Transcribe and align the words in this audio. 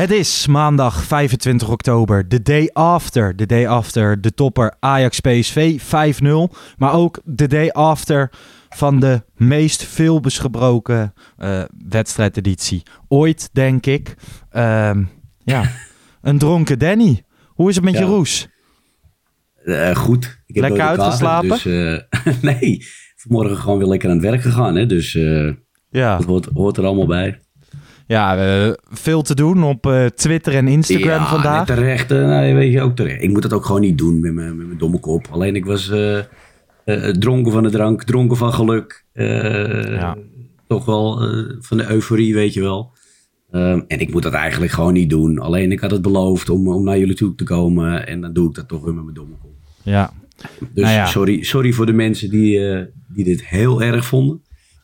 Het 0.00 0.10
is 0.10 0.46
maandag 0.46 1.04
25 1.04 1.68
oktober, 1.68 2.28
de 2.28 2.42
day 2.42 2.70
after. 2.72 3.36
De 3.36 3.46
day 3.46 3.68
after 3.68 4.20
de 4.20 4.34
topper 4.34 4.74
Ajax 4.78 5.20
PSV 5.20 5.80
5-0. 5.80 6.56
Maar 6.76 6.92
ook 6.92 7.20
de 7.24 7.46
day 7.46 7.70
after 7.70 8.30
van 8.68 9.00
de 9.00 9.22
meest 9.36 9.84
veelbesgebroken 9.84 11.12
eh 11.36 11.62
wedstrijdeditie 11.88 12.82
ooit, 13.08 13.48
denk 13.52 13.86
ik. 13.86 14.14
Ehm, 14.50 15.04
ja, 15.44 15.70
een 16.22 16.38
dronken 16.38 16.78
Danny. 16.78 17.24
Hoe 17.46 17.68
is 17.68 17.74
het 17.74 17.84
met 17.84 17.98
je 17.98 18.04
roes? 18.04 18.48
Eh, 19.64 19.96
goed. 19.96 20.42
Ik 20.46 20.54
heb 20.54 20.64
Lekker 20.64 20.86
uitgeslapen? 20.86 21.48
Dus, 21.48 21.64
eh, 21.64 22.32
nee, 22.60 22.84
vanmorgen 23.16 23.56
gewoon 23.56 23.78
weer 23.78 23.88
lekker 23.88 24.08
aan 24.08 24.16
het 24.16 24.24
werk 24.24 24.42
gegaan. 24.42 24.74
Hè? 24.74 24.86
Dus 24.86 25.12
Ja, 25.90 26.16
dat 26.16 26.26
hoort, 26.26 26.48
hoort 26.54 26.76
er 26.76 26.84
allemaal 26.84 27.06
bij. 27.06 27.40
Ja 28.10 28.36
eh, 28.36 28.72
veel 28.90 29.22
te 29.22 29.34
doen 29.34 29.62
op 29.64 29.86
eh, 29.86 30.06
Twitter 30.06 30.54
en 30.54 30.68
Instagram 30.68 31.20
ja, 31.20 31.26
vandaag. 31.26 31.66
net 31.66 31.76
terecht. 31.76 32.10
eh, 32.10 32.54
weet 32.54 32.72
je, 32.72 32.80
ook 32.80 32.96
terecht. 32.96 33.22
Ik 33.22 33.30
moet 33.30 33.42
dat 33.42 33.52
ook 33.52 33.64
gewoon 33.64 33.80
niet 33.80 33.98
doen 33.98 34.20
met 34.20 34.34
mijn, 34.34 34.56
met 34.56 34.66
mijn 34.66 34.78
domme 34.78 34.98
kop. 35.00 35.26
Alleen 35.30 35.56
ik 35.56 35.64
was 35.64 35.92
dronken 37.18 37.52
van 37.52 37.62
de 37.62 37.70
drank, 37.70 38.04
dronken 38.04 38.36
van 38.36 38.52
geluk. 38.52 39.04
Ja. 39.12 40.16
Toch 40.66 40.84
wel 40.84 41.22
van 41.60 41.76
de 41.76 41.90
euforie, 41.90 42.34
weet 42.34 42.54
je 42.54 42.60
wel. 42.60 42.92
Ehm, 43.50 43.80
en 43.88 44.00
ik 44.00 44.12
moet 44.12 44.22
dat 44.22 44.32
eigenlijk 44.32 44.72
gewoon 44.72 44.92
niet 44.92 45.10
doen. 45.10 45.38
Alleen 45.38 45.72
ik 45.72 45.80
had 45.80 45.90
het 45.90 46.02
beloofd 46.02 46.48
om, 46.48 46.68
om 46.68 46.84
naar 46.84 46.98
jullie 46.98 47.14
toe 47.14 47.34
te 47.34 47.44
komen. 47.44 48.06
En 48.06 48.20
dan 48.20 48.32
doe 48.32 48.48
ik 48.48 48.54
dat 48.54 48.68
toch 48.68 48.84
weer 48.84 48.94
met 48.94 49.04
mijn 49.04 49.16
domme 49.16 49.34
kop. 49.42 49.54
Ja, 49.82 50.12
Dus 50.58 50.84
Nou 50.84 50.94
ja. 50.94 51.06
sorry, 51.06 51.42
sorry 51.42 51.72
voor 51.72 51.86
de 51.86 51.92
mensen 51.92 52.30
die, 52.30 52.58
die 53.08 53.24
dit 53.24 53.44
heel 53.46 53.82
erg 53.82 54.06
vonden. 54.06 54.42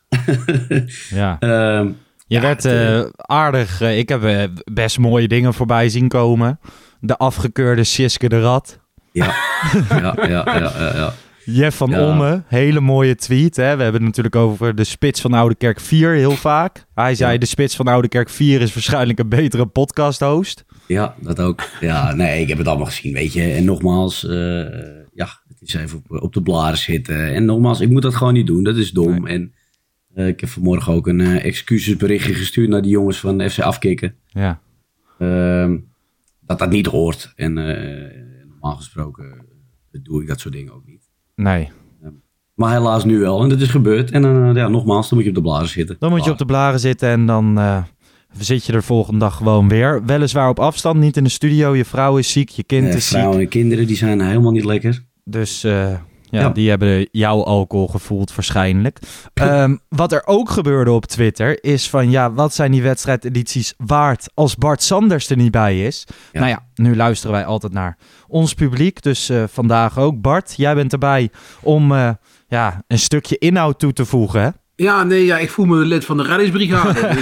ja. 1.10 1.38
Ehm, 1.38 1.88
Je 2.26 2.34
ja, 2.34 2.40
werd 2.40 2.64
eh, 2.64 3.02
aardig. 3.16 3.80
eh, 3.80 3.98
ik 3.98 4.08
heb 4.08 4.22
eh, 4.24 4.42
best 4.72 4.98
mooie 4.98 5.28
dingen 5.28 5.54
voorbij 5.54 5.88
zien 5.88 6.08
komen. 6.08 6.60
De 7.00 7.16
afgekeurde 7.16 7.84
Siske 7.84 8.28
de 8.28 8.40
Rat. 8.40 8.78
ja, 9.12 9.34
ja, 9.88 10.16
ja, 10.16 10.26
ja, 10.28 10.44
ja, 10.78 10.92
ja. 10.94 11.12
Jeff 11.44 11.76
van 11.76 11.90
Ja. 11.90 12.08
Omme, 12.08 12.42
hele 12.46 12.80
mooie 12.80 13.14
tweet. 13.14 13.56
Hè? 13.56 13.76
We 13.76 13.82
hebben 13.82 13.92
het 13.92 14.02
natuurlijk 14.02 14.36
over 14.36 14.74
de 14.74 14.84
spits 14.84 15.20
van 15.20 15.32
Oude 15.34 15.54
Kerk 15.54 15.80
4 15.80 16.10
heel 16.12 16.30
vaak. 16.30 16.86
Hij 16.94 17.14
zei 17.14 17.32
Ja. 17.32 17.38
de 17.38 17.46
spits 17.46 17.76
van 17.76 17.86
Oude 17.86 18.08
Kerk 18.08 18.28
4 18.30 18.60
is 18.60 18.74
waarschijnlijk 18.74 19.18
een 19.18 19.28
betere 19.28 19.66
podcast-host. 19.66 20.64
Ja, 20.86 21.14
dat 21.20 21.40
ook. 21.40 21.68
Ja, 21.80 22.14
nee, 22.14 22.40
ik 22.40 22.48
heb 22.48 22.58
het 22.58 22.66
allemaal 22.68 22.86
gezien, 22.86 23.12
weet 23.12 23.32
je. 23.32 23.42
En 23.52 23.64
nogmaals, 23.64 24.20
ja, 25.14 25.28
het 25.48 25.60
is 25.60 25.74
even 25.74 26.02
op, 26.08 26.22
op 26.22 26.32
de 26.32 26.42
blaren 26.42 26.78
zitten. 26.78 27.34
En 27.34 27.44
nogmaals, 27.44 27.80
ik 27.80 27.88
moet 27.90 28.02
dat 28.02 28.14
gewoon 28.14 28.32
niet 28.32 28.46
doen. 28.46 28.62
Dat 28.62 28.76
is 28.76 28.90
dom. 28.90 29.26
En 29.26 29.52
eh, 30.16 30.26
ik 30.26 30.40
heb 30.40 30.48
vanmorgen 30.48 30.92
ook 30.92 31.06
een 31.06 31.20
eh, 31.20 31.44
excusesberichtje 31.44 32.34
gestuurd 32.34 32.68
naar 32.68 32.82
die 32.82 32.90
jongens 32.90 33.20
van 33.20 33.50
FC 33.50 33.60
Afkikken. 33.60 34.14
Ja, 34.26 34.60
Ehm, 35.18 35.78
dat 36.40 36.58
dat 36.58 36.70
niet 36.70 36.86
hoort. 36.86 37.32
En 37.36 37.58
eh, 37.58 38.20
normaal 38.48 38.76
gesproken 38.76 39.46
doe 40.02 40.22
ik 40.22 40.28
dat 40.28 40.40
soort 40.40 40.54
dingen 40.54 40.72
ook 40.72 40.86
niet. 40.86 41.08
nee. 41.34 41.70
Maar 42.54 42.72
helaas 42.72 43.04
nu 43.04 43.18
wel. 43.18 43.42
En 43.42 43.48
dat 43.48 43.60
is 43.60 43.68
gebeurd. 43.68 44.10
En 44.10 44.22
dan, 44.22 44.54
ja, 44.54 44.68
nogmaals, 44.68 45.08
dan 45.08 45.18
moet 45.18 45.26
je 45.26 45.30
op 45.30 45.36
de 45.36 45.42
blaren 45.42 45.68
zitten. 45.68 45.96
Dan 45.98 46.10
moet 46.10 46.24
je 46.24 46.30
op 46.30 46.38
de 46.38 46.44
blaren 46.44 46.80
zitten 46.80 47.08
en 47.08 47.26
dan 47.26 47.58
zit 48.38 48.64
je 48.64 48.72
er 48.72 48.82
volgende 48.82 49.18
dag 49.18 49.36
gewoon 49.36 49.68
weer. 49.68 50.04
Weliswaar 50.04 50.48
op 50.48 50.58
afstand, 50.58 51.00
niet 51.00 51.16
in 51.16 51.24
de 51.24 51.30
studio. 51.30 51.76
Je 51.76 51.84
vrouw 51.84 52.16
is 52.18 52.32
ziek, 52.32 52.48
je 52.48 52.64
kind 52.64 52.94
is 52.94 53.08
ziek. 53.08 53.18
vrouwen 53.18 53.40
en 53.40 53.48
kinderen 53.48 53.86
die 53.86 53.96
zijn 53.96 54.20
helemaal 54.20 54.52
niet 54.52 54.64
lekker. 54.64 55.04
Dus 55.24 55.66
ja, 56.36 56.42
Ja. 56.42 56.48
die 56.50 56.68
hebben 56.68 57.08
jouw 57.12 57.42
alcohol 57.42 57.88
gevoeld 57.88 58.34
waarschijnlijk. 58.34 58.98
Ehm, 59.34 59.76
wat 59.88 60.12
er 60.12 60.22
ook 60.26 60.50
gebeurde 60.50 60.90
op 60.90 61.06
Twitter 61.06 61.64
is 61.64 61.90
van... 61.90 62.10
ja, 62.10 62.32
wat 62.32 62.54
zijn 62.54 62.72
die 62.72 62.82
wedstrijdedities 62.82 63.74
waard 63.76 64.30
als 64.34 64.56
Bart 64.56 64.82
Sanders 64.82 65.30
er 65.30 65.36
niet 65.36 65.50
bij 65.50 65.86
is? 65.86 66.04
Ja. 66.32 66.40
Nou 66.40 66.50
ja, 66.52 66.66
nu 66.74 66.96
luisteren 66.96 67.34
wij 67.36 67.44
altijd 67.44 67.72
naar 67.72 67.98
ons 68.26 68.54
publiek. 68.54 69.02
Dus 69.02 69.28
eh, 69.28 69.44
vandaag 69.48 69.98
ook. 69.98 70.20
Bart, 70.20 70.54
jij 70.56 70.74
bent 70.74 70.92
erbij 70.92 71.30
om 71.62 71.92
eh, 71.92 72.10
ja, 72.48 72.82
een 72.86 72.98
stukje 72.98 73.38
inhoud 73.38 73.78
toe 73.78 73.92
te 73.92 74.04
voegen, 74.04 74.40
hè? 74.40 74.48
Ja, 74.76 75.02
nee, 75.02 75.24
ja, 75.24 75.38
ik 75.38 75.50
voel 75.50 75.64
me 75.66 75.76
lid 75.76 76.04
van 76.04 76.16
de 76.16 76.22
reddingsbrigade. 76.22 77.00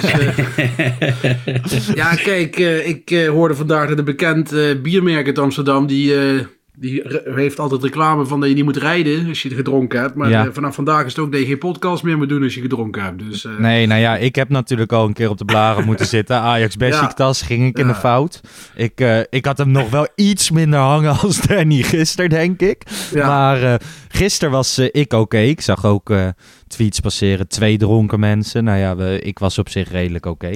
Dus, 1.70 1.88
eh, 1.88 1.94
ja, 1.94 2.14
kijk, 2.14 2.56
eh, 2.56 2.88
ik 2.88 3.26
hoorde 3.28 3.54
vandaag 3.54 3.88
dat 3.88 3.98
een 3.98 4.04
bekend 4.04 4.50
biermerk 4.82 5.26
uit 5.26 5.38
Amsterdam... 5.38 5.86
die, 5.86 6.14
eh, 6.14 6.44
die 6.76 7.02
heeft 7.34 7.58
altijd 7.58 7.82
reclame 7.82 8.26
van 8.26 8.40
dat 8.40 8.48
je 8.48 8.54
niet 8.54 8.64
moet 8.64 8.76
rijden 8.76 9.28
als 9.28 9.42
je 9.42 9.50
gedronken 9.50 10.00
hebt. 10.00 10.14
Maar 10.14 10.28
Ja. 10.28 10.44
eh, 10.44 10.48
vanaf 10.52 10.74
vandaag 10.74 11.04
is 11.04 11.16
het 11.16 11.24
ook 11.24 11.30
dat 11.32 11.40
je 11.40 11.46
geen 11.46 11.58
podcast 11.58 12.02
meer 12.02 12.16
moet 12.16 12.28
doen 12.28 12.42
als 12.42 12.54
je 12.54 12.60
gedronken 12.60 13.02
hebt. 13.02 13.18
Dus, 13.30 13.44
eh, 13.44 13.52
Nee, 13.58 13.86
nou 13.86 14.00
ja, 14.00 14.16
ik 14.16 14.34
heb 14.34 14.48
natuurlijk 14.48 14.92
al 14.92 15.06
een 15.06 15.12
keer 15.12 15.28
op 15.30 15.38
de 15.38 15.44
blaren 15.44 15.84
moeten 15.84 16.06
zitten. 16.16 16.36
Ajax 16.36 16.76
Besiktas 16.76 17.42
ging 17.42 17.66
ik 17.66 17.78
in 17.78 17.86
de 17.86 17.92
Ja. 17.92 17.98
fout. 17.98 18.40
Ik, 18.74 19.00
eh, 19.00 19.18
ik 19.30 19.44
had 19.46 19.58
hem 19.58 19.70
nog 19.70 19.90
wel 19.90 20.08
iets 20.14 20.50
minder 20.50 20.78
hangen 20.80 21.18
als 21.18 21.40
Danny 21.40 21.82
gisteren, 21.82 22.30
denk 22.30 22.60
ik. 22.60 22.82
Ja. 23.12 23.26
Maar 23.26 23.80
gisteren 24.14 24.52
was 24.52 24.78
eh, 24.78 24.88
ik 24.90 25.12
oké. 25.12 25.38
Ik 25.38 25.60
zag 25.60 25.84
ook 25.84 26.10
eh, 26.10 26.28
tweets 26.66 27.00
passeren. 27.00 27.48
Twee 27.48 27.78
dronken 27.78 28.20
mensen. 28.20 28.64
Nou 28.64 28.78
ja, 28.78 28.96
we, 28.96 29.20
ik 29.20 29.38
was 29.38 29.58
op 29.58 29.68
zich 29.68 29.90
redelijk 29.90 30.26
oké. 30.26 30.50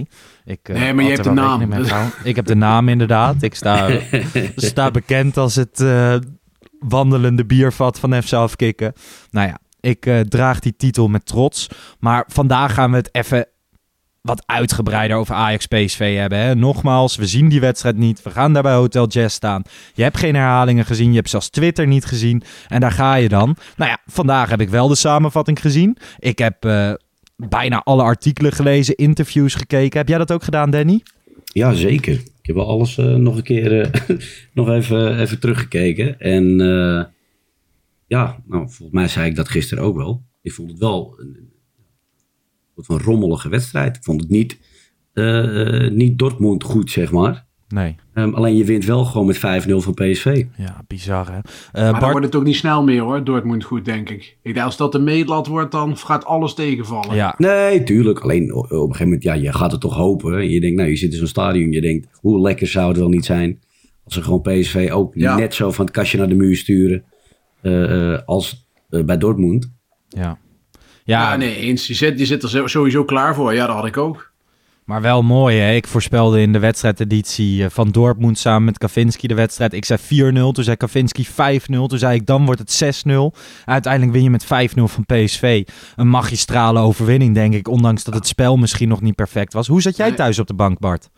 Ik, 0.44 0.58
eh, 0.62 0.80
Nee, 0.80 0.92
maar 0.92 1.04
je 1.04 1.10
hebt 1.10 1.24
de 1.24 1.30
naam. 1.30 1.72
Ik 2.24 2.36
heb 2.36 2.46
de 2.46 2.56
naam 2.56 2.88
inderdaad. 2.88 3.42
Ik 3.42 3.54
sta, 3.54 3.88
sta 4.56 4.90
bekend 4.90 5.36
als 5.36 5.54
het 5.54 5.84
wandelende 6.78 7.44
biervat 7.44 7.98
van 7.98 8.22
FC 8.22 8.32
Afkikken. 8.32 8.92
Nou 9.30 9.48
ja, 9.48 9.58
ik 9.80 10.24
draag 10.28 10.60
die 10.60 10.76
titel 10.76 11.08
met 11.08 11.26
trots. 11.26 11.68
Maar 11.98 12.24
vandaag 12.26 12.74
gaan 12.74 12.90
we 12.90 12.96
het 12.96 13.08
even 13.12 13.46
wat 14.28 14.42
uitgebreider 14.46 15.16
over 15.16 15.34
Ajax 15.34 15.66
PSV 15.66 16.16
hebben. 16.16 16.38
Hè? 16.38 16.54
Nogmaals, 16.54 17.16
we 17.16 17.26
zien 17.26 17.48
die 17.48 17.60
wedstrijd 17.60 17.96
niet. 17.96 18.22
We 18.22 18.30
gaan 18.30 18.52
daar 18.52 18.62
bij 18.62 18.74
Hotel 18.74 19.06
Jazz 19.06 19.34
staan. 19.34 19.62
Je 19.94 20.02
hebt 20.02 20.16
geen 20.16 20.34
herhalingen 20.34 20.84
gezien. 20.84 21.10
Je 21.10 21.16
hebt 21.16 21.30
zelfs 21.30 21.50
Twitter 21.50 21.86
niet 21.86 22.04
gezien. 22.04 22.42
En 22.68 22.80
daar 22.80 22.92
ga 22.92 23.14
je 23.14 23.28
dan. 23.28 23.56
Nou 23.76 23.90
ja, 23.90 23.98
vandaag 24.06 24.50
heb 24.50 24.60
ik 24.60 24.68
wel 24.68 24.88
de 24.88 24.94
samenvatting 24.94 25.60
gezien. 25.60 25.96
Ik 26.18 26.38
heb 26.38 26.64
eh, 26.64 26.92
bijna 27.36 27.82
alle 27.84 28.02
artikelen 28.02 28.52
gelezen, 28.52 28.94
interviews 28.94 29.54
gekeken. 29.54 29.98
Heb 29.98 30.08
jij 30.08 30.18
dat 30.18 30.32
ook 30.32 30.44
gedaan, 30.44 30.70
Danny? 30.70 31.02
Ja, 31.44 31.72
zeker. 31.72 32.12
Ik 32.14 32.54
heb 32.54 32.56
alles 32.56 32.98
eh, 32.98 33.14
nog 33.14 33.36
een 33.36 33.42
keer 33.42 33.80
eh, 33.80 34.16
nog 34.54 34.68
even, 34.68 35.20
even 35.20 35.40
teruggekeken. 35.40 36.20
En 36.20 36.56
ja, 38.06 38.42
nou, 38.46 38.62
volgens 38.62 38.90
mij 38.90 39.08
zei 39.08 39.28
ik 39.30 39.36
dat 39.36 39.48
gisteren 39.48 39.84
ook 39.84 39.96
wel. 39.96 40.22
Ik 40.42 40.52
vond 40.52 40.70
het 40.70 40.78
wel 40.78 41.14
een 41.16 41.47
soort 42.84 43.02
van 43.02 43.12
rommelige 43.12 43.48
wedstrijd. 43.48 43.96
Ik 43.96 44.02
vond 44.04 44.20
het 44.20 44.30
niet, 44.30 44.58
eh, 45.12 45.84
eh, 45.84 45.92
niet 45.92 46.18
Dortmund 46.18 46.64
goed, 46.64 46.90
zeg 46.90 47.12
maar. 47.12 47.46
Nee. 47.68 47.96
Ehm, 48.14 48.34
alleen 48.34 48.56
je 48.56 48.64
wint 48.64 48.84
wel 48.84 49.04
gewoon 49.04 49.26
met 49.26 49.36
5-0 49.38 49.80
van 49.80 49.94
PSV. 49.94 50.44
Ja, 50.56 50.84
bizar 50.86 51.26
hè. 51.32 51.38
Eh, 51.72 51.90
maar 51.90 52.00
dan 52.00 52.10
wordt 52.10 52.26
het 52.26 52.34
ook 52.34 52.44
niet 52.44 52.56
snel 52.56 52.84
meer 52.84 53.00
hoor, 53.00 53.24
Dortmund 53.24 53.64
goed 53.64 53.84
denk 53.84 54.10
ik. 54.10 54.36
ik 54.42 54.54
denk, 54.54 54.66
als 54.66 54.76
dat 54.76 54.92
de 54.92 54.98
meetlat 54.98 55.46
wordt, 55.46 55.72
dan 55.72 55.96
gaat 55.96 56.24
alles 56.24 56.54
tegenvallen. 56.54 57.14
ja, 57.14 57.34
Nee, 57.38 57.82
tuurlijk. 57.82 58.18
Alleen 58.20 58.54
op 58.54 58.70
een 58.70 58.78
gegeven 58.80 59.04
moment, 59.04 59.22
ja, 59.22 59.32
je 59.32 59.52
gaat 59.52 59.72
het 59.72 59.80
toch 59.80 59.94
hopen. 59.94 60.38
En 60.38 60.48
je 60.50 60.60
denkt, 60.60 60.76
nou, 60.76 60.88
je 60.88 60.96
zit 60.96 61.12
in 61.12 61.18
zo'n 61.18 61.26
stadion. 61.26 61.72
Je 61.72 61.80
denkt, 61.80 62.08
hoe 62.20 62.40
lekker 62.40 62.66
zou 62.66 62.88
het 62.88 62.96
wel 62.98 63.08
niet 63.08 63.24
zijn 63.24 63.58
als 64.04 64.14
ze 64.14 64.22
gewoon 64.22 64.42
PSV 64.42 64.88
ook 64.92 65.14
Ja. 65.14 65.36
net 65.36 65.54
zo 65.54 65.70
van 65.70 65.84
het 65.84 65.94
kastje 65.94 66.18
naar 66.18 66.28
de 66.28 66.34
muur 66.34 66.56
sturen. 66.56 67.04
eh, 67.62 68.12
eh, 68.12 68.18
als 68.24 68.68
bij 68.88 69.18
Dortmund. 69.18 69.72
Ja. 70.08 70.38
Ja, 71.16 71.36
nee, 71.36 71.56
eens. 71.56 71.86
Die 71.86 71.96
zit, 71.96 72.16
die 72.16 72.26
zit 72.26 72.42
er 72.42 72.70
sowieso 72.70 73.04
klaar 73.04 73.34
voor. 73.34 73.54
Ja, 73.54 73.66
dat 73.66 73.76
had 73.76 73.86
ik 73.86 73.96
ook. 73.96 74.30
Maar 74.84 75.02
wel 75.02 75.22
mooi, 75.22 75.58
hè? 75.58 75.74
Ik 75.74 75.86
voorspelde 75.86 76.40
in 76.40 76.52
de 76.52 76.58
wedstrijdeditie 76.58 77.64
eh, 77.64 77.70
van 77.70 77.90
Dortmund 77.90 78.38
samen 78.38 78.64
met 78.64 78.78
Kavinski 78.78 79.26
de 79.26 79.34
wedstrijd. 79.34 79.72
Ik 79.72 79.84
zei 79.84 80.00
4-0, 80.00 80.32
toen 80.52 80.64
zei 80.64 80.76
Kavinski 80.76 81.26
5-0. 81.26 81.30
Toen 81.66 81.98
zei 81.98 82.14
ik, 82.14 82.26
dan 82.26 82.44
wordt 82.44 82.60
het 82.60 83.04
6-0. 83.06 83.10
Uiteindelijk 83.64 84.12
win 84.12 84.22
je 84.22 84.30
met 84.30 84.44
5-0 84.44 84.48
van 84.84 85.06
PSV. 85.06 85.64
Een 85.96 86.10
magistrale 86.10 86.80
overwinning, 86.80 87.34
denk 87.34 87.54
ik. 87.54 87.68
Ondanks 87.68 88.04
dat 88.04 88.14
het 88.14 88.26
spel 88.26 88.56
misschien 88.56 88.88
nog 88.88 89.00
niet 89.00 89.14
perfect 89.14 89.52
was. 89.52 89.66
Hoe 89.66 89.82
zat 89.82 89.96
jij 89.96 90.12
thuis 90.12 90.38
op 90.38 90.46
de 90.46 90.54
bank, 90.54 90.78
Bart? 90.78 91.08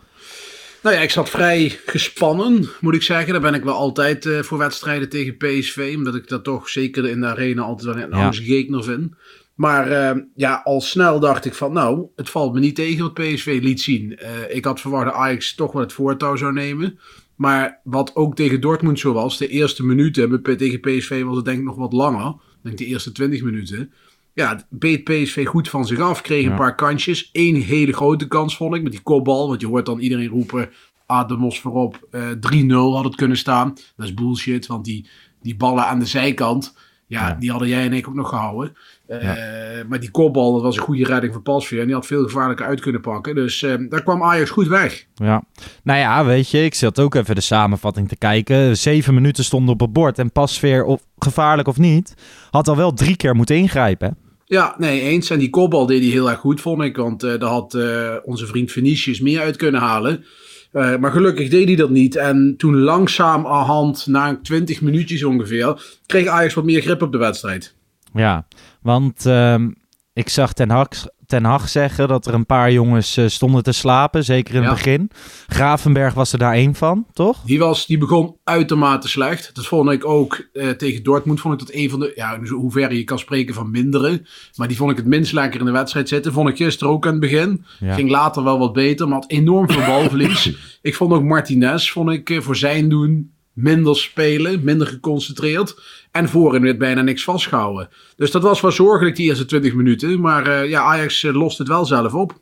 Nou 0.82 0.96
ja, 0.96 1.02
ik 1.02 1.10
zat 1.10 1.30
vrij 1.30 1.78
gespannen, 1.86 2.68
moet 2.80 2.94
ik 2.94 3.02
zeggen. 3.02 3.32
Daar 3.32 3.42
ben 3.42 3.54
ik 3.54 3.64
wel 3.64 3.74
altijd 3.74 4.26
eh, 4.26 4.38
voor 4.38 4.58
wedstrijden 4.58 5.08
tegen 5.08 5.36
PSV. 5.36 5.92
Omdat 5.96 6.14
ik 6.14 6.28
dat 6.28 6.44
toch 6.44 6.68
zeker 6.68 7.08
in 7.08 7.20
de 7.20 7.26
arena 7.26 7.62
altijd 7.62 7.94
wel 7.94 8.04
een 8.04 8.18
Ja. 8.18 8.82
vind. 8.82 9.12
Maar 9.60 9.90
eh, 9.90 10.22
ja, 10.34 10.60
al 10.64 10.80
snel 10.80 11.20
dacht 11.20 11.44
ik 11.44 11.54
van, 11.54 11.72
nou, 11.72 12.06
het 12.16 12.30
valt 12.30 12.52
me 12.54 12.60
niet 12.60 12.74
tegen 12.74 13.02
wat 13.02 13.14
PSV 13.14 13.58
liet 13.62 13.80
zien. 13.80 14.16
Eh, 14.16 14.56
ik 14.56 14.64
had 14.64 14.80
verwacht 14.80 15.04
dat 15.04 15.14
Ajax 15.14 15.54
toch 15.54 15.72
wel 15.72 15.82
het 15.82 15.92
voortouw 15.92 16.36
zou 16.36 16.52
nemen. 16.52 16.98
Maar 17.36 17.80
wat 17.84 18.16
ook 18.16 18.36
tegen 18.36 18.60
Dortmund 18.60 18.98
zo 18.98 19.12
was, 19.12 19.38
de 19.38 19.48
eerste 19.48 19.84
minuten 19.84 20.42
tegen 20.56 20.80
PSV 20.80 21.22
was 21.22 21.36
het 21.36 21.44
denk 21.44 21.58
ik 21.58 21.64
nog 21.64 21.76
wat 21.76 21.92
langer. 21.92 22.28
Ik 22.28 22.34
denk 22.62 22.78
de 22.78 22.86
eerste 22.86 23.12
20 23.12 23.42
minuten. 23.42 23.92
Ja, 24.34 24.48
het 24.48 24.66
beet 24.68 25.04
PSV 25.04 25.46
goed 25.46 25.68
van 25.68 25.86
zich 25.86 26.00
af. 26.00 26.20
Kreeg 26.20 26.46
een 26.46 26.54
paar 26.54 26.74
kansjes. 26.74 27.28
Eén 27.32 27.54
hele 27.54 27.92
grote 27.92 28.28
kans 28.28 28.56
vond 28.56 28.74
ik 28.74 28.82
met 28.82 28.92
die 28.92 29.02
kopbal. 29.02 29.48
Want 29.48 29.60
je 29.60 29.66
hoort 29.66 29.86
dan 29.86 29.98
iedereen 29.98 30.28
roepen, 30.28 30.70
Ademos 31.06 31.60
voorop. 31.60 32.06
eh 32.10 32.30
3-0 32.30 32.94
had 32.94 33.04
het 33.04 33.14
kunnen 33.16 33.36
staan. 33.36 33.74
Dat 33.96 34.06
is 34.06 34.14
bullshit, 34.14 34.66
want 34.66 34.84
die, 34.84 35.08
die 35.42 35.56
ballen 35.56 35.86
aan 35.86 35.98
de 35.98 36.06
zijkant... 36.06 36.74
Ja, 37.06 37.28
Ja. 37.28 37.34
die 37.34 37.50
hadden 37.50 37.68
jij 37.68 37.84
en 37.84 37.92
ik 37.92 38.08
ook 38.08 38.14
nog 38.14 38.28
gehouden. 38.28 38.76
Eh, 39.18 39.86
Maar 39.88 40.00
die 40.00 40.10
kopbal, 40.10 40.52
dat 40.52 40.62
was 40.62 40.76
een 40.76 40.82
goede 40.82 41.04
redding 41.04 41.32
van 41.32 41.42
Pasveer. 41.42 41.80
En 41.80 41.86
die 41.86 41.94
had 41.94 42.06
veel 42.06 42.22
gevaarlijker 42.22 42.66
uit 42.66 42.80
kunnen 42.80 43.00
pakken. 43.00 43.34
Dus 43.34 43.62
eh, 43.62 43.74
daar 43.88 44.02
kwam 44.02 44.22
Ajax 44.22 44.50
goed 44.50 44.66
weg. 44.68 45.06
Ja. 45.14 45.42
Nou 45.82 45.98
ja, 45.98 46.24
weet 46.24 46.50
je, 46.50 46.64
ik 46.64 46.74
zat 46.74 46.98
ook 46.98 47.14
even 47.14 47.34
de 47.34 47.40
samenvatting 47.40 48.08
te 48.08 48.16
kijken. 48.16 48.76
Zeven 48.76 49.14
minuten 49.14 49.44
stonden 49.44 49.74
op 49.74 49.80
het 49.80 49.92
bord. 49.92 50.18
En 50.18 50.32
Pasveer, 50.32 50.84
of 50.84 51.00
gevaarlijk 51.18 51.68
of 51.68 51.78
niet, 51.78 52.14
had 52.50 52.68
al 52.68 52.76
wel 52.76 52.92
drie 52.92 53.16
keer 53.16 53.34
moeten 53.36 53.56
ingrijpen. 53.56 54.08
hè? 54.08 54.14
Ja, 54.44 54.74
nee, 54.78 55.00
eens. 55.00 55.30
En 55.30 55.38
die 55.38 55.50
kopbal 55.50 55.86
deed 55.86 56.02
hij 56.02 56.10
heel 56.10 56.30
erg 56.30 56.38
goed, 56.38 56.60
vond 56.60 56.82
ik. 56.82 56.96
Want 56.96 57.22
eh 57.22 57.38
daar 57.38 57.50
had 57.50 57.74
eh, 57.74 58.14
onze 58.24 58.46
vriend 58.46 58.72
Vinicius 58.72 59.20
meer 59.20 59.40
uit 59.40 59.56
kunnen 59.56 59.80
halen. 59.80 60.24
Maar 60.72 61.10
gelukkig 61.10 61.48
deed 61.48 61.66
hij 61.66 61.76
dat 61.76 61.90
niet. 61.90 62.16
En 62.16 62.54
toen 62.56 62.76
langzaam 62.80 63.46
aan 63.46 63.64
hand, 63.64 64.06
na 64.06 64.38
20 64.42 64.80
minuutjes 64.80 65.24
ongeveer, 65.24 65.98
kreeg 66.06 66.26
Ajax 66.26 66.54
wat 66.54 66.64
meer 66.64 66.80
grip 66.82 67.02
op 67.02 67.12
de 67.12 67.18
wedstrijd. 67.18 67.74
Ja, 68.12 68.46
want 68.80 69.26
ehm, 69.26 69.70
ik 70.12 70.28
zag 70.28 70.52
Ten 70.52 70.70
Hag, 70.70 70.88
Ten 71.26 71.44
Hag 71.44 71.68
zeggen 71.68 72.08
dat 72.08 72.26
er 72.26 72.34
een 72.34 72.46
paar 72.46 72.72
jongens 72.72 73.16
eh, 73.16 73.26
stonden 73.26 73.62
te 73.62 73.72
slapen, 73.72 74.24
zeker 74.24 74.54
in 74.54 74.62
het 74.62 74.70
begin. 74.70 75.10
Gravenberg 75.46 76.14
was 76.14 76.32
er 76.32 76.38
daar 76.38 76.54
één 76.54 76.74
van, 76.74 77.06
toch? 77.12 77.42
Die, 77.44 77.58
was, 77.58 77.86
die 77.86 77.98
begon 77.98 78.36
uitermate 78.44 79.08
slecht. 79.08 79.54
Dat 79.54 79.66
vond 79.66 79.90
ik 79.90 80.04
ook 80.04 80.48
eh, 80.52 80.68
tegen 80.68 81.02
Dortmund. 81.02 81.40
Vond 81.40 81.60
ik 81.60 81.66
dat 81.66 81.76
een 81.76 81.90
van 81.90 82.00
de. 82.00 82.12
Ja, 82.14 82.38
dus 82.38 82.50
hoe 82.50 82.72
ver 82.72 82.94
je 82.94 83.04
kan 83.04 83.18
spreken 83.18 83.54
van 83.54 83.70
mindere. 83.70 84.22
Maar 84.56 84.68
die 84.68 84.76
vond 84.76 84.90
ik 84.90 84.96
het 84.96 85.06
minst 85.06 85.32
lekker 85.32 85.60
in 85.60 85.66
de 85.66 85.72
wedstrijd 85.72 86.08
zitten. 86.08 86.32
Vond 86.32 86.48
ik 86.48 86.56
gisteren 86.56 86.92
ook 86.92 87.06
aan 87.06 87.12
het 87.12 87.20
begin. 87.20 87.64
Ja. 87.78 87.94
Ging 87.94 88.10
later 88.10 88.44
wel 88.44 88.58
wat 88.58 88.72
beter. 88.72 89.08
Maar 89.08 89.20
had 89.20 89.30
enorm 89.30 89.70
veel 89.70 89.86
balverlies. 89.86 90.52
ik 90.82 90.94
vond 90.94 91.12
ook 91.12 91.22
Martinez. 91.22 91.90
Vond 91.90 92.10
ik 92.10 92.30
eh, 92.30 92.40
voor 92.40 92.56
zijn 92.56 92.88
doen 92.88 93.32
minder 93.62 93.96
spelen. 93.96 94.64
Minder 94.64 94.86
geconcentreerd. 94.86 95.74
En 96.10 96.28
voorin 96.28 96.62
werd 96.62 96.78
bijna 96.78 97.02
niks 97.02 97.24
vastgehouden. 97.24 97.88
Dus 98.16 98.30
dat 98.30 98.42
was 98.42 98.60
wel 98.60 98.72
zorgelijk 98.72 99.16
die 99.16 99.28
eerste 99.28 99.44
20 99.44 99.74
minuten. 99.74 100.20
Maar 100.20 100.46
eh, 100.46 100.68
ja, 100.68 100.82
Ajax 100.82 101.24
eh, 101.24 101.34
lost 101.34 101.58
het 101.58 101.68
wel 101.68 101.84
zelf 101.84 102.14
op. 102.14 102.40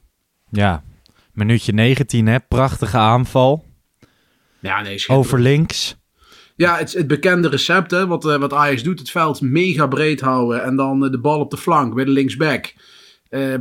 Ja, 0.50 0.82
minuutje 1.32 1.72
19 1.72 2.26
hè, 2.26 2.40
prachtige 2.40 2.96
aanval. 2.96 3.64
Ja, 4.58 4.82
nee. 4.82 5.04
Over 5.06 5.40
links. 5.40 5.96
Ja, 6.56 6.76
het, 6.76 6.92
het 6.92 7.06
bekende 7.06 7.48
recept, 7.48 7.90
hè, 7.90 8.06
wat, 8.06 8.26
eh, 8.26 8.36
wat 8.36 8.52
Ajax 8.52 8.82
doet. 8.82 8.98
Het 8.98 9.10
veld 9.10 9.40
mega 9.40 9.86
breed 9.86 10.20
houden 10.20 10.62
en 10.62 10.76
dan 10.76 11.00
de 11.00 11.20
bal 11.20 11.40
op 11.40 11.50
de 11.50 11.56
flank 11.56 11.94
bij 11.94 12.04
de 12.04 12.10
linksback. 12.10 12.74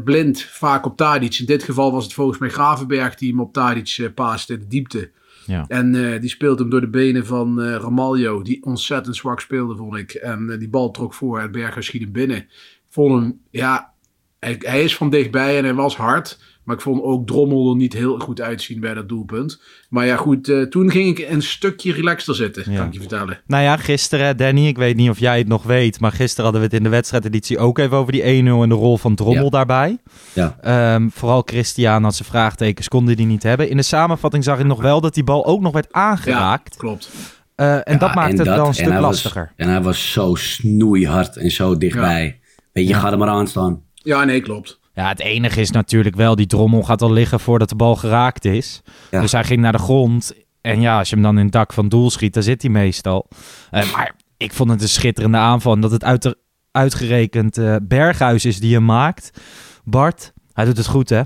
Blind, 0.04 0.42
vaak 0.42 0.86
op 0.86 0.98
Tadic. 0.98 1.40
In 1.40 1.46
dit 1.46 1.64
geval 1.64 1.92
was 1.92 2.04
het 2.04 2.14
volgens 2.14 2.38
mij 2.38 2.50
Gravenberg 2.50 3.16
die 3.16 3.30
hem 3.30 3.40
op 3.40 3.54
Tadic 3.54 3.96
eh 3.98 4.14
paaste, 4.14 4.58
de 4.58 4.68
diepte. 4.68 5.12
Ja. 5.48 5.66
En 5.68 5.96
eh, 5.96 6.22
die 6.22 6.30
speelt 6.30 6.60
hem 6.60 6.70
door 6.70 6.82
de 6.82 6.90
benen 6.90 7.26
van 7.26 7.62
Ramaljo, 7.62 8.42
die 8.42 8.64
ontzettend 8.64 9.16
zwak 9.16 9.40
speelde, 9.40 9.76
vond 9.76 9.96
ik. 9.96 10.14
En 10.14 10.50
eh, 10.50 10.60
die 10.60 10.70
bal 10.70 10.92
trok 10.92 11.14
voor 11.14 11.40
en 11.40 11.52
Berger 11.52 11.84
schiet 11.84 12.02
hem 12.02 12.12
binnen. 12.12 12.48
Vond 12.90 13.22
hem, 13.22 13.40
ja, 13.50 13.94
hij, 14.40 14.56
hij 14.60 14.84
is 14.84 14.96
van 14.96 15.10
dichtbij 15.10 15.58
en 15.58 15.64
hij 15.64 15.74
was 15.74 15.96
hard. 15.96 16.40
Maar 16.68 16.76
ik 16.76 16.82
vond 16.82 17.02
ook 17.04 17.28
Drommel 17.28 17.70
er 17.70 17.76
niet 17.76 17.94
heel 17.94 18.20
goed 18.20 18.42
uitzien 18.42 18.80
bij 18.80 18.94
dat 18.94 19.10
doelpunt. 19.10 19.62
Maar 19.90 20.06
ja, 20.06 20.16
goed, 20.16 20.50
eh, 20.50 20.62
toen 20.62 20.92
ging 20.92 21.18
ik 21.20 21.30
een 21.30 21.42
stukje 21.42 21.94
relaxter 21.94 22.36
zitten, 22.36 22.72
Ja. 22.72 22.78
kan 22.78 22.88
ik 22.88 22.94
je 22.94 23.00
vertellen. 23.00 23.40
Nou 23.46 23.64
ja, 23.64 23.78
gisteren, 23.78 24.38
Danny, 24.38 24.68
ik 24.68 24.78
weet 24.78 24.96
niet 24.96 25.10
of 25.10 25.20
jij 25.20 25.38
het 25.38 25.48
nog 25.48 25.64
weet, 25.64 26.00
maar 26.00 26.12
gisteren 26.12 26.44
hadden 26.44 26.62
we 26.62 26.68
het 26.68 26.76
in 26.78 26.84
de 26.84 26.90
wedstrijdeditie 26.90 27.58
ook 27.58 27.78
even 27.78 27.98
over 27.98 28.12
die 28.12 28.24
1-0 28.28 28.64
en 28.64 28.70
de 28.70 28.76
rol 28.76 28.98
van 28.98 29.16
Drommel 29.16 29.44
Ja. 29.44 29.50
daarbij. 29.50 29.98
Ja. 30.34 30.58
Ehm, 30.62 31.08
vooral 31.10 31.42
Christian 31.46 32.04
had 32.04 32.16
zijn 32.16 32.30
vraagtekens, 32.30 32.88
konden 32.88 33.16
die 33.16 33.26
niet 33.26 33.44
hebben. 33.44 33.70
In 33.70 33.78
de 33.78 33.84
samenvatting 33.84 34.44
zag 34.44 34.60
ik 34.60 34.66
nog 34.66 34.82
wel 34.82 35.02
dat 35.02 35.14
die 35.14 35.24
bal 35.24 35.46
ook 35.46 35.62
nog 35.62 35.74
werd 35.74 35.92
aangeraakt. 35.94 36.76
Klopt. 36.78 37.10
Eh, 37.56 37.74
en 37.74 37.82
Ja, 37.86 37.98
dat 37.98 38.16
maakt 38.16 38.32
en 38.32 38.38
het 38.38 38.46
dat- 38.46 38.56
wel 38.56 38.64
een 38.64 38.66
en 38.70 38.74
stuk 38.74 38.88
was- 38.94 39.02
lastiger. 39.02 39.52
en 39.56 39.70
hij 39.70 39.82
was 39.82 40.12
zo 40.12 40.36
snoeihard 40.36 41.38
en 41.38 41.52
zo 41.52 41.78
dichtbij. 41.78 42.40
Weet 42.74 42.88
je, 42.88 42.94
Ja. 42.94 43.00
ga 43.00 43.12
er 43.12 43.18
maar 43.18 43.28
aan 43.30 43.48
staan. 43.48 43.82
Ja, 43.94 44.24
nee, 44.24 44.42
klopt. 44.42 44.80
Ja, 44.98 45.08
het 45.08 45.20
enige 45.20 45.62
is 45.62 45.72
natuurlijk 45.72 46.16
wel, 46.16 46.36
die 46.36 46.46
drommel 46.46 46.84
gaat 46.84 47.02
al 47.02 47.12
liggen 47.12 47.40
voordat 47.40 47.70
de 47.70 47.76
bal 47.76 47.96
geraakt 47.96 48.46
is. 48.46 48.82
Ja. 49.12 49.22
Dus 49.22 49.32
hij 49.32 49.44
ging 49.44 49.62
naar 49.62 49.72
de 49.72 49.78
grond. 49.78 50.34
En 50.62 50.82
ja, 50.82 50.98
als 50.98 51.10
je 51.10 51.16
hem 51.16 51.24
dan 51.24 51.38
in 51.38 51.44
het 51.44 51.54
dak 51.54 51.74
van 51.74 51.90
doel 51.90 52.10
schiet, 52.10 52.34
dan 52.34 52.44
zit 52.44 52.62
hij 52.62 52.72
meestal. 52.72 53.28
Eh, 53.72 53.92
maar 53.92 54.16
ik 54.38 54.54
vond 54.54 54.70
het 54.70 54.82
een 54.82 54.90
schitterende 54.90 55.38
aanval. 55.38 55.74
En 55.74 55.82
dat 55.82 55.92
het 55.92 56.04
uit, 56.04 56.36
uitgerekend 56.72 57.58
eh, 57.58 57.76
Berghuis 57.82 58.46
is 58.46 58.60
die 58.60 58.74
hem 58.74 58.86
maakt. 58.86 59.42
Bart, 59.84 60.34
hij 60.54 60.66
doet 60.66 60.78
het 60.78 60.88
goed 60.88 61.10
hè? 61.10 61.22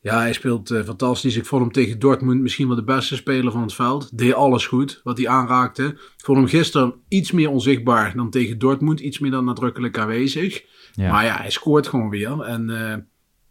Ja, 0.00 0.18
hij 0.18 0.32
speelt 0.32 0.70
eh, 0.70 0.82
fantastisch. 0.84 1.36
Ik 1.36 1.46
vond 1.46 1.62
hem 1.62 1.72
tegen 1.72 1.98
Dortmund 1.98 2.40
misschien 2.40 2.66
wel 2.66 2.76
de 2.76 2.84
beste 2.84 3.16
speler 3.16 3.52
van 3.52 3.62
het 3.62 3.74
veld. 3.74 4.18
Deed 4.18 4.34
alles 4.34 4.66
goed 4.66 5.00
wat 5.04 5.18
hij 5.18 5.28
aanraakte. 5.28 5.84
Ik 5.86 6.24
vond 6.24 6.38
hem 6.38 6.46
gisteren 6.46 6.94
iets 7.08 7.32
meer 7.32 7.50
onzichtbaar 7.50 8.12
dan 8.16 8.30
tegen 8.30 8.58
Dortmund. 8.58 9.00
Iets 9.00 9.18
meer 9.18 9.30
dan 9.30 9.44
nadrukkelijk 9.44 9.98
aanwezig. 9.98 10.64
Ja. 10.92 11.10
Maar 11.10 11.24
ja, 11.24 11.36
hij 11.36 11.50
scoort 11.50 11.86
gewoon 11.86 12.10
weer. 12.10 12.40
En 12.40 12.70
eh, 12.70 12.96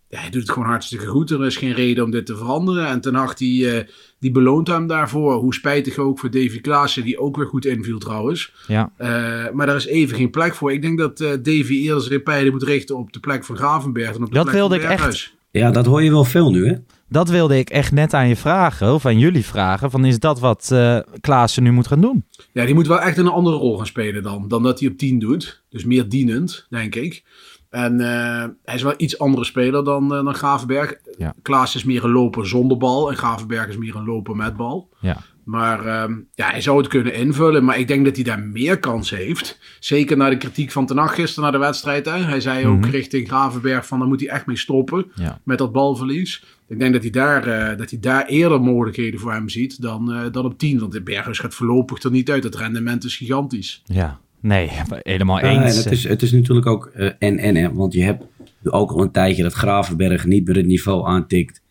ja, 0.10 0.20
hij 0.20 0.30
doet 0.30 0.42
het 0.42 0.52
gewoon 0.52 0.68
hartstikke 0.68 1.06
goed. 1.06 1.32
Er 1.32 1.46
is 1.46 1.58
geen 1.58 1.74
reden 1.74 2.04
om 2.04 2.12
dit 2.12 2.26
te 2.26 2.38
veranderen. 2.38 2.88
En 2.88 3.02
Ten 3.02 3.16
Hag 3.16 3.34
die, 3.34 3.72
eh, 3.72 3.88
die 4.20 4.32
beloont 4.32 4.68
hem 4.68 4.88
daarvoor. 4.88 5.34
Hoe 5.34 5.54
spijtig 5.54 5.98
ook 5.98 6.20
voor 6.20 6.32
Davy 6.32 6.62
Klaassen, 6.62 7.04
die 7.04 7.20
ook 7.20 7.36
weer 7.36 7.46
goed 7.46 7.66
inviel 7.66 8.00
trouwens. 8.00 8.54
Ja. 8.68 8.92
Eh, 8.98 9.10
maar 9.54 9.66
daar 9.66 9.76
is 9.76 9.86
even 9.86 10.18
geen 10.18 10.30
plek 10.30 10.56
voor. 10.56 10.72
Ik 10.72 10.82
denk 10.82 10.98
dat 10.98 11.20
eh 11.20 11.30
Davy 11.30 11.74
eerder 11.74 12.02
zijn 12.02 12.24
pijlen 12.24 12.52
moet 12.52 12.64
richten 12.64 12.98
op 12.98 13.14
de 13.14 13.20
plek 13.20 13.46
van 13.46 13.58
Gravenberg. 13.58 14.12
Dan 14.12 14.24
op 14.24 14.30
de 14.30 14.34
Dat 14.34 14.44
plek 14.44 14.56
wilde 14.56 14.80
van 14.80 14.92
ik 14.92 15.00
echt. 15.00 15.34
Ja, 15.52 15.72
dat 15.72 15.86
hoor 15.86 16.04
je 16.04 16.12
wel 16.12 16.24
veel 16.24 16.52
nu, 16.52 16.68
hè? 16.68 16.76
Dat 17.10 17.30
wilde 17.30 17.58
ik 17.58 17.70
echt 17.70 17.92
net 17.92 18.14
aan 18.14 18.28
je 18.28 18.36
vragen, 18.36 18.94
of 18.94 19.06
aan 19.06 19.20
jullie 19.20 19.46
vragen. 19.46 19.92
Van 19.92 20.06
is 20.06 20.20
dat 20.20 20.40
wat 20.40 20.70
eh 20.72 21.00
Klaassen 21.22 21.64
nu 21.64 21.72
moet 21.72 21.88
gaan 21.88 22.02
doen? 22.02 22.26
Ja, 22.52 22.66
die 22.66 22.74
moet 22.74 22.88
wel 22.88 23.00
echt 23.00 23.18
een 23.18 23.28
andere 23.28 23.56
rol 23.56 23.78
gaan 23.78 23.86
spelen 23.86 24.24
dan. 24.24 24.48
Dan 24.48 24.64
dat 24.64 24.80
hij 24.80 24.90
op 24.90 24.98
10 24.98 25.20
doet. 25.20 25.64
Dus 25.70 25.86
meer 25.86 26.10
dienend, 26.10 26.66
denk 26.70 26.96
ik. 26.96 27.24
En 27.70 28.00
eh, 28.00 28.46
hij 28.66 28.76
is 28.76 28.82
wel 28.82 28.94
iets 28.98 29.20
andere 29.20 29.46
speler 29.46 29.84
dan, 29.84 30.04
eh 30.16 30.24
dan 30.24 30.34
Gravenberg. 30.36 30.94
Ja. 31.18 31.34
Klaas 31.42 31.76
is 31.76 31.84
meer 31.84 32.04
een 32.04 32.12
loper 32.12 32.48
zonder 32.48 32.78
bal. 32.78 33.10
En 33.10 33.18
Gravenberg 33.18 33.68
is 33.68 33.78
meer 33.78 33.96
een 33.96 34.06
loper 34.06 34.36
met 34.36 34.56
bal. 34.58 34.90
Ja. 35.00 35.18
Maar 35.44 35.86
ehm, 35.86 36.14
ja, 36.36 36.50
hij 36.50 36.62
zou 36.62 36.78
het 36.78 36.88
kunnen 36.88 37.14
invullen. 37.14 37.64
Maar 37.66 37.80
ik 37.80 37.88
denk 37.88 38.06
dat 38.06 38.16
hij 38.16 38.24
daar 38.24 38.40
meer 38.40 38.80
kans 38.80 39.10
heeft. 39.10 39.60
Zeker 39.80 40.18
na 40.18 40.30
de 40.30 40.38
kritiek 40.38 40.72
van 40.72 40.86
Ten 40.86 40.98
Hag 40.98 41.16
gisteren 41.16 41.52
na 41.52 41.58
de 41.58 41.66
wedstrijd. 41.66 42.06
Hè. 42.06 42.18
Hij 42.18 42.42
zei 42.42 42.68
ook 42.68 42.80
Mhm. 42.80 42.90
richting 42.90 43.28
Gravenberg 43.28 43.86
van... 43.88 44.00
daar 44.00 44.08
moet 44.08 44.20
hij 44.20 44.30
echt 44.30 44.46
mee 44.46 44.58
stoppen 44.58 45.12
Ja. 45.16 45.40
met 45.44 45.58
dat 45.58 45.72
balverlies. 45.72 46.44
Ik 46.70 46.80
denk 46.80 46.94
dat 46.94 47.02
hij 47.02 47.12
daar, 47.12 47.48
eh, 47.48 47.78
dat 47.78 47.90
hij 47.90 48.00
daar 48.00 48.26
eerder 48.26 48.62
mogelijkheden 48.62 49.20
voor 49.20 49.32
hem 49.32 49.50
ziet 49.50 49.82
dan, 49.82 50.12
eh, 50.14 50.32
dan 50.32 50.46
op 50.46 50.58
10. 50.58 50.80
Want 50.80 50.92
de 50.92 51.02
Berghuis 51.02 51.40
gaat 51.40 51.54
voorlopig 51.56 52.04
er 52.04 52.12
niet 52.12 52.32
uit. 52.32 52.44
Het 52.44 52.56
rendement 52.56 53.04
is 53.04 53.18
gigantisch. 53.18 53.82
Ja, 53.86 54.20
nee, 54.42 54.70
helemaal 54.90 55.40
eens. 55.40 55.84
het, 55.84 55.92
is, 55.92 56.08
het 56.08 56.22
is 56.22 56.32
natuurlijk 56.32 56.68
ook 56.68 56.86
eh, 56.86 57.12
en 57.20 57.38
en, 57.38 57.56
hè, 57.56 57.74
want 57.74 57.94
je 57.94 58.04
hebt 58.04 58.24
ook 58.64 58.92
al 58.92 59.02
een 59.02 59.12
tijdje 59.12 59.44
dat 59.44 59.54
Gravenberg 59.54 60.26
niet 60.26 60.48
meer 60.48 60.56
het 60.56 60.66
niveau 60.66 61.08
aantikt. 61.08 61.62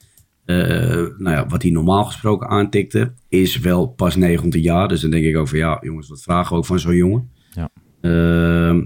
eh, 0.45 0.57
nou 1.19 1.31
ja, 1.31 1.47
wat 1.47 1.63
hij 1.63 1.71
normaal 1.71 2.05
gesproken 2.05 2.49
aantikte, 2.49 3.13
is 3.29 3.59
wel 3.59 3.87
pas 3.87 4.17
19 4.17 4.63
jaar. 4.63 4.89
Dus 4.89 5.01
dan 5.01 5.11
denk 5.11 5.25
ik 5.25 5.37
ook 5.37 5.49
van 5.49 5.59
ja, 5.59 5.79
jongens, 5.81 6.09
wat 6.09 6.23
vragen 6.23 6.53
we 6.53 6.57
ook 6.59 6.67
van 6.67 6.79
zo'n 6.79 6.95
jongen. 6.95 7.31
Ja. 7.51 7.71
Ehm, 8.01 8.85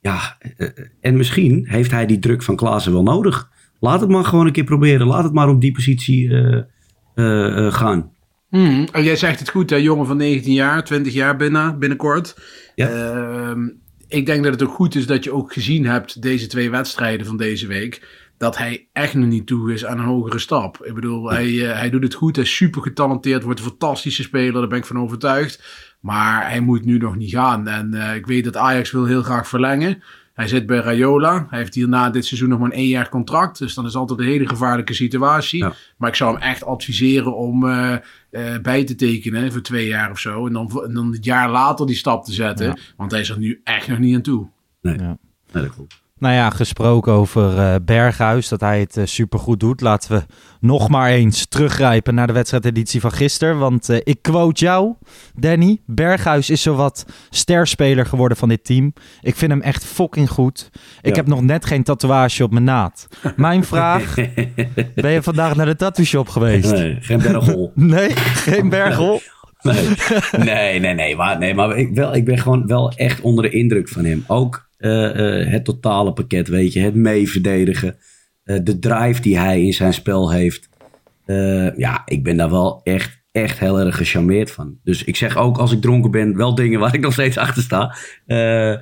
ja, 0.00 0.38
eh, 0.56 0.68
en 1.00 1.16
misschien 1.16 1.66
heeft 1.68 1.90
hij 1.90 2.06
die 2.06 2.18
druk 2.18 2.42
van 2.42 2.56
Klaassen 2.56 2.92
wel 2.92 3.02
nodig. 3.02 3.50
Laat 3.84 4.00
het 4.00 4.10
maar 4.10 4.24
gewoon 4.24 4.46
een 4.46 4.52
keer 4.52 4.64
proberen. 4.64 5.06
Laat 5.06 5.24
het 5.24 5.32
maar 5.32 5.48
op 5.48 5.60
die 5.60 5.72
positie 5.72 6.30
eh, 6.30 6.62
eh, 7.14 7.66
eh, 7.66 7.72
gaan. 7.72 8.12
Hmm, 8.48 8.86
en 8.92 9.02
jij 9.02 9.16
zegt 9.16 9.38
het 9.38 9.50
goed, 9.50 9.70
hè? 9.70 9.76
jongen 9.76 10.06
van 10.06 10.16
19 10.16 10.52
jaar, 10.52 10.84
20 10.84 11.12
jaar 11.12 11.36
binnen, 11.36 11.78
binnenkort. 11.78 12.36
Ja. 12.74 12.88
Ehm, 12.88 13.68
ik 14.08 14.26
denk 14.26 14.42
dat 14.42 14.52
het 14.52 14.62
ook 14.62 14.74
goed 14.74 14.94
is 14.94 15.06
dat 15.06 15.24
je 15.24 15.32
ook 15.32 15.52
gezien 15.52 15.86
hebt, 15.86 16.22
deze 16.22 16.46
twee 16.46 16.70
wedstrijden 16.70 17.26
van 17.26 17.36
deze 17.36 17.66
week, 17.66 18.06
dat 18.38 18.58
hij 18.58 18.88
echt 18.92 19.14
nog 19.14 19.28
niet 19.28 19.46
toe 19.46 19.72
is 19.72 19.84
aan 19.84 19.98
een 19.98 20.04
hogere 20.04 20.38
stap. 20.38 20.84
Ik 20.84 20.94
bedoel, 20.94 21.30
hij, 21.30 21.50
hij 21.52 21.90
doet 21.90 22.02
het 22.02 22.14
goed, 22.14 22.36
hij 22.36 22.44
is 22.44 22.56
super 22.56 22.82
getalenteerd, 22.82 23.42
wordt 23.42 23.60
een 23.60 23.66
fantastische 23.66 24.22
speler, 24.22 24.52
daar 24.52 24.68
ben 24.68 24.78
ik 24.78 24.86
van 24.86 25.00
overtuigd. 25.00 25.62
Maar 26.00 26.50
hij 26.50 26.60
moet 26.60 26.84
nu 26.84 26.98
nog 26.98 27.16
niet 27.16 27.30
gaan. 27.30 27.68
En 27.68 28.14
ik 28.14 28.26
weet 28.26 28.44
dat 28.44 28.56
Ajax 28.56 28.90
wil 28.90 29.04
heel 29.04 29.22
graag 29.22 29.48
verlengen. 29.48 30.02
Hij 30.34 30.48
zit 30.48 30.66
bij 30.66 30.78
Rayola. 30.78 31.46
Hij 31.50 31.58
heeft 31.58 31.74
hierna 31.74 32.10
dit 32.10 32.24
seizoen 32.26 32.48
nog 32.48 32.58
maar 32.58 32.70
een 32.70 32.76
één 32.76 32.88
jaar 32.88 33.08
contract. 33.08 33.58
Dus 33.58 33.74
dan 33.74 33.86
is 33.86 33.94
altijd 33.94 34.18
een 34.18 34.24
hele 34.24 34.48
gevaarlijke 34.48 34.94
situatie. 34.94 35.58
Ja. 35.58 35.72
Maar 35.96 36.08
ik 36.08 36.14
zou 36.14 36.32
hem 36.32 36.42
echt 36.42 36.64
adviseren 36.64 37.36
om 37.36 37.68
eh, 37.68 37.92
eh, 38.30 38.60
bij 38.62 38.84
te 38.84 38.94
tekenen 38.94 39.52
voor 39.52 39.60
twee 39.60 39.86
jaar 39.86 40.10
of 40.10 40.18
zo. 40.18 40.46
En 40.46 40.52
dan, 40.52 40.82
en 40.84 40.94
dan 40.94 41.12
het 41.12 41.24
jaar 41.24 41.50
later 41.50 41.86
die 41.86 41.96
stap 41.96 42.24
te 42.24 42.32
zetten. 42.32 42.80
Want 42.96 43.10
hij 43.10 43.20
is 43.20 43.28
er 43.28 43.38
nu 43.38 43.60
echt 43.64 43.88
nog 43.88 43.98
niet 43.98 44.14
aan 44.14 44.22
toe. 44.22 44.48
Nee, 44.80 44.98
Ja. 44.98 45.18
nee 45.52 45.62
dat 45.64 45.74
klopt. 45.74 46.02
Nou 46.18 46.34
ja, 46.34 46.50
gesproken 46.50 47.12
over 47.12 47.58
eh, 47.58 47.74
Berghuis, 47.84 48.48
dat 48.48 48.60
hij 48.60 48.80
het 48.80 48.96
eh, 48.96 49.04
supergoed 49.06 49.60
doet. 49.60 49.80
Laten 49.80 50.12
we 50.16 50.22
nog 50.60 50.88
maar 50.88 51.08
eens 51.10 51.46
teruggrijpen 51.46 52.14
naar 52.14 52.26
de 52.26 52.32
wedstrijdeditie 52.32 53.00
van 53.00 53.12
gisteren. 53.12 53.58
Want 53.58 53.88
eh, 53.88 53.98
ik 54.04 54.22
quote 54.22 54.64
jou, 54.64 54.94
Danny. 55.34 55.78
Berghuis 55.86 56.50
is 56.50 56.62
zowat 56.62 57.06
sterspeler 57.30 58.06
geworden 58.06 58.36
van 58.38 58.48
dit 58.48 58.64
team. 58.64 58.92
Ik 59.20 59.36
vind 59.36 59.50
hem 59.50 59.60
echt 59.60 59.84
fucking 59.84 60.30
goed. 60.30 60.70
Ik 61.02 61.10
Ja. 61.10 61.14
heb 61.16 61.26
nog 61.26 61.42
net 61.42 61.64
geen 61.66 61.82
tatoeage 61.82 62.44
op 62.44 62.50
mijn 62.52 62.64
naad. 62.64 63.06
Mijn 63.36 63.64
vraag, 63.64 64.14
ben 64.94 65.10
je 65.10 65.22
vandaag 65.22 65.56
naar 65.56 65.66
de 65.66 65.76
tattoo 65.76 66.04
shop 66.04 66.28
geweest? 66.28 66.70
Nee, 66.72 66.96
geen 67.00 67.18
berghol. 67.18 67.72
Nee, 67.94 68.10
geen 68.16 68.68
bergel. 68.68 69.20
Nee, 69.62 69.88
nee, 70.38 70.80
nee, 70.80 70.94
nee. 70.94 71.16
Maar, 71.16 71.38
nee, 71.38 71.54
maar 71.54 71.76
ik, 71.76 71.94
wel, 71.94 72.14
ik 72.14 72.24
ben 72.24 72.38
gewoon 72.38 72.66
wel 72.66 72.92
echt 72.92 73.20
onder 73.20 73.44
de 73.44 73.50
indruk 73.50 73.88
van 73.88 74.04
hem. 74.04 74.24
Ook 74.26 74.63
het 74.76 75.64
totale 75.64 76.12
pakket, 76.12 76.48
weet 76.48 76.72
je. 76.72 76.80
Het 76.80 76.94
meeverdedigen. 76.94 77.96
eh, 78.44 78.58
de 78.62 78.78
drive 78.78 79.20
die 79.20 79.38
hij 79.38 79.62
in 79.62 79.72
zijn 79.72 79.94
spel 79.94 80.30
heeft. 80.32 80.68
Eh, 81.24 81.76
ja, 81.76 82.02
ik 82.04 82.22
ben 82.24 82.36
daar 82.36 82.50
wel 82.50 82.80
echt, 82.82 83.22
echt 83.32 83.58
heel 83.58 83.80
erg 83.80 83.96
gecharmeerd 83.96 84.50
van. 84.50 84.78
Dus 84.82 85.04
ik 85.04 85.16
zeg 85.16 85.36
ook 85.36 85.58
als 85.58 85.72
ik 85.72 85.80
dronken 85.80 86.10
ben 86.10 86.36
wel 86.36 86.54
dingen 86.54 86.80
waar 86.80 86.94
ik 86.94 87.00
nog 87.00 87.12
steeds 87.12 87.36
achter 87.36 87.62
sta. 87.62 87.96
Eh, 88.26 88.72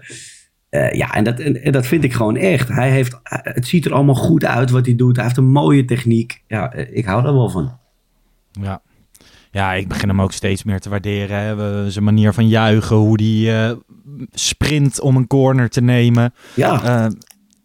eh, 0.68 0.92
ja, 0.92 1.14
en 1.14 1.24
dat, 1.24 1.38
en, 1.38 1.72
dat 1.72 1.86
vind 1.86 2.04
ik 2.04 2.12
gewoon 2.12 2.36
echt. 2.36 2.68
Hij 2.68 2.90
heeft, 2.90 3.20
het 3.22 3.66
ziet 3.66 3.84
er 3.84 3.92
allemaal 3.92 4.14
goed 4.14 4.44
uit 4.44 4.70
wat 4.70 4.86
hij 4.86 4.94
doet. 4.94 5.16
Hij 5.16 5.24
heeft 5.24 5.36
een 5.36 5.50
mooie 5.50 5.84
techniek. 5.84 6.42
Ja, 6.46 6.72
eh, 6.72 6.96
ik 6.96 7.04
hou 7.04 7.22
daar 7.22 7.34
wel 7.34 7.48
van. 7.50 7.78
Ja. 8.52 8.82
Ja, 9.50 9.72
ik 9.72 9.88
begin 9.88 10.08
hem 10.08 10.20
ook 10.20 10.32
steeds 10.32 10.64
meer 10.64 10.80
te 10.80 10.88
waarderen. 10.88 11.92
Zijn 11.92 12.04
manier 12.04 12.32
van 12.32 12.48
juichen, 12.48 12.96
hoe 12.96 13.18
eh, 13.50 13.72
sprint 14.32 15.00
om 15.00 15.16
een 15.16 15.26
corner 15.26 15.68
te 15.70 15.80
nemen. 15.80 16.34
Ja, 16.54 16.82
Eh, 16.82 17.06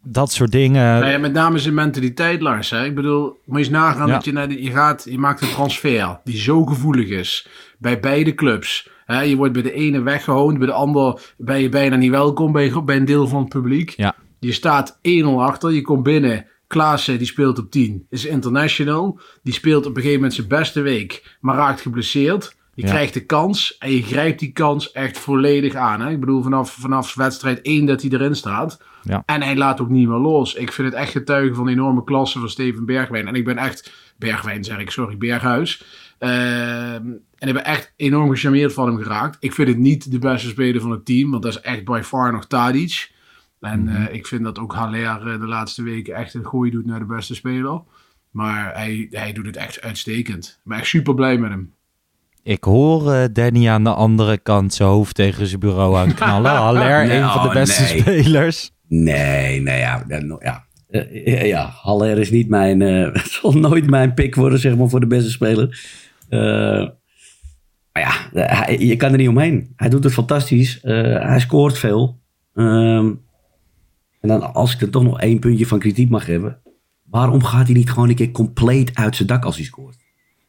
dat 0.02 0.32
soort 0.32 0.50
dingen. 0.52 1.00
Nou 1.00 1.10
ja, 1.10 1.18
met 1.18 1.32
name 1.32 1.58
zijn 1.58 1.74
mentaliteit, 1.74 2.40
Lars. 2.40 2.70
Hè? 2.70 2.84
Ik 2.84 2.94
bedoel, 2.94 3.22
moet 3.44 3.58
je 3.58 3.64
eens 3.64 3.68
nagaan 3.68 4.06
Ja. 4.06 4.12
dat 4.14 4.24
je, 4.24 4.32
naar 4.32 4.48
de, 4.48 4.62
je, 4.62 4.70
gaat, 4.70 5.06
je 5.10 5.18
maakt 5.18 5.42
een 5.42 5.48
transfer 5.48 6.20
die 6.24 6.36
zo 6.38 6.64
gevoelig 6.64 7.08
is. 7.08 7.48
Bij 7.78 8.00
beide 8.00 8.34
clubs. 8.34 8.88
Hè? 9.04 9.20
Je 9.20 9.36
wordt 9.36 9.52
bij 9.52 9.62
de 9.62 9.72
ene 9.72 10.00
weggehoond, 10.00 10.58
bij 10.58 10.66
de 10.66 10.72
ander 10.72 11.34
ben 11.36 11.60
je 11.60 11.68
bijna 11.68 11.96
niet 11.96 12.10
welkom 12.10 12.52
bij, 12.52 12.72
bij 12.84 12.96
een 12.96 13.04
deel 13.04 13.26
van 13.28 13.40
het 13.40 13.48
publiek. 13.48 13.90
Ja. 13.90 14.14
Je 14.40 14.52
staat 14.52 14.98
1-0 15.02 15.24
achter, 15.38 15.72
je 15.72 15.82
komt 15.82 16.02
binnen. 16.02 16.46
Klaassen, 16.66 17.18
die 17.18 17.26
speelt 17.26 17.58
op 17.58 17.70
10, 17.70 18.06
is 18.10 18.24
international. 18.26 19.20
Die 19.42 19.52
speelt 19.52 19.82
op 19.86 19.90
een 19.90 20.02
gegeven 20.02 20.14
moment 20.14 20.34
zijn 20.34 20.48
beste 20.48 20.80
week, 20.80 21.36
maar 21.40 21.56
raakt 21.56 21.80
geblesseerd. 21.80 22.56
Je 22.78 22.84
Ja. 22.86 22.90
krijgt 22.92 23.14
de 23.14 23.24
kans 23.24 23.78
en 23.78 23.90
je 23.90 24.02
grijpt 24.02 24.38
die 24.38 24.52
kans 24.52 24.92
echt 24.92 25.18
volledig 25.18 25.74
aan. 25.74 26.00
Hè? 26.00 26.10
Ik 26.10 26.20
bedoel, 26.20 26.42
vanaf, 26.42 26.72
vanaf 26.72 27.14
wedstrijd 27.14 27.60
1 27.62 27.86
dat 27.86 28.02
hij 28.02 28.10
erin 28.10 28.36
staat. 28.36 28.82
Ja. 29.02 29.22
En 29.26 29.42
hij 29.42 29.56
laat 29.56 29.80
ook 29.80 29.88
niet 29.88 30.08
meer 30.08 30.16
los. 30.18 30.54
Ik 30.54 30.72
vind 30.72 30.88
het 30.88 30.96
echt 30.96 31.10
getuigen 31.12 31.56
van 31.56 31.66
de 31.66 31.72
enorme 31.72 32.04
klasse 32.04 32.38
van 32.38 32.48
Steven 32.48 32.84
Bergwijn. 32.86 33.26
En 33.28 33.34
ik 33.34 33.44
ben 33.44 33.56
echt, 33.56 33.92
Bergwijn 34.16 34.64
zeg 34.64 34.78
ik, 34.78 34.90
sorry, 34.90 35.16
Berghuis. 35.16 35.84
Ehm, 36.18 37.06
en 37.38 37.48
ik 37.48 37.52
ben 37.54 37.64
echt 37.64 37.92
enorm 37.96 38.30
gecharmeerd 38.30 38.72
van 38.72 38.86
hem 38.86 38.96
geraakt. 39.02 39.36
Ik 39.40 39.52
vind 39.52 39.68
het 39.68 39.78
niet 39.78 40.10
de 40.10 40.18
beste 40.18 40.48
speler 40.48 40.80
van 40.80 40.90
het 40.90 41.04
team, 41.04 41.30
want 41.30 41.42
dat 41.42 41.52
is 41.52 41.60
echt 41.60 41.84
by 41.84 42.00
far 42.04 42.32
nog 42.32 42.46
Tadic. 42.46 43.10
En 43.60 43.88
eh, 43.88 44.14
ik 44.14 44.26
vind 44.26 44.44
dat 44.44 44.58
ook 44.58 44.74
Haller 44.74 45.32
eh, 45.32 45.40
de 45.40 45.46
laatste 45.46 45.82
weken 45.82 46.14
echt 46.14 46.34
een 46.34 46.46
gooi 46.46 46.70
doet 46.70 46.86
naar 46.86 46.98
de 46.98 47.04
beste 47.06 47.34
speler. 47.34 47.82
Maar 48.30 48.74
hij, 48.74 49.06
hij 49.10 49.32
doet 49.32 49.46
het 49.46 49.56
echt 49.56 49.80
uitstekend. 49.80 50.46
Ik 50.46 50.70
ben 50.70 50.78
echt 50.78 50.86
super 50.86 51.14
blij 51.14 51.38
met 51.38 51.50
hem. 51.50 51.76
Ik 52.48 52.64
hoor 52.64 53.12
eh, 53.12 53.24
Danny 53.32 53.68
aan 53.68 53.84
de 53.84 53.94
andere 53.94 54.38
kant 54.38 54.74
zijn 54.74 54.88
hoofd 54.88 55.14
tegen 55.14 55.46
zijn 55.46 55.60
bureau 55.60 55.96
aan 55.96 56.14
knallen. 56.14 56.50
Haller, 56.64 57.06
Nee, 57.06 57.18
een 57.18 57.28
van 57.30 57.48
de 57.48 57.54
beste 57.54 57.82
nee. 57.82 58.00
spelers. 58.00 58.72
Nee, 58.86 59.60
nee, 59.60 59.78
ja. 59.78 60.04
ja, 60.08 60.38
ja. 60.40 60.64
Eh, 60.88 61.46
ja, 61.46 61.70
Haller 61.82 62.18
is 62.18 62.30
niet 62.30 62.48
mijn... 62.48 62.82
eh, 62.82 63.12
het 63.22 63.30
zal 63.30 63.52
nooit 63.52 63.90
mijn 63.90 64.14
pick 64.14 64.34
worden, 64.34 64.58
zeg 64.58 64.76
maar, 64.76 64.88
voor 64.88 65.00
de 65.00 65.06
beste 65.06 65.30
speler. 65.30 65.80
Eh, 66.28 66.38
maar 67.92 68.02
ja, 68.02 68.12
eh, 68.32 68.60
hij- 68.60 68.78
je 68.78 68.96
kan 68.96 69.10
er 69.12 69.18
niet 69.18 69.28
omheen. 69.28 69.72
Hij 69.76 69.88
doet 69.88 70.04
het 70.04 70.12
fantastisch. 70.12 70.80
Eh, 70.80 71.02
hij 71.28 71.40
scoort 71.40 71.78
veel. 71.78 72.20
Ehm, 72.54 73.06
en 74.20 74.28
dan, 74.28 74.54
als 74.54 74.74
ik 74.74 74.80
er 74.80 74.90
toch 74.90 75.02
nog 75.02 75.20
één 75.20 75.38
puntje 75.38 75.66
van 75.66 75.78
kritiek 75.78 76.10
mag 76.10 76.26
hebben. 76.26 76.58
Waarom 77.04 77.42
gaat 77.44 77.66
hij 77.66 77.74
niet 77.76 77.90
gewoon 77.90 78.08
een 78.08 78.14
keer 78.14 78.30
compleet 78.30 78.90
uit 78.94 79.16
zijn 79.16 79.28
dak 79.28 79.44
als 79.44 79.56
hij 79.56 79.64
scoort? 79.64 79.87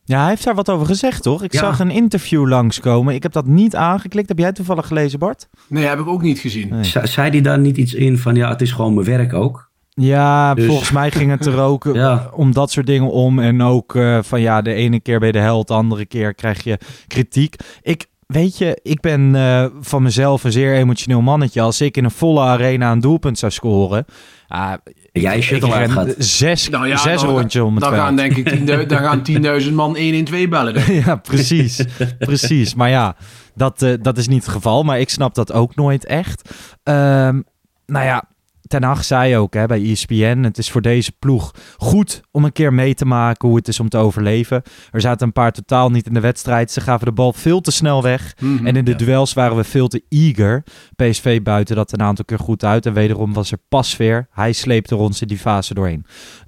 Ja, 0.10 0.20
hij 0.20 0.30
heeft 0.30 0.44
daar 0.44 0.56
wat 0.56 0.70
over 0.70 0.86
gezegd, 0.86 1.24
toch? 1.24 1.44
Ik 1.44 1.54
Ja. 1.54 1.60
zag 1.60 1.80
een 1.80 1.92
interview 1.92 2.48
langskomen. 2.48 3.14
Ik 3.14 3.24
heb 3.24 3.32
dat 3.32 3.46
niet 3.46 3.76
aangeklikt. 3.76 4.28
Heb 4.30 4.38
jij 4.38 4.52
toevallig 4.52 4.88
gelezen, 4.88 5.20
Bart? 5.20 5.48
Nee, 5.68 5.86
heb 5.86 6.00
ik 6.00 6.08
ook 6.08 6.22
niet 6.22 6.40
gezien. 6.40 6.70
Nee. 6.70 6.84
Ze- 6.84 7.08
Zei 7.08 7.30
hij 7.30 7.42
daar 7.42 7.60
niet 7.60 7.78
iets 7.78 7.94
in 7.94 8.18
van, 8.18 8.36
ja, 8.36 8.50
het 8.50 8.62
is 8.62 8.72
gewoon 8.72 8.94
mijn 8.94 9.06
werk 9.06 9.34
ook? 9.34 9.70
Ja, 9.90 10.54
Dus- 10.54 10.66
volgens 10.66 10.92
mij 10.92 11.12
ging 11.12 11.32
het 11.32 11.46
er 11.46 11.60
ook 11.60 11.84
Ja. 11.94 12.30
om 12.34 12.54
dat 12.54 12.72
soort 12.72 12.86
dingen 12.86 13.12
om. 13.12 13.40
En 13.40 13.62
ook 13.62 13.96
eh, 13.96 14.20
van 14.22 14.42
ja, 14.42 14.62
de 14.62 14.74
ene 14.74 15.00
keer 15.00 15.18
ben 15.20 15.28
je 15.28 15.34
de 15.34 15.40
held, 15.40 15.68
de 15.68 15.74
andere 15.74 16.06
keer 16.06 16.34
krijg 16.36 16.64
je 16.64 16.78
kritiek. 17.08 17.56
Ik, 17.82 18.06
weet 18.28 18.58
je, 18.58 18.80
ik 18.84 19.00
ben 19.02 19.36
eh, 19.36 19.66
van 19.82 20.04
mezelf 20.04 20.44
een 20.44 20.52
zeer 20.52 20.74
emotioneel 20.76 21.22
mannetje. 21.22 21.62
Als 21.62 21.82
ik 21.82 21.98
in 21.98 22.04
een 22.04 22.12
volle 22.12 22.42
arena 22.42 22.92
een 22.92 23.00
doelpunt 23.00 23.40
zou 23.40 23.52
scoren... 23.52 24.06
ah, 24.48 24.74
Jij 25.22 25.42
shuttle 25.42 25.70
ren 25.70 25.78
uitgaat. 25.80 26.16
zes, 26.18 26.70
Nou 26.70 26.88
ja, 26.88 26.98
zes 26.98 27.22
dan- 27.22 27.30
rondjes 27.30 27.62
om 27.64 27.74
het 27.76 27.84
Dan 27.84 27.94
veld. 27.94 28.04
gaan 28.04 28.16
denk 28.16 28.36
ik 28.36 28.50
10.000 28.50 28.90
dan 28.90 28.98
gaan 29.00 29.22
10.000 29.64 29.74
man 29.74 29.98
112 29.98 30.48
bellen. 30.50 30.74
denk 30.74 30.88
ik. 30.88 31.06
Ja, 31.06 31.16
precies. 31.16 31.86
precies. 32.20 32.74
Maar 32.76 32.90
ja, 32.90 33.16
dat, 33.56 33.82
eh, 33.82 33.94
dat 34.02 34.18
is 34.18 34.28
niet 34.28 34.44
het 34.46 34.52
geval. 34.54 34.84
Maar 34.84 35.00
ik 35.00 35.10
snap 35.10 35.36
dat 35.36 35.52
ook 35.54 35.76
nooit 35.76 36.06
echt. 36.06 36.50
Ehm, 36.84 37.42
nou 37.86 38.06
ja, 38.06 38.24
Ten 38.70 38.84
Hag 38.84 39.04
zei 39.04 39.38
ook 39.38 39.54
hè, 39.54 39.66
bij 39.66 39.92
ESPN... 39.92 40.40
het 40.44 40.58
is 40.58 40.72
voor 40.72 40.82
deze 40.82 41.12
ploeg 41.20 41.54
goed 41.78 42.22
om 42.32 42.46
een 42.46 42.52
keer 42.52 42.74
mee 42.74 42.94
te 42.94 43.06
maken... 43.06 43.48
hoe 43.48 43.58
het 43.58 43.68
is 43.68 43.80
om 43.80 43.90
te 43.90 43.98
overleven. 43.98 44.62
Er 44.92 45.02
zaten 45.02 45.28
een 45.28 45.34
paar 45.34 45.52
totaal 45.52 45.90
niet 45.90 46.06
in 46.06 46.14
de 46.14 46.20
wedstrijd. 46.20 46.72
Ze 46.72 46.82
gaven 46.82 47.06
de 47.06 47.12
bal 47.12 47.34
veel 47.34 47.62
te 47.62 47.72
snel 47.72 48.04
weg. 48.04 48.36
Mhm. 48.40 48.68
En 48.68 48.76
in 48.76 48.86
de 48.86 48.96
duels 48.96 49.34
waren 49.34 49.58
we 49.58 49.64
veel 49.64 49.88
te 49.88 50.04
eager. 50.10 50.64
PSV 50.96 51.42
buiten 51.42 51.76
dat 51.76 51.92
een 51.92 52.02
aantal 52.02 52.26
keer 52.26 52.40
goed 52.40 52.64
uit. 52.64 52.86
En 52.86 52.94
wederom 52.94 53.34
was 53.34 53.52
er 53.52 53.58
pasveer. 53.70 54.28
Hij 54.32 54.52
sleepte 54.52 54.96
ons 54.96 55.22
in 55.22 55.28
die 55.28 55.38
fase 55.38 55.74
doorheen. 55.74 56.06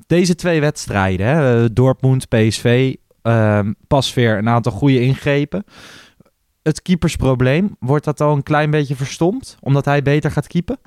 Deze 0.08 0.36
twee 0.36 0.60
wedstrijden, 0.60 1.25
hè, 1.25 1.63
eh, 1.63 1.70
Dortmund, 1.74 2.28
PSV, 2.28 2.96
ehm 3.22 3.72
pasveer, 3.88 4.38
een 4.38 4.50
aantal 4.50 4.72
goede 4.72 5.01
ingrepen. 5.01 5.63
Het 6.63 6.82
keepersprobleem, 6.82 7.75
wordt 7.80 8.06
dat 8.06 8.22
al 8.22 8.36
een 8.36 8.44
klein 8.44 8.72
beetje 8.72 8.96
verstomd? 8.96 9.58
Omdat 9.60 9.86
hij 9.86 10.01
beter 10.01 10.32
gaat 10.32 10.48
keepen? 10.48 10.78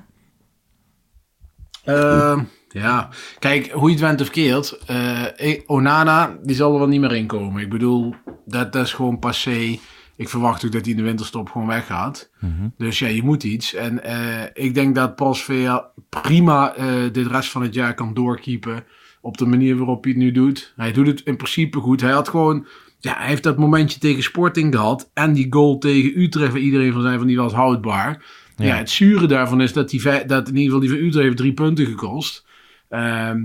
Ehm, 1.85 2.39
ja, 2.69 3.09
kijk, 3.39 3.71
hoe 3.71 3.87
je 3.87 3.95
het 3.95 4.03
went 4.03 4.21
of 4.21 4.29
keert. 4.29 4.77
eh, 4.85 5.59
Onana, 5.65 6.37
die 6.43 6.55
zal 6.55 6.73
er 6.73 6.79
wel 6.79 6.87
niet 6.87 7.01
meer 7.01 7.15
in 7.15 7.27
komen. 7.27 7.61
Ik 7.61 7.69
bedoel, 7.69 8.15
dat, 8.45 8.73
dat 8.73 8.85
is 8.85 8.93
gewoon 8.93 9.19
passé. 9.19 9.79
Ik 10.17 10.29
verwacht 10.29 10.65
ook 10.65 10.71
dat 10.71 10.81
hij 10.81 10.91
in 10.91 10.97
de 10.97 11.03
winterstop 11.03 11.49
gewoon 11.49 11.67
weggaat. 11.67 12.29
Dus 12.77 12.99
ja, 12.99 13.07
je 13.07 13.23
moet 13.23 13.43
iets. 13.43 13.73
En 13.73 14.03
eh, 14.03 14.43
ik 14.53 14.73
denk 14.73 14.95
dat 14.95 15.15
Pasveer 15.15 15.83
prima 16.09 16.73
eh 16.75 16.85
dit 17.11 17.27
rest 17.27 17.49
van 17.51 17.61
het 17.61 17.73
jaar 17.73 17.93
kan 17.93 18.13
doorkeepen. 18.13 18.83
Op 19.21 19.37
de 19.37 19.45
manier 19.45 19.77
waarop 19.77 20.03
hij 20.03 20.11
het 20.11 20.21
nu 20.21 20.31
doet. 20.31 20.73
Hij 20.75 20.91
doet 20.91 21.07
het 21.07 21.21
in 21.21 21.35
principe 21.37 21.79
goed. 21.79 22.01
Hij 22.01 22.11
had 22.11 22.29
gewoon... 22.29 22.67
Ja, 22.99 23.15
hij 23.17 23.27
heeft 23.27 23.43
dat 23.43 23.57
momentje 23.57 23.99
tegen 23.99 24.23
Sporting 24.23 24.75
gehad. 24.75 25.09
En 25.13 25.33
die 25.33 25.47
goal 25.49 25.77
tegen 25.77 26.21
Utrecht, 26.21 26.51
waar 26.51 26.61
iedereen 26.61 26.93
van 26.93 27.01
zei 27.01 27.17
van 27.17 27.27
die 27.27 27.37
was 27.37 27.53
houdbaar. 27.53 28.23
Ja, 28.55 28.65
Ja. 28.65 28.75
het 28.75 28.89
zure 28.89 29.27
daarvan 29.27 29.61
is 29.61 29.73
dat, 29.73 29.89
die, 29.89 30.01
dat 30.25 30.47
in 30.49 30.55
ieder 30.55 30.63
geval 30.63 30.79
die 30.79 30.89
van 30.89 30.97
Utrecht 30.97 31.25
heeft 31.25 31.37
drie 31.37 31.53
punten 31.53 31.85
gekost. 31.85 32.45
Ehm, 32.89 33.43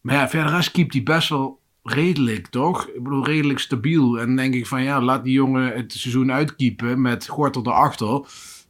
maar 0.00 0.14
ja, 0.14 0.28
verder 0.28 0.52
rest 0.52 0.70
keept 0.70 0.92
hij 0.92 1.02
best 1.02 1.28
wel 1.28 1.58
redelijk, 1.82 2.46
toch? 2.46 2.86
Ik 2.86 3.02
bedoel, 3.02 3.24
redelijk 3.24 3.58
stabiel. 3.58 4.18
En 4.20 4.26
dan 4.26 4.36
denk 4.36 4.54
ik 4.54 4.66
van 4.66 4.82
ja, 4.82 5.00
laat 5.02 5.24
die 5.24 5.32
jongen 5.32 5.72
het 5.72 5.92
seizoen 5.92 6.32
uitkiepen 6.32 7.00
met 7.00 7.28
Gortel 7.28 7.62
erachter. 7.66 8.20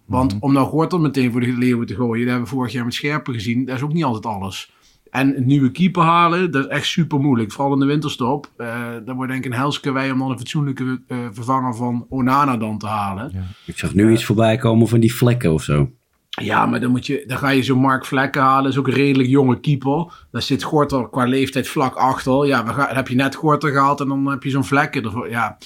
Want 0.04 0.36
om 0.40 0.52
nou 0.52 0.66
Gortel 0.66 0.98
meteen 0.98 1.32
voor 1.32 1.40
de 1.40 1.56
leeuwen 1.58 1.86
te 1.86 1.94
gooien, 1.94 2.20
dat 2.24 2.28
hebben 2.30 2.48
we 2.50 2.54
vorig 2.56 2.72
jaar 2.72 2.84
met 2.84 2.94
Scherpen 2.94 3.34
gezien, 3.34 3.64
dat 3.64 3.76
is 3.76 3.82
ook 3.82 3.92
niet 3.92 4.04
altijd 4.04 4.26
alles. 4.26 4.72
En 5.10 5.36
een 5.36 5.46
nieuwe 5.46 5.70
keeper 5.70 6.02
halen, 6.02 6.50
dat 6.50 6.64
is 6.64 6.70
echt 6.70 6.86
super 6.86 7.20
moeilijk. 7.20 7.52
Vooral 7.52 7.72
in 7.72 7.80
de 7.80 7.86
winterstop. 7.86 8.50
Uh, 8.58 8.84
dat 9.04 9.16
wordt 9.16 9.30
denk 9.32 9.44
ik 9.44 9.52
een 9.52 9.58
helskewei 9.58 10.12
om 10.12 10.18
dan 10.18 10.30
een 10.30 10.38
fatsoenlijke 10.38 10.84
uh, 10.84 11.18
vervanger 11.32 11.74
van 11.74 12.06
Onana 12.08 12.56
dan 12.56 12.78
te 12.78 12.86
halen. 12.86 13.30
Ja. 13.32 13.42
Ik 13.66 13.78
zag 13.78 13.94
nu 13.94 14.12
iets 14.12 14.24
voorbij 14.24 14.56
komen 14.56 14.88
van 14.88 15.00
die 15.00 15.14
vlekken 15.14 15.52
of 15.52 15.62
zo. 15.62 15.90
Ja, 16.28 16.66
maar 16.66 16.80
dan, 16.80 16.90
moet 16.90 17.06
je, 17.06 17.24
dan 17.26 17.38
ga 17.38 17.48
je 17.48 17.62
zo'n 17.62 17.78
Mark 17.78 18.06
Vlekken 18.06 18.42
halen. 18.42 18.62
Dat 18.62 18.72
is 18.72 18.78
ook 18.78 18.86
een 18.86 18.94
redelijk 18.94 19.28
jonge 19.28 19.60
keeper. 19.60 20.26
Daar 20.30 20.42
zit 20.42 20.62
Gorter 20.62 21.08
qua 21.08 21.24
leeftijd 21.24 21.68
vlak 21.68 21.94
achter. 21.94 22.46
Ja, 22.46 22.62
dan 22.62 22.74
heb 22.76 23.08
je 23.08 23.14
net 23.14 23.34
Gorter 23.34 23.70
gehaald 23.70 24.00
en 24.00 24.08
dan 24.08 24.26
heb 24.26 24.42
je 24.42 24.50
zo'n 24.50 24.64
Vlekken 24.64 25.04
ervoor. 25.04 25.30
Ja, 25.30 25.58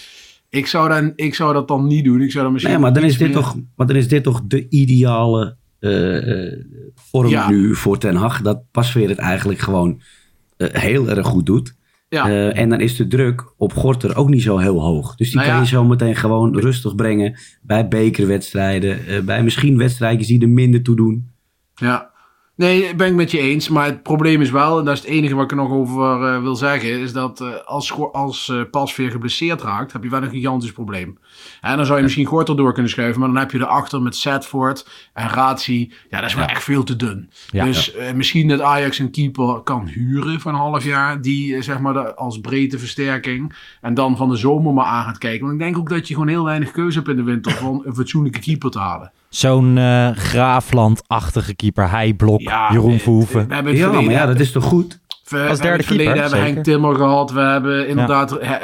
ik 0.48 0.66
zou, 0.66 0.88
dan, 0.88 1.12
ik 1.16 1.34
zou 1.34 1.52
dat 1.52 1.68
dan 1.68 1.86
niet 1.86 2.04
doen. 2.04 2.20
Ik 2.20 2.30
zou 2.30 2.44
dan 2.44 2.52
misschien 2.52 2.74
nee, 2.74 2.82
maar 2.82 2.92
dan 2.92 3.02
is, 3.02 3.18
dit 3.18 3.32
toch, 3.32 3.56
maar 3.76 3.86
dan 3.86 3.96
is 3.96 4.08
dit 4.08 4.22
toch 4.22 4.40
de 4.44 4.68
ideale 4.68 5.56
vorm 6.94 7.28
ja. 7.28 7.48
nu 7.48 7.74
voor 7.74 7.98
Ten 7.98 8.16
Hag. 8.16 8.42
Dat 8.42 8.62
Pasveer 8.70 9.08
het 9.08 9.18
eigenlijk 9.18 9.58
gewoon 9.58 10.00
uh, 10.58 10.68
heel 10.72 11.08
erg 11.08 11.26
goed 11.26 11.46
doet. 11.46 11.74
Ja. 12.08 12.28
Uh, 12.28 12.58
en 12.58 12.68
dan 12.68 12.80
is 12.80 12.96
de 12.96 13.06
druk 13.06 13.52
op 13.56 13.72
Gorter 13.72 14.16
ook 14.16 14.28
niet 14.28 14.42
zo 14.42 14.58
heel 14.58 14.80
hoog. 14.80 15.14
Dus 15.14 15.30
die 15.30 15.36
nou 15.36 15.50
kan 15.50 15.60
je 15.60 15.66
zo 15.66 15.84
meteen 15.84 16.16
gewoon 16.16 16.58
rustig 16.58 16.94
brengen 16.94 17.38
bij 17.62 17.88
bekerwedstrijden. 17.88 19.24
bij 19.24 19.42
misschien 19.42 19.78
wedstrijdjes 19.78 20.26
die 20.26 20.42
er 20.42 20.48
minder 20.48 20.82
toe 20.82 20.96
doen. 20.96 21.30
Ja, 21.74 22.12
Nee, 22.56 22.94
ben 22.94 23.06
ik 23.06 23.14
met 23.14 23.30
je 23.30 23.38
eens. 23.38 23.68
Maar 23.68 23.86
het 23.86 24.02
probleem 24.02 24.40
is 24.40 24.50
wel, 24.50 24.78
en 24.78 24.84
dat 24.84 24.94
is 24.94 25.00
het 25.00 25.10
enige 25.10 25.34
wat 25.34 25.44
ik 25.44 25.50
er 25.50 25.56
nog 25.56 25.70
over 25.70 26.34
uh, 26.34 26.42
wil 26.42 26.56
zeggen, 26.56 27.00
is 27.00 27.12
dat 27.12 27.64
als, 27.64 27.92
als 28.12 28.52
Pasveer 28.70 29.10
geblesseerd 29.10 29.62
raakt, 29.62 29.92
heb 29.92 30.02
je 30.02 30.10
wel 30.10 30.22
een 30.22 30.30
gigantisch 30.30 30.72
probleem. 30.72 31.18
En 31.60 31.76
dan 31.76 31.86
zou 31.86 31.96
je 31.96 32.04
misschien 32.04 32.26
Gorter 32.26 32.56
door 32.56 32.72
kunnen 32.72 32.90
schuiven, 32.90 33.20
maar 33.20 33.28
dan 33.28 33.38
heb 33.38 33.50
je 33.50 33.58
erachter 33.58 34.02
met 34.02 34.16
Setford 34.16 34.88
en 35.12 35.28
Razi, 35.28 35.92
ja, 36.10 36.20
dat 36.20 36.28
is 36.28 36.34
wel 36.34 36.46
echt 36.46 36.64
veel 36.64 36.84
te 36.84 36.96
dun. 36.96 37.30
Ja, 37.50 37.64
dus 37.64 37.94
misschien 38.14 38.48
dat 38.48 38.60
Ajax 38.60 38.98
een 38.98 39.10
keeper 39.10 39.60
kan 39.60 39.86
huren 39.86 40.40
voor 40.40 40.52
een 40.52 40.58
half 40.58 40.84
jaar, 40.84 41.20
die 41.20 41.62
zeg 41.62 41.78
maar 41.78 41.92
de, 41.92 42.14
als 42.14 42.40
breedteversterking, 42.40 43.54
en 43.80 43.94
dan 43.94 44.16
van 44.16 44.28
de 44.28 44.36
zomer 44.36 44.72
maar 44.72 44.84
aan 44.84 45.04
gaat 45.04 45.18
kijken. 45.18 45.40
Want 45.40 45.52
ik 45.52 45.58
denk 45.58 45.78
ook 45.78 45.88
dat 45.88 46.08
je 46.08 46.14
gewoon 46.14 46.28
heel 46.28 46.44
weinig 46.44 46.70
keuze 46.70 46.96
hebt 46.98 47.10
in 47.10 47.16
de 47.16 47.22
winter 47.22 47.66
om 47.66 47.82
een 47.84 47.94
fatsoenlijke 47.94 48.38
keeper 48.40 48.70
te 48.70 48.78
halen. 48.78 49.12
Zo'n 49.28 49.76
uh, 49.76 50.10
Graafland-achtige 50.10 51.54
keeper. 51.54 51.90
Hij-blok, 51.90 52.40
ja, 52.40 52.72
Jeroen 52.72 52.98
Verhoeven. 52.98 53.46
Ja, 53.48 53.62
maar 53.62 54.02
ja, 54.02 54.26
dat 54.26 54.40
is 54.40 54.52
toch 54.52 54.64
goed? 54.64 55.00
We, 55.24 55.46
Als 55.48 55.60
derde 55.60 55.84
keeper, 55.84 56.14
hebben 56.14 56.30
we 56.30 56.44
Henk 56.44 56.64
Timmer 56.64 56.94
gehad. 56.94 57.30
We 57.30 57.40
hebben 57.40 57.88
inderdaad 57.88 58.38
ja. 58.40 58.58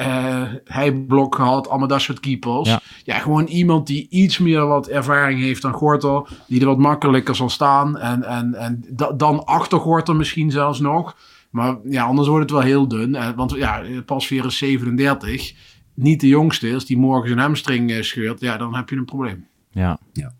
Hij-blok 0.65 1.35
gehad. 1.35 1.69
Allemaal 1.69 1.89
dat 1.89 2.01
soort 2.01 2.21
keepers. 2.21 2.69
Ja. 2.69 2.81
ja. 3.05 3.19
gewoon 3.19 3.47
iemand 3.47 3.87
die 3.87 4.07
iets 4.11 4.39
meer 4.39 4.67
wat 4.67 4.87
ervaring 4.89 5.41
heeft 5.41 5.63
dan 5.63 5.73
Gorter. 5.73 6.29
Die 6.47 6.61
er 6.61 6.67
wat 6.67 6.79
makkelijker 6.79 7.35
zal 7.35 7.51
staan. 7.51 7.99
En, 7.99 8.23
en, 8.25 8.55
en 8.55 8.85
dan 9.17 9.45
achter 9.45 9.79
Gorter 9.79 10.17
misschien 10.17 10.51
zelfs 10.51 10.81
nog. 10.81 11.17
Maar 11.51 11.77
ja, 11.85 12.05
anders 12.05 12.29
wordt 12.29 12.43
het 12.43 12.53
wel 12.53 12.61
heel 12.61 12.89
dun. 12.89 13.35
Want 13.37 13.51
ja, 13.51 13.83
Pasveer 14.07 14.45
is 14.45 14.59
37. 14.59 15.55
Niet 15.95 16.21
de 16.21 16.29
jongste. 16.29 16.75
Als 16.75 16.87
die 16.87 16.99
morgen 16.99 17.29
zijn 17.29 17.41
hamstring 17.41 18.05
scheurt, 18.05 18.41
ja, 18.41 18.57
dan 18.57 18.75
heb 18.75 18.89
je 18.89 18.97
een 18.97 19.05
probleem. 19.05 19.47
Ja. 19.71 19.99
ja. 20.13 20.35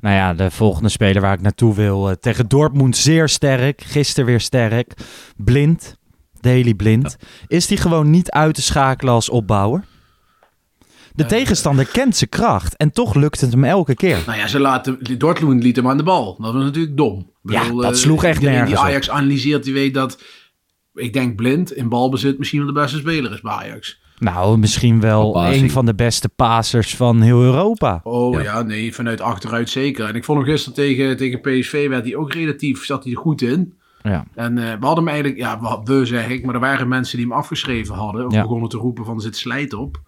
Nou 0.00 0.14
ja, 0.14 0.34
de 0.34 0.50
volgende 0.50 0.88
speler 0.88 1.22
waar 1.22 1.32
ik 1.32 1.40
naartoe 1.40 1.74
wil. 1.74 2.08
Uh, 2.08 2.14
tegen 2.14 2.48
Dortmund 2.48 2.96
zeer 2.96 3.28
sterk. 3.28 3.82
Gisteren 3.82 4.26
weer 4.26 4.40
sterk. 4.40 4.92
Blind. 5.36 5.96
Daily 6.40 6.74
Blind. 6.74 7.16
Is 7.46 7.66
die 7.66 7.76
gewoon 7.76 8.10
niet 8.10 8.30
uit 8.30 8.54
te 8.54 8.62
schakelen 8.62 9.12
als 9.12 9.28
opbouwer? 9.28 9.84
De 11.12 11.22
uh, 11.22 11.28
tegenstander 11.28 11.86
kent 11.86 12.16
zijn 12.16 12.30
kracht 12.30 12.76
en 12.76 12.92
toch 12.92 13.14
lukt 13.14 13.40
het 13.40 13.52
hem 13.52 13.64
elke 13.64 13.94
keer. 13.94 14.22
Nou 14.26 14.38
ja, 14.38 14.46
ze 14.46 14.58
laten, 14.58 15.18
Dortmund 15.18 15.62
liet 15.62 15.76
hem 15.76 15.88
aan 15.88 15.96
de 15.96 16.02
bal. 16.02 16.36
Dat 16.40 16.54
was 16.54 16.62
natuurlijk 16.62 16.96
dom. 16.96 17.32
ja, 17.42 17.62
bedoel, 17.62 17.80
dat 17.80 17.98
sloeg 17.98 18.24
echt 18.24 18.40
nergens 18.40 18.70
Die 18.70 18.78
Ajax 18.78 19.10
analyseert, 19.10 19.64
die 19.64 19.72
weet 19.72 19.94
dat, 19.94 20.22
ik 20.94 21.12
denk 21.12 21.36
Blind 21.36 21.72
in 21.72 21.88
balbezit 21.88 22.38
misschien 22.38 22.58
wel 22.58 22.74
de 22.74 22.80
beste 22.80 22.98
speler 22.98 23.32
is 23.32 23.40
bij 23.40 23.52
Ajax. 23.52 24.00
Nou, 24.18 24.58
misschien 24.58 25.00
wel 25.00 25.46
een 25.46 25.70
van 25.70 25.86
de 25.86 25.94
beste 25.94 26.28
passers 26.28 26.96
van 26.96 27.20
heel 27.20 27.42
Europa. 27.42 28.00
Oh 28.02 28.42
ja. 28.42 28.62
nee, 28.62 28.94
vanuit 28.94 29.20
achteruit 29.20 29.70
zeker. 29.70 30.08
En 30.08 30.14
ik 30.14 30.24
vond 30.24 30.38
hem 30.38 30.48
gisteren 30.48 30.74
tegen, 30.74 31.16
tegen 31.16 31.40
PSV 31.40 31.88
werd 31.88 32.04
hij 32.04 32.16
ook 32.16 32.32
relatief, 32.32 32.84
zat 32.84 33.04
hij 33.04 33.12
er 33.12 33.18
goed 33.18 33.42
in. 33.42 33.76
Ja. 34.02 34.24
En 34.34 34.56
uh, 34.56 34.62
we 34.62 34.86
hadden 34.86 35.04
hem 35.04 35.08
eigenlijk, 35.08 35.36
ja, 35.36 35.80
we 35.84 36.04
zeg 36.04 36.28
ik, 36.28 36.44
maar 36.44 36.54
er 36.54 36.60
waren 36.60 36.88
mensen 36.88 37.16
die 37.18 37.26
hem 37.26 37.36
afgeschreven 37.36 37.94
hadden. 37.94 38.26
Of 38.26 38.32
ja. 38.32 38.42
begonnen 38.42 38.68
te 38.68 38.76
roepen 38.76 39.04
van 39.04 39.14
er 39.14 39.22
zit 39.22 39.36
slijt 39.36 39.74
op. 39.74 40.00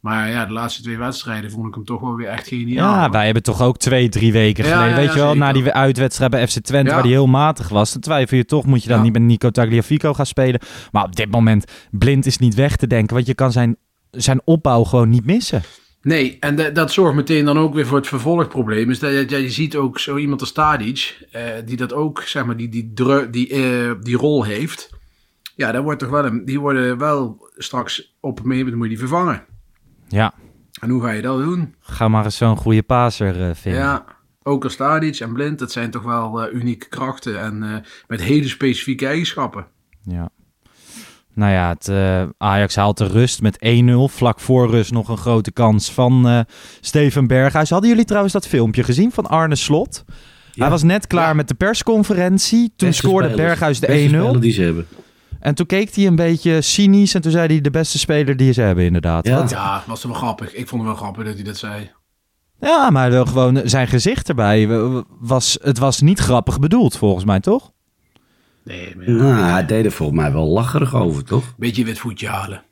Maar 0.00 0.30
ja, 0.30 0.46
de 0.46 0.52
laatste 0.52 0.82
twee 0.82 0.96
wedstrijden 0.98 1.50
vond 1.50 1.66
ik 1.66 1.74
hem 1.74 1.84
toch 1.84 2.00
wel 2.00 2.14
weer 2.14 2.28
echt 2.28 2.48
geniaal. 2.48 2.94
Ja, 2.94 3.10
wij 3.10 3.24
hebben 3.24 3.42
toch 3.42 3.62
ook 3.62 3.78
twee, 3.78 4.08
drie 4.08 4.32
weken 4.32 4.64
geleden. 4.64 4.96
weet 4.96 5.12
je 5.12 5.18
wel, 5.18 5.34
na 5.34 5.52
die 5.52 5.72
uitwedstrijd 5.72 6.30
bij 6.30 6.48
FC 6.48 6.58
Twente, 6.58 6.90
waar 6.90 7.02
die 7.02 7.12
heel 7.12 7.26
matig 7.26 7.68
was. 7.68 7.92
Dan 7.92 8.00
twijfel 8.00 8.36
je 8.36 8.44
toch, 8.44 8.66
moet 8.66 8.82
je 8.82 8.88
dan 8.88 9.02
niet 9.02 9.12
met 9.12 9.22
Nico 9.22 9.50
Tagliafico 9.50 10.14
gaan 10.14 10.26
spelen. 10.26 10.60
Maar 10.92 11.04
op 11.04 11.16
dit 11.16 11.30
moment, 11.30 11.72
blind 11.90 12.26
is 12.26 12.38
niet 12.38 12.54
weg 12.54 12.76
te 12.76 12.86
denken. 12.86 13.14
Want 13.14 13.26
je 13.26 13.34
kan 13.34 13.52
zijn, 13.52 13.76
zijn 14.10 14.40
opbouw 14.44 14.84
gewoon 14.84 15.08
niet 15.08 15.26
missen. 15.26 15.62
Nee, 16.02 16.36
en 16.40 16.56
de, 16.56 16.72
dat 16.72 16.92
zorgt 16.92 17.14
meteen 17.14 17.44
dan 17.44 17.58
ook 17.58 17.74
weer 17.74 17.86
voor 17.86 17.96
het 17.96 18.06
vervolgprobleem. 18.06 18.90
Is 18.90 18.98
dat 18.98 19.30
ja, 19.30 19.36
je 19.36 19.50
ziet 19.50 19.76
ook 19.76 19.98
zo 19.98 20.16
iemand 20.16 20.40
als 20.40 20.52
Tadic, 20.52 21.26
eh, 21.30 21.42
die 21.64 21.76
dat 21.76 21.92
ook, 21.92 22.22
zeg 22.22 22.44
maar, 22.44 22.56
die, 22.56 22.68
die, 22.68 22.92
die, 22.94 23.30
die, 23.30 23.52
uh, 23.52 23.92
die 24.00 24.16
rol 24.16 24.44
heeft. 24.44 24.90
Ja, 25.54 25.72
daar 25.72 25.82
wordt 25.82 26.00
toch 26.00 26.10
wel 26.10 26.24
een, 26.24 26.44
die 26.44 26.60
worden 26.60 26.98
wel 26.98 27.48
straks 27.56 28.16
op 28.20 28.38
een 28.38 28.48
moment 28.48 28.74
moet 28.74 28.82
je 28.82 28.88
die 28.88 28.98
vervangen. 28.98 29.44
Ja. 30.08 30.34
En 30.80 30.90
hoe 30.90 31.02
ga 31.02 31.10
je 31.10 31.22
dat 31.22 31.38
doen? 31.38 31.74
Ga 31.80 32.08
maar 32.08 32.24
eens 32.24 32.36
zo'n 32.36 32.56
goede 32.56 32.82
paser 32.82 33.48
uh, 33.48 33.54
vinden. 33.54 33.80
Ja, 33.80 34.04
ook 34.42 34.64
als 34.64 34.72
Stadic 34.72 35.18
en 35.18 35.32
Blind, 35.32 35.58
dat 35.58 35.72
zijn 35.72 35.90
toch 35.90 36.02
wel 36.02 36.46
uh, 36.46 36.54
unieke 36.54 36.88
krachten 36.88 37.40
en 37.40 37.62
uh, 37.62 37.76
met 38.06 38.22
hele 38.22 38.48
specifieke 38.48 39.06
eigenschappen. 39.06 39.66
Ja. 40.02 40.28
Nou 41.34 41.52
ja, 41.52 41.68
het, 41.68 41.90
Ajax 42.38 42.76
haalt 42.76 42.98
de 42.98 43.06
rust 43.06 43.42
met 43.42 43.58
1-0. 43.66 44.14
Vlak 44.14 44.40
voor 44.40 44.70
rust 44.70 44.92
nog 44.92 45.08
een 45.08 45.16
grote 45.16 45.52
kans 45.52 45.92
van 45.92 46.44
Steven 46.80 47.26
Berghuis. 47.26 47.70
Hadden 47.70 47.88
jullie 47.88 48.04
trouwens 48.04 48.32
dat 48.32 48.46
filmpje 48.46 48.82
gezien 48.82 49.12
van 49.12 49.26
Arne 49.26 49.56
Slot? 49.56 50.04
Ja. 50.06 50.64
Hij 50.64 50.70
was 50.70 50.82
net 50.82 51.06
klaar 51.06 51.28
ja. 51.28 51.34
met 51.34 51.48
de 51.48 51.54
persconferentie. 51.54 52.72
Toen 52.76 52.88
Beste 52.88 53.06
scoorde 53.06 53.28
spelers. 53.28 53.48
Berghuis 53.48 53.80
de 53.80 54.34
1-0. 54.36 54.38
die 54.38 54.52
ze 54.52 54.62
hebben. 54.62 54.86
En 55.40 55.54
toen 55.54 55.66
keek 55.66 55.94
hij 55.94 56.06
een 56.06 56.16
beetje 56.16 56.60
cynisch 56.60 57.14
en 57.14 57.20
toen 57.20 57.32
zei 57.32 57.46
hij 57.46 57.60
de 57.60 57.70
beste 57.70 57.98
speler 57.98 58.36
die 58.36 58.52
ze 58.52 58.60
hebben 58.60 58.84
inderdaad. 58.84 59.26
Ja, 59.26 59.44
ja 59.48 59.82
was 59.86 60.04
wel 60.04 60.14
grappig. 60.14 60.54
Ik 60.54 60.68
vond 60.68 60.82
het 60.82 60.90
wel 60.90 61.00
grappig 61.00 61.24
dat 61.24 61.34
hij 61.34 61.44
dat 61.44 61.56
zei. 61.56 61.90
Ja, 62.60 62.90
maar 62.90 63.26
gewoon 63.26 63.60
zijn 63.64 63.86
gezicht 63.86 64.28
erbij 64.28 64.66
was, 65.20 65.58
het 65.62 65.78
was 65.78 66.00
niet 66.00 66.18
grappig 66.18 66.58
bedoeld 66.58 66.96
volgens 66.96 67.24
mij, 67.24 67.40
toch? 67.40 67.72
Nee, 68.64 68.96
maar 68.96 69.10
ja. 69.10 69.12
nou, 69.12 69.50
hij 69.50 69.66
deed 69.66 69.84
er 69.84 69.92
volgens 69.92 70.18
mij 70.18 70.32
wel 70.32 70.46
lacherig 70.46 70.94
over, 70.94 71.24
toch? 71.24 71.54
Beetje 71.56 71.84
wit 71.84 71.98
voetje 71.98 72.28
halen. 72.28 72.62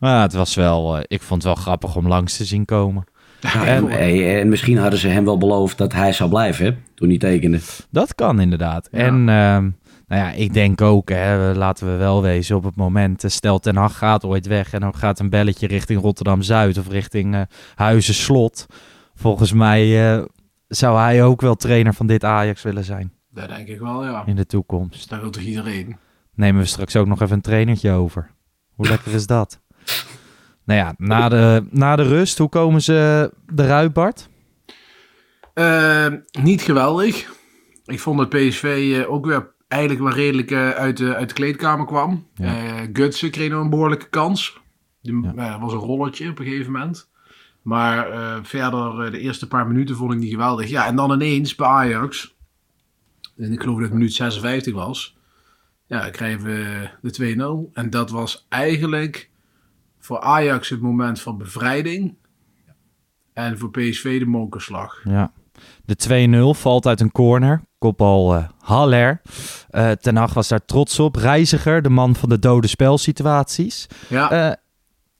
Ja, 0.00 0.22
het 0.22 0.32
was 0.32 0.54
wel, 0.54 0.96
uh, 0.96 1.02
ik 1.06 1.22
vond 1.22 1.42
het 1.42 1.54
wel 1.54 1.62
grappig 1.62 1.96
om 1.96 2.08
langs 2.08 2.36
te 2.36 2.44
zien 2.44 2.64
komen. 2.64 3.04
Ja, 3.40 3.64
en, 3.64 3.88
en, 3.88 4.48
misschien 4.48 4.78
hadden 4.78 4.98
ze 4.98 5.08
hem 5.08 5.24
wel 5.24 5.38
beloofd 5.38 5.78
dat 5.78 5.92
hij 5.92 6.12
zou 6.12 6.30
blijven, 6.30 6.64
hè, 6.64 6.74
toen 6.94 7.08
hij 7.08 7.18
tekende. 7.18 7.60
Dat 7.90 8.14
kan 8.14 8.40
inderdaad. 8.40 8.88
Ja. 8.92 8.98
En 8.98 9.28
uh, 9.28 9.85
nou 10.06 10.22
ja, 10.22 10.30
ik 10.30 10.52
denk 10.52 10.80
ook, 10.80 11.08
hè, 11.08 11.54
laten 11.54 11.86
we 11.86 11.96
wel 11.96 12.22
wezen, 12.22 12.56
op 12.56 12.64
het 12.64 12.76
moment, 12.76 13.24
uh, 13.24 13.30
stel 13.30 13.58
Ten 13.58 13.76
Hag 13.76 13.98
gaat 13.98 14.24
ooit 14.24 14.46
weg 14.46 14.72
en 14.72 14.80
dan 14.80 14.94
gaat 14.94 15.18
een 15.18 15.30
belletje 15.30 15.66
richting 15.66 16.00
Rotterdam-Zuid 16.00 16.78
of 16.78 16.88
richting 16.88 17.34
uh, 17.34 17.40
Huizen-Slot. 17.74 18.66
Volgens 19.14 19.52
mij 19.52 20.14
uh, 20.16 20.24
zou 20.68 20.98
hij 20.98 21.24
ook 21.24 21.40
wel 21.40 21.54
trainer 21.54 21.94
van 21.94 22.06
dit 22.06 22.24
Ajax 22.24 22.62
willen 22.62 22.84
zijn. 22.84 23.12
Dat 23.30 23.48
denk 23.48 23.68
ik 23.68 23.78
wel, 23.78 24.04
ja. 24.04 24.26
In 24.26 24.36
de 24.36 24.46
toekomst. 24.46 25.08
Dat 25.08 25.20
wil 25.20 25.30
toch 25.30 25.42
iedereen? 25.42 25.96
Nemen 26.34 26.60
we 26.60 26.66
straks 26.66 26.96
ook 26.96 27.06
nog 27.06 27.20
even 27.20 27.36
een 27.36 27.40
trainertje 27.40 27.92
over. 27.92 28.30
Hoe 28.74 28.88
lekker 28.88 29.12
is 29.14 29.26
dat? 29.26 29.60
nou 30.66 30.80
ja, 30.80 30.94
na 30.96 31.28
de, 31.28 31.66
na 31.70 31.96
de 31.96 32.02
rust, 32.02 32.38
hoe 32.38 32.48
komen 32.48 32.82
ze 32.82 33.32
eruit, 33.56 33.92
Bart? 33.92 34.28
niet 36.42 36.62
geweldig. 36.62 37.34
Ik 37.84 38.00
vond 38.00 38.18
dat 38.18 38.28
PSV 38.28 39.04
ook 39.08 39.26
weer 39.26 39.54
eigenlijk 39.68 40.02
wel 40.02 40.12
redelijk 40.12 40.50
uh, 40.50 40.70
uit, 40.70 40.96
de, 40.96 41.14
uit 41.14 41.28
de 41.28 41.34
kleedkamer 41.34 41.86
kwam. 41.86 42.26
Ja. 42.34 42.64
Uh, 42.64 42.88
Gutsen 42.92 43.30
kreeg 43.30 43.50
nog 43.50 43.62
een 43.62 43.70
behoorlijke 43.70 44.08
kans. 44.08 44.60
Die 45.02 45.22
ja. 45.34 45.60
was 45.60 45.72
een 45.72 45.78
rolletje 45.78 46.30
op 46.30 46.38
een 46.38 46.44
gegeven 46.44 46.72
moment. 46.72 47.10
Maar 47.62 48.12
uh, 48.12 48.38
verder, 48.42 49.10
de 49.10 49.18
eerste 49.18 49.48
paar 49.48 49.66
minuten 49.66 49.96
vond 49.96 50.12
ik 50.12 50.18
niet 50.18 50.30
geweldig. 50.30 50.68
Ja, 50.68 50.86
en 50.86 50.96
dan 50.96 51.12
ineens 51.12 51.54
bij 51.54 51.66
Ajax. 51.66 52.36
En 53.36 53.52
ik 53.52 53.60
geloof 53.60 53.76
dat 53.76 53.84
het 53.84 53.92
minuut 53.92 54.14
56 54.14 54.74
was. 54.74 55.16
Ja, 55.86 56.10
krijgen 56.10 56.44
we 56.44 56.88
de 57.02 57.68
2-0. 57.70 57.72
En 57.72 57.90
dat 57.90 58.10
was 58.10 58.46
eigenlijk 58.48 59.30
voor 59.98 60.20
Ajax 60.20 60.68
het 60.68 60.80
moment 60.80 61.20
van 61.20 61.38
bevrijding. 61.38 62.14
En 63.32 63.58
voor 63.58 63.70
PSV 63.70 64.18
de 64.18 64.26
monkerslag. 64.26 65.00
Ja. 65.04 65.32
De 65.84 66.54
2-0 66.54 66.58
valt 66.58 66.86
uit 66.86 67.00
een 67.00 67.12
corner. 67.12 67.62
Kopbal 67.90 68.34
uh, 68.36 68.44
Haller. 68.60 69.20
Uh, 69.70 69.90
Ten 69.90 70.16
Hag 70.16 70.34
was 70.34 70.48
daar 70.48 70.64
trots 70.64 70.98
op. 71.00 71.16
Reiziger, 71.16 71.82
de 71.82 71.88
man 71.88 72.16
van 72.16 72.28
de 72.28 72.38
dode 72.38 72.66
spelsituaties. 72.66 73.86
Ja. 74.08 74.46
Uh, 74.48 74.52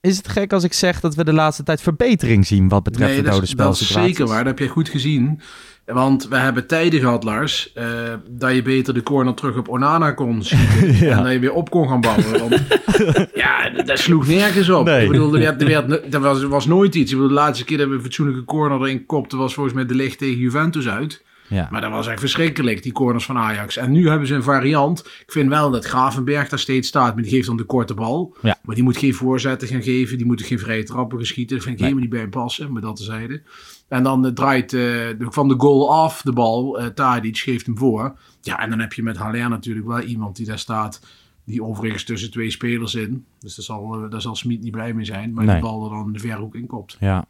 is 0.01 0.17
het 0.17 0.29
gek 0.29 0.53
als 0.53 0.65
ik 0.65 0.73
zeg 0.73 1.01
dat 1.01 1.15
we 1.15 1.25
de 1.25 1.33
laatste 1.33 1.63
tijd 1.63 1.81
verbetering 1.81 2.47
zien 2.47 2.69
wat 2.69 2.83
betreft 2.83 3.13
Nee, 3.13 3.23
de 3.23 3.31
dode 3.31 3.43
is, 3.43 3.51
dat 3.51 3.73
is 3.73 3.79
spelsituaties? 3.79 4.17
zeker 4.17 4.27
waar. 4.35 4.45
Dat 4.45 4.59
heb 4.59 4.67
je 4.67 4.73
goed 4.73 4.89
gezien. 4.89 5.41
Want 5.85 6.29
we 6.29 6.37
hebben 6.37 6.67
tijden 6.67 7.01
gehad, 7.01 7.25
Lars, 7.25 7.73
eh, 7.73 7.87
dat 8.31 8.55
je 8.55 8.63
beter 8.63 8.95
de 8.95 9.03
corner 9.03 9.35
terug 9.35 9.57
op 9.57 9.69
Onana 9.69 10.13
kon 10.13 10.43
schieten. 10.43 11.11
En 11.17 11.23
dat 11.23 11.33
je 11.33 11.39
weer 11.39 11.53
op 11.53 11.71
kon 11.71 11.89
gaan 11.89 12.01
bouwen. 12.01 12.39
Want 12.39 12.63
ja, 13.35 13.71
dat- 13.71 13.99
sloeg 13.99 14.27
nergens 14.27 14.69
op. 14.71 14.85
Nee. 14.85 15.05
Ik 15.05 15.11
bedoel, 15.11 15.35
er, 15.35 15.41
werd, 15.41 15.63
er, 15.63 15.69
werd, 15.89 16.15
er 16.15 16.21
was, 16.21 16.43
was 16.43 16.67
nooit 16.67 16.95
iets. 16.95 17.11
Ik 17.11 17.17
bedoel, 17.17 17.35
de 17.35 17.41
laatste 17.41 17.65
keer 17.65 17.79
dat 17.79 17.89
we 17.89 17.95
een 17.95 18.03
fatsoenlijke 18.03 18.45
corner 18.45 18.81
erin 18.81 19.07
kopten, 19.07 19.39
was 19.39 19.55
volgens 19.55 19.75
mij 19.75 19.87
de 19.87 19.95
licht 19.95 20.19
tegen 20.19 20.39
Juventus 20.39 20.89
uit. 20.89 21.25
Ja. 21.49 21.69
Maar 21.71 21.81
dat 21.81 21.91
was 21.91 22.07
echt 22.07 22.21
verschrikkelijk, 22.21 22.83
die 22.83 22.93
corners 22.93 23.25
van 23.25 23.37
Ajax. 23.39 23.77
En 23.77 23.91
nu 23.91 24.09
hebben 24.09 24.27
ze 24.29 24.35
een 24.35 24.43
variant. 24.43 24.99
Ik 25.07 25.33
vind 25.33 25.49
wel 25.49 25.71
dat 25.71 25.85
Gravenberg 25.85 26.49
daar 26.49 26.59
steeds 26.59 26.89
staat, 26.89 27.15
maar 27.15 27.23
die 27.23 27.33
geeft 27.33 27.47
dan 27.47 27.57
de 27.57 27.65
korte 27.65 27.95
bal. 27.95 28.37
Ja. 28.43 28.59
Maar 28.63 28.75
die 28.75 28.85
moet 28.85 28.97
geen 28.97 29.15
voorzetten 29.15 29.69
gaan 29.69 29.83
geven, 29.83 30.17
die 30.17 30.27
moet 30.27 30.43
geen 30.43 30.59
vrije 30.59 30.83
trappen 30.85 31.17
gaan 31.19 31.27
schieten. 31.27 31.57
Dat 31.57 31.65
vind 31.65 31.77
ik 31.77 31.83
Nee. 31.83 31.91
helemaal 31.93 32.11
niet 32.11 32.21
bij 32.21 32.31
hem 32.33 32.43
passen, 32.43 32.73
maar 32.73 32.83
dat 32.83 32.97
tezijde. 32.97 33.43
En 33.89 34.03
dan 34.03 34.27
eh, 34.27 34.33
draait 34.33 34.73
eh, 34.73 34.81
de- 34.81 35.17
van 35.19 35.49
de 35.49 35.55
goal 35.59 35.93
af 35.95 36.23
de 36.23 36.33
bal, 36.33 36.79
eh 36.79 36.87
Tadic 36.87 37.37
geeft 37.39 37.67
hem 37.67 37.79
voor. 37.79 38.19
Ja, 38.41 38.59
en 38.61 38.71
dan 38.71 38.79
heb 38.81 38.93
je 38.93 39.03
met 39.03 39.17
Haller 39.17 39.49
natuurlijk 39.49 39.87
wel 39.87 40.01
iemand 40.01 40.37
die 40.37 40.47
daar 40.47 40.59
staat, 40.59 41.01
die 41.45 41.63
overigens 41.63 42.05
tussen 42.05 42.31
twee 42.31 42.51
spelers 42.51 42.95
in. 42.95 43.25
Dus 43.41 43.55
daar 43.55 43.65
zal, 43.65 44.09
daar 44.11 44.21
zal 44.21 44.37
Smit 44.37 44.61
niet 44.63 44.71
blij 44.73 44.95
mee 44.95 45.05
zijn, 45.05 45.33
maar 45.33 45.45
Nee. 45.45 45.55
die 45.55 45.63
bal 45.65 45.85
er 45.85 45.91
dan 45.91 46.13
de 46.13 46.19
verhoek 46.19 46.55
in 46.55 46.67
kopt. 46.67 46.97
Ja, 47.01 47.25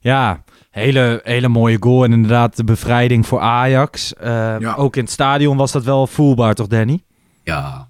ja 0.00 0.42
hele, 0.70 1.20
hele 1.22 1.48
mooie 1.48 1.76
goal. 1.80 2.04
En 2.04 2.12
inderdaad 2.12 2.56
de 2.56 2.64
bevrijding 2.64 3.26
voor 3.26 3.40
Ajax. 3.40 4.14
Eh, 4.14 4.56
Ja. 4.58 4.74
Ook 4.74 4.96
in 4.96 5.02
het 5.02 5.12
stadion 5.12 5.56
was 5.56 5.72
dat 5.72 5.84
wel 5.84 6.06
voelbaar, 6.06 6.54
toch 6.54 6.66
Danny? 6.66 7.02
Ja. 7.44 7.88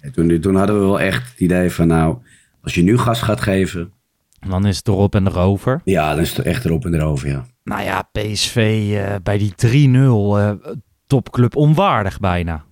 En 0.00 0.12
toen, 0.12 0.40
toen 0.40 0.54
hadden 0.56 0.78
we 0.80 0.84
wel 0.86 1.00
echt 1.00 1.30
het 1.30 1.40
idee 1.40 1.70
van, 1.72 1.86
nou, 1.86 2.18
als 2.62 2.74
je 2.74 2.82
nu 2.82 2.98
gas 2.98 3.20
gaat 3.22 3.40
geven, 3.40 3.92
Dan 4.48 4.66
is 4.66 4.76
het 4.76 4.88
erop 4.88 5.14
en 5.14 5.26
erover. 5.26 5.80
ja, 5.84 6.10
dan 6.14 6.22
is 6.22 6.36
het 6.36 6.46
echt 6.46 6.64
erop 6.64 6.84
en 6.84 6.94
erover, 6.94 7.28
ja. 7.28 7.46
Nou 7.64 7.82
ja, 7.82 8.02
PSV 8.12 8.88
eh, 8.94 9.14
bij 9.22 9.38
die 9.38 9.54
3-0, 9.54 10.38
eh, 10.38 10.50
topclub 11.06 11.56
onwaardig 11.56 12.20
bijna. 12.20 12.64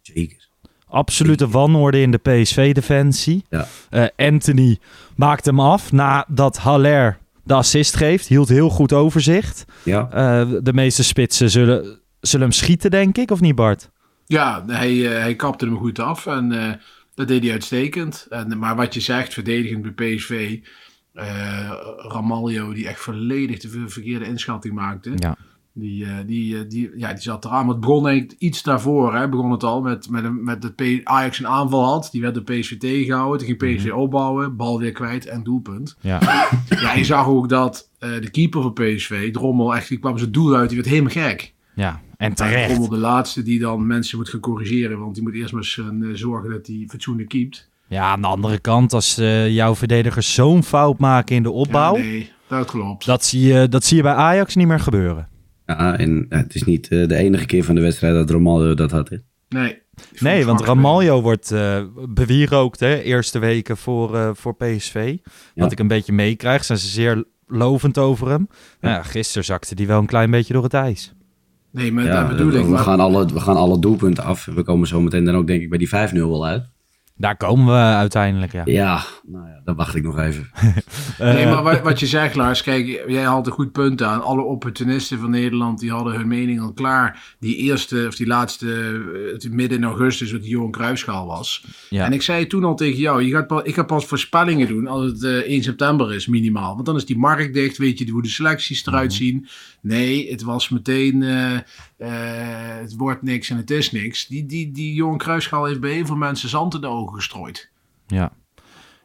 Zeker. 0.00 0.48
Absolute 0.88 1.48
wanorde 1.48 2.00
in 2.00 2.10
de 2.10 2.18
PSV-defensie. 2.18 3.44
Ja. 3.48 3.66
Eh, 3.90 4.04
Anthony 4.16 4.78
maakt 5.16 5.44
hem 5.44 5.60
af 5.60 5.92
nadat 5.92 6.58
Haller 6.58 7.18
de 7.44 7.54
assist 7.54 7.96
geeft. 7.96 8.26
Hield 8.28 8.48
heel 8.48 8.68
goed 8.68 8.92
overzicht. 8.92 9.64
Ja, 9.82 10.08
Eh, 10.10 10.50
de 10.62 10.72
meeste 10.72 11.04
spitsen 11.04 11.50
zullen, 11.50 12.00
zullen 12.20 12.46
hem 12.46 12.54
schieten, 12.56 12.90
denk 12.90 13.18
ik, 13.18 13.30
of 13.30 13.40
niet 13.40 13.54
Bart? 13.54 13.90
Ja, 14.26 14.64
hij, 14.66 15.06
eh, 15.14 15.20
hij 15.20 15.36
kapte 15.36 15.64
hem 15.64 15.76
goed 15.76 15.98
af 15.98 16.26
en 16.26 16.52
eh, 16.52 16.72
dat 17.14 17.28
deed 17.28 17.42
hij 17.42 17.52
uitstekend. 17.52 18.26
En, 18.28 18.58
maar 18.58 18.76
wat 18.76 18.94
je 18.94 19.00
zegt, 19.00 19.32
verdedigend 19.34 19.94
bij 19.94 20.14
PSV, 20.14 20.58
eh 21.12 21.70
Ramaljo 21.96 22.72
die 22.72 22.88
echt 22.88 23.00
volledig 23.00 23.58
de 23.58 23.68
ver- 23.68 23.90
verkeerde 23.90 24.24
inschatting 24.24 24.74
maakte. 24.74 25.12
Ja. 25.16 25.36
Die, 25.74 26.04
eh, 26.04 26.10
die, 26.26 26.58
eh, 26.58 26.64
die, 26.68 26.90
ja, 26.96 27.12
die 27.12 27.22
zat 27.22 27.44
eraan. 27.44 27.80
Begon 27.80 28.06
eigenlijk 28.06 28.40
iets 28.40 28.62
daarvoor. 28.62 29.14
Hè, 29.14 29.28
begon 29.28 29.50
het 29.50 29.62
al 29.62 29.80
met, 29.80 30.10
met, 30.10 30.42
met 30.42 30.62
dat 30.62 30.72
Ajax 31.04 31.38
een 31.38 31.46
aanval 31.46 31.84
had. 31.84 32.08
Die 32.12 32.20
werd 32.20 32.34
de 32.34 32.42
PSV 32.42 32.78
tegengehouden. 32.78 33.38
Toen 33.46 33.56
ging 33.56 33.76
PSV 33.76 33.90
opbouwen. 33.92 34.56
Bal 34.56 34.78
weer 34.78 34.92
kwijt 34.92 35.26
en 35.26 35.42
doelpunt. 35.42 35.96
Ja. 36.00 36.20
Ja, 36.68 36.94
je 36.94 37.04
zag 37.04 37.26
ook 37.26 37.48
dat 37.48 37.90
eh, 37.98 38.10
de 38.20 38.30
keeper 38.30 38.62
van 38.62 38.72
PSV, 38.72 39.32
Drommel, 39.32 39.74
echt, 39.76 39.88
die 39.88 39.98
kwam 39.98 40.18
zijn 40.18 40.32
doel 40.32 40.54
uit. 40.54 40.68
Die 40.68 40.78
werd 40.78 40.90
helemaal 40.90 41.12
gek. 41.12 41.54
ja, 41.74 42.00
en 42.16 42.34
terecht. 42.34 42.68
Drommel 42.68 42.88
de 42.88 42.96
laatste 42.96 43.42
die 43.42 43.58
dan 43.58 43.86
mensen 43.86 44.18
moet 44.18 44.28
gaan 44.28 44.40
corrigeren. 44.40 44.98
Want 44.98 45.14
die 45.14 45.22
moet 45.22 45.34
eerst 45.34 45.52
maar 45.52 45.74
zorgen 46.14 46.50
dat 46.50 46.66
hij 46.66 46.84
fatsoenlijk 46.88 47.28
keept. 47.28 47.70
Ja, 47.88 48.10
aan 48.10 48.20
de 48.20 48.26
andere 48.26 48.58
kant, 48.58 48.92
als 48.92 49.14
jouw 49.48 49.74
verdedigers 49.74 50.34
zo'n 50.34 50.62
fout 50.62 50.98
maken 50.98 51.36
in 51.36 51.42
de 51.42 51.50
opbouw, 51.50 51.96
Ja, 51.96 52.02
nee, 52.02 52.30
dat 52.46 52.66
klopt. 52.66 53.06
dat, 53.06 53.24
zie 53.24 53.40
je, 53.40 53.68
dat 53.68 53.84
zie 53.84 53.96
je 53.96 54.02
bij 54.02 54.14
Ajax 54.14 54.54
niet 54.54 54.66
meer 54.66 54.80
gebeuren. 54.80 55.28
Ja 55.78 55.98
en 55.98 56.26
ja, 56.28 56.36
het 56.36 56.54
is 56.54 56.62
niet 56.64 56.88
eh, 56.88 57.08
de 57.08 57.16
enige 57.16 57.46
keer 57.46 57.64
van 57.64 57.74
de 57.74 57.80
wedstrijd 57.80 58.14
dat 58.14 58.30
Romaldo 58.30 58.74
dat 58.74 58.90
had, 58.90 59.08
hè. 59.08 59.16
nee. 59.48 59.80
Nee, 60.18 60.44
want 60.44 60.60
Ramaljo 60.60 61.22
wordt 61.22 61.50
eh 61.50 61.82
bewierookt, 62.08 62.80
hè, 62.80 63.00
eerste 63.00 63.38
weken 63.38 63.76
voor, 63.76 64.16
eh, 64.16 64.30
voor 64.34 64.54
PSV. 64.56 65.16
Ja. 65.54 65.62
Wat 65.62 65.72
ik 65.72 65.78
een 65.78 65.88
beetje 65.88 66.12
meekrijg, 66.12 66.64
zijn 66.64 66.78
ze 66.78 66.86
zeer 66.86 67.24
lovend 67.46 67.98
over 67.98 68.28
hem. 68.28 68.48
Nou 68.80 68.94
ja, 68.94 69.02
gisteren 69.02 69.44
zakte 69.44 69.74
die 69.74 69.86
wel 69.86 69.98
een 69.98 70.06
klein 70.06 70.30
beetje 70.30 70.52
door 70.52 70.62
het 70.62 70.74
ijs. 70.74 71.12
Nee, 71.70 71.92
maar 71.92 72.04
Ja, 72.04 72.20
dat 72.20 72.28
bedoel 72.36 72.52
we, 72.52 72.58
ik. 72.58 72.64
we 72.64 72.70
maar- 72.70 72.78
gaan 72.82 73.00
alle, 73.00 73.26
we 73.26 73.40
gaan 73.40 73.56
alle 73.56 73.78
doelpunten 73.78 74.24
af. 74.24 74.44
We 74.44 74.62
komen 74.62 74.88
zo 74.88 75.00
meteen 75.00 75.24
dan 75.24 75.34
ook 75.36 75.46
denk 75.46 75.62
ik 75.62 75.68
bij 75.68 75.78
die 75.78 75.88
5-0 75.88 76.28
wel 76.28 76.46
uit. 76.46 76.64
Daar 77.22 77.36
komen 77.36 77.66
we 77.66 77.80
uiteindelijk, 77.80 78.52
ja. 78.52 78.62
Ja, 78.64 79.02
nou 79.26 79.46
ja, 79.48 79.60
dan 79.64 79.74
wacht 79.76 79.94
ik 79.94 80.02
nog 80.02 80.18
even. 80.18 80.50
Nee, 81.18 81.44
Eh, 81.44 81.50
maar 81.52 81.62
wat, 81.62 81.80
wat 81.80 82.00
je 82.00 82.06
zegt, 82.06 82.34
Lars, 82.34 82.62
kijk, 82.62 83.04
jij 83.06 83.22
had 83.22 83.46
een 83.46 83.52
goed 83.52 83.72
punt 83.72 84.02
aan. 84.02 84.22
Alle 84.22 84.42
opportunisten 84.42 85.18
van 85.18 85.30
Nederland, 85.30 85.78
die 85.80 85.90
hadden 85.90 86.12
hun 86.14 86.28
mening 86.28 86.60
al 86.60 86.72
klaar. 86.72 87.34
Die 87.40 87.56
eerste, 87.56 88.04
of 88.08 88.14
die 88.16 88.26
laatste, 88.26 88.66
eh, 89.26 89.32
het 89.32 89.52
midden 89.52 89.78
in 89.78 89.84
augustus, 89.84 90.32
wat 90.32 90.40
die 90.40 90.50
Johan 90.50 90.70
Cruijffschaal 90.70 91.26
was. 91.26 91.64
Ja. 91.90 92.04
En 92.04 92.12
ik 92.12 92.22
zei 92.22 92.46
toen 92.46 92.64
al 92.64 92.74
tegen 92.74 92.98
jou, 93.00 93.22
je 93.22 93.30
gaat 93.32 93.46
pas, 93.46 93.62
ik 93.62 93.74
ga 93.74 93.82
pas 93.82 94.04
voorspellingen 94.06 94.68
doen 94.68 94.86
als 94.86 95.04
het 95.04 95.24
eh, 95.24 95.30
1 95.36 95.62
september 95.62 96.14
is, 96.14 96.26
minimaal. 96.26 96.74
Want 96.74 96.86
dan 96.86 96.96
is 96.96 97.06
die 97.06 97.18
markt 97.18 97.54
dicht, 97.54 97.78
weet 97.78 97.98
je 97.98 98.10
hoe 98.10 98.22
de 98.22 98.28
selecties 98.28 98.86
eruit 98.86 99.08
Mhm. 99.10 99.16
zien. 99.18 99.46
Nee, 99.82 100.30
het 100.30 100.42
was 100.42 100.68
meteen, 100.68 101.22
eh, 101.22 101.54
eh, 101.96 102.80
het 102.80 102.96
wordt 102.96 103.22
niks 103.22 103.50
en 103.50 103.56
het 103.56 103.70
is 103.70 103.92
niks. 103.92 104.26
Die, 104.26 104.46
die, 104.46 104.72
die 104.72 104.94
Johan 104.94 105.20
heeft 105.66 105.80
bij 105.80 105.92
heel 105.92 106.06
veel 106.06 106.16
mensen 106.16 106.48
zand 106.48 106.74
in 106.74 106.80
de 106.80 106.86
ogen 106.86 107.14
gestrooid. 107.14 107.70
Ja. 108.06 108.32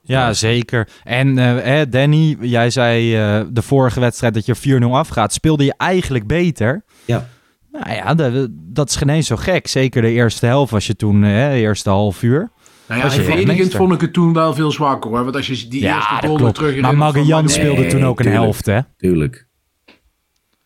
Ja, 0.08 0.34
zeker. 0.34 0.88
En 1.04 1.38
eh, 1.38 1.64
hè, 1.64 1.90
Danny, 1.90 2.38
jij 2.42 2.70
zei 2.70 3.16
eh, 3.16 3.42
de 3.50 3.62
vorige 3.62 4.00
wedstrijd 4.00 4.34
dat 4.34 4.46
je 4.46 4.80
4-0 4.82 4.86
afgaat. 4.92 5.34
Speelde 5.34 5.64
je 5.66 5.74
eigenlijk 5.78 6.28
beter? 6.28 6.84
Ja. 7.06 7.28
Nou 7.72 7.92
ja, 7.94 8.14
dat, 8.14 8.48
dat 8.52 8.90
is 8.90 8.96
geen 8.96 9.10
eens 9.10 9.28
zo 9.28 9.36
gek. 9.36 9.68
Zeker 9.68 10.02
de 10.02 10.12
eerste 10.12 10.46
helft 10.46 10.72
was 10.72 10.88
je 10.88 10.96
toen, 10.96 11.24
eh, 11.24 11.50
de 11.50 11.56
eerste 11.56 11.90
half 11.90 12.24
uur. 12.24 12.50
Nou 12.88 13.02
ja, 13.02 13.10
verdedigend 13.10 13.76
vond 13.76 13.94
ik 13.94 14.02
het 14.02 14.14
toen 14.14 14.34
wel 14.34 14.54
veel 14.54 14.72
zwakker 14.72 15.12
hoor. 15.12 15.24
Want 15.24 15.36
als 15.36 15.48
je 15.48 15.54
die 15.54 15.82
eerste 15.82 16.14
Ja, 16.14 16.18
goal 16.18 16.32
nog 16.32 16.38
klopt. 16.38 16.56
terug 16.56 16.80
Maar 16.82 16.98
Magallan 16.98 17.50
speelde 17.50 17.82
Nee, 17.82 17.90
toen 17.90 18.04
ook 18.06 18.20
een 18.20 18.26
tuurlijk. 18.26 18.44
helft, 18.44 18.66
hè? 18.66 18.80
Tuurlijk. 18.98 19.47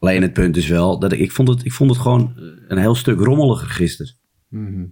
Alleen 0.02 0.22
het 0.22 0.34
punt 0.34 0.58
is 0.58 0.68
wel, 0.68 1.00
dat 1.00 1.12
ik, 1.12 1.20
ik, 1.20 1.32
vond, 1.32 1.48
het, 1.48 1.66
ik 1.66 1.72
vond 1.72 1.90
het 1.90 2.00
gewoon 2.00 2.34
een 2.68 2.78
heel 2.78 2.96
stuk 2.96 3.20
rommeliger 3.20 3.70
gisteren. 3.70 4.14
Nou 4.50 4.90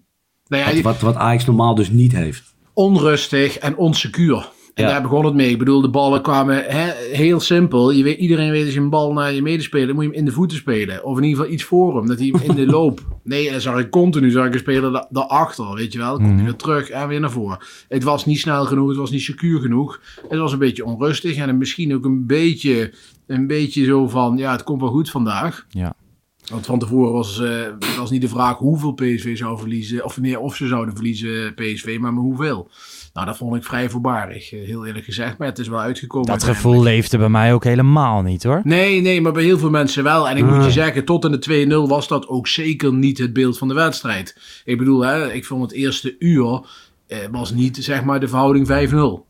ja, 0.48 0.66
Wat, 0.74 0.82
wat, 0.82 1.00
wat 1.00 1.16
Ajax 1.16 1.46
normaal 1.46 1.76
dus 1.76 1.90
niet 1.90 2.12
heeft. 2.12 2.56
onrustig 2.74 3.58
en 3.58 3.78
onsecuur. 3.78 4.50
En 4.74 4.86
Ja. 4.86 4.92
daar 4.92 5.02
begon 5.02 5.26
het 5.26 5.34
mee. 5.34 5.50
Ik 5.50 5.58
bedoel, 5.58 5.82
de 5.82 5.90
ballen 5.90 6.22
kwamen 6.22 6.64
hè, 6.68 6.92
heel 7.16 7.40
simpel. 7.40 7.92
Je 7.92 8.04
weet, 8.04 8.18
iedereen 8.18 8.52
weet 8.52 8.66
als 8.66 8.74
je 8.74 8.80
een 8.80 8.90
bal 8.90 9.14
naar 9.14 9.34
je 9.34 9.42
medespeler, 9.42 9.94
moet 9.96 10.04
je 10.04 10.10
hem 10.10 10.18
in 10.20 10.26
de 10.26 10.32
voeten 10.32 10.58
spelen. 10.58 11.04
Of 11.04 11.18
in 11.18 11.24
ieder 11.24 11.38
geval 11.40 11.54
iets 11.54 11.64
voor 11.64 11.98
hem, 11.98 12.08
dat 12.08 12.20
hij 12.20 12.28
hem 12.28 12.50
in 12.50 12.56
de 12.56 12.66
loop. 12.78 13.20
Nee, 13.24 13.52
dan 13.52 13.62
zag 13.62 13.80
ik 13.80 13.90
continu 13.90 14.30
zag 14.32 14.46
ik 14.46 14.54
een 14.54 14.60
speler 14.60 14.92
da- 14.92 15.08
daarachter, 15.10 15.74
weet 15.74 15.94
je 15.94 16.00
wel. 16.00 16.12
Dan 16.18 16.24
komt 16.26 16.36
hij 16.36 16.44
weer 16.44 16.56
terug 16.56 16.90
en 16.90 17.08
weer 17.08 17.20
naar 17.20 17.32
voren. 17.32 17.58
Het 17.88 18.04
was 18.04 18.26
niet 18.26 18.40
snel 18.40 18.66
genoeg, 18.66 18.88
het 18.88 18.98
was 18.98 19.12
niet 19.12 19.22
secuur 19.22 19.60
genoeg. 19.60 20.02
Het 20.30 20.40
was 20.40 20.52
een 20.54 20.60
beetje 20.60 20.86
onrustig 20.86 21.36
en 21.36 21.58
misschien 21.58 21.94
ook 21.96 22.06
een 22.06 22.26
beetje, 22.26 22.94
een 23.30 23.48
beetje 23.48 23.86
zo 23.86 24.08
van, 24.08 24.38
ja, 24.38 24.52
het 24.52 24.64
komt 24.64 24.82
wel 24.82 24.90
goed 24.90 25.10
vandaag. 25.10 25.66
Ja. 25.70 25.94
Want 26.50 26.66
van 26.66 26.80
tevoren 26.80 27.14
was, 27.14 27.42
eh, 27.42 27.52
was 27.98 28.12
niet 28.12 28.22
de 28.22 28.28
vraag 28.28 28.58
hoeveel 28.58 28.94
PSV 28.94 29.38
zou 29.38 29.58
verliezen. 29.58 30.06
Of 30.06 30.18
nee, 30.18 30.40
of 30.40 30.56
ze 30.56 30.68
zouden 30.68 30.96
verliezen 30.96 31.54
PSV, 31.54 31.98
maar, 32.00 32.14
maar 32.14 32.24
hoeveel. 32.24 32.70
Nou, 33.14 33.26
dat 33.26 33.38
vond 33.38 33.56
ik 33.56 33.64
vrij 33.64 33.90
voorbarig, 33.90 34.52
eh, 34.52 34.66
heel 34.66 34.86
eerlijk 34.86 35.06
gezegd. 35.06 35.38
Maar 35.38 35.48
het 35.48 35.60
is 35.60 35.68
wel 35.68 35.80
uitgekomen. 35.80 36.28
Dat 36.28 36.44
gevoel 36.44 36.84
leefde 36.84 37.18
bij 37.18 37.30
mij 37.30 37.54
ook 37.54 37.64
helemaal 37.64 38.22
niet, 38.22 38.44
hoor. 38.44 38.62
Nee, 38.64 39.02
nee, 39.02 39.22
maar 39.22 39.32
bij 39.32 39.44
heel 39.44 39.58
veel 39.58 39.70
mensen 39.70 40.04
wel. 40.04 40.30
En 40.30 40.38
ik 40.38 40.46
moet 40.46 40.64
je 40.64 40.72
zeggen, 40.72 41.06
tot 41.06 41.26
in 41.26 41.32
de 41.32 41.40
2-0 41.40 41.88
was 41.88 42.08
dat 42.08 42.28
ook 42.28 42.48
zeker 42.48 42.94
niet 42.94 43.18
het 43.18 43.34
beeld 43.34 43.58
van 43.58 43.68
de 43.68 43.74
wedstrijd. 43.74 44.62
Ik 44.66 44.78
bedoel, 44.78 45.02
hè, 45.02 45.34
ik 45.34 45.46
vond 45.46 45.62
het 45.62 45.72
eerste 45.72 46.16
uur 46.20 46.62
eh, 47.10 47.18
was 47.32 47.52
niet 47.52 47.78
zeg 47.78 48.04
maar 48.04 48.20
de 48.20 48.28
verhouding 48.28 48.68
5-0. 48.68 49.29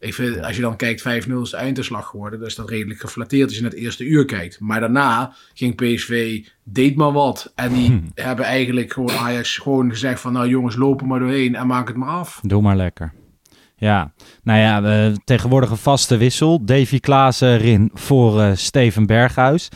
Ik 0.00 0.14
vind, 0.14 0.42
als 0.42 0.56
je 0.56 0.62
dan 0.62 0.76
kijkt, 0.76 1.00
5-0 1.00 1.04
is 1.42 1.50
de 1.50 1.56
einduitslag 1.56 2.06
geworden. 2.06 2.40
Dus 2.40 2.54
dat 2.54 2.68
redelijk 2.70 3.00
geflatteerd 3.00 3.46
als 3.46 3.54
je 3.56 3.62
naar 3.62 3.70
het 3.70 3.80
eerste 3.80 4.04
uur 4.04 4.24
kijkt. 4.24 4.60
Maar 4.60 4.80
daarna 4.80 5.34
ging 5.54 5.74
PSV, 5.74 6.44
deed 6.64 6.96
maar 6.96 7.12
wat. 7.12 7.52
En 7.54 7.72
die 7.72 8.02
hebben 8.14 8.44
eigenlijk 8.44 8.92
gewoon 8.92 9.10
Ajax 9.10 9.56
gewoon 9.58 9.90
gezegd 9.90 10.20
van... 10.20 10.32
Nou 10.32 10.48
jongens, 10.48 10.76
lopen 10.76 11.06
maar 11.06 11.18
doorheen 11.18 11.54
en 11.54 11.66
maak 11.66 11.88
het 11.88 11.96
maar 11.96 12.08
af. 12.08 12.40
Doe 12.42 12.62
maar 12.62 12.76
lekker. 12.76 13.12
Ja, 13.76 14.12
nou 14.42 14.58
ja, 14.58 14.82
eh, 14.82 15.14
tegenwoordig 15.24 15.70
een 15.70 15.76
vaste 15.76 16.16
wissel. 16.16 16.64
Davy 16.64 17.00
Klaassen 17.00 17.48
erin 17.48 17.90
voor 17.94 18.40
eh, 18.40 18.50
Steven 18.54 19.06
Berghuis. 19.06 19.68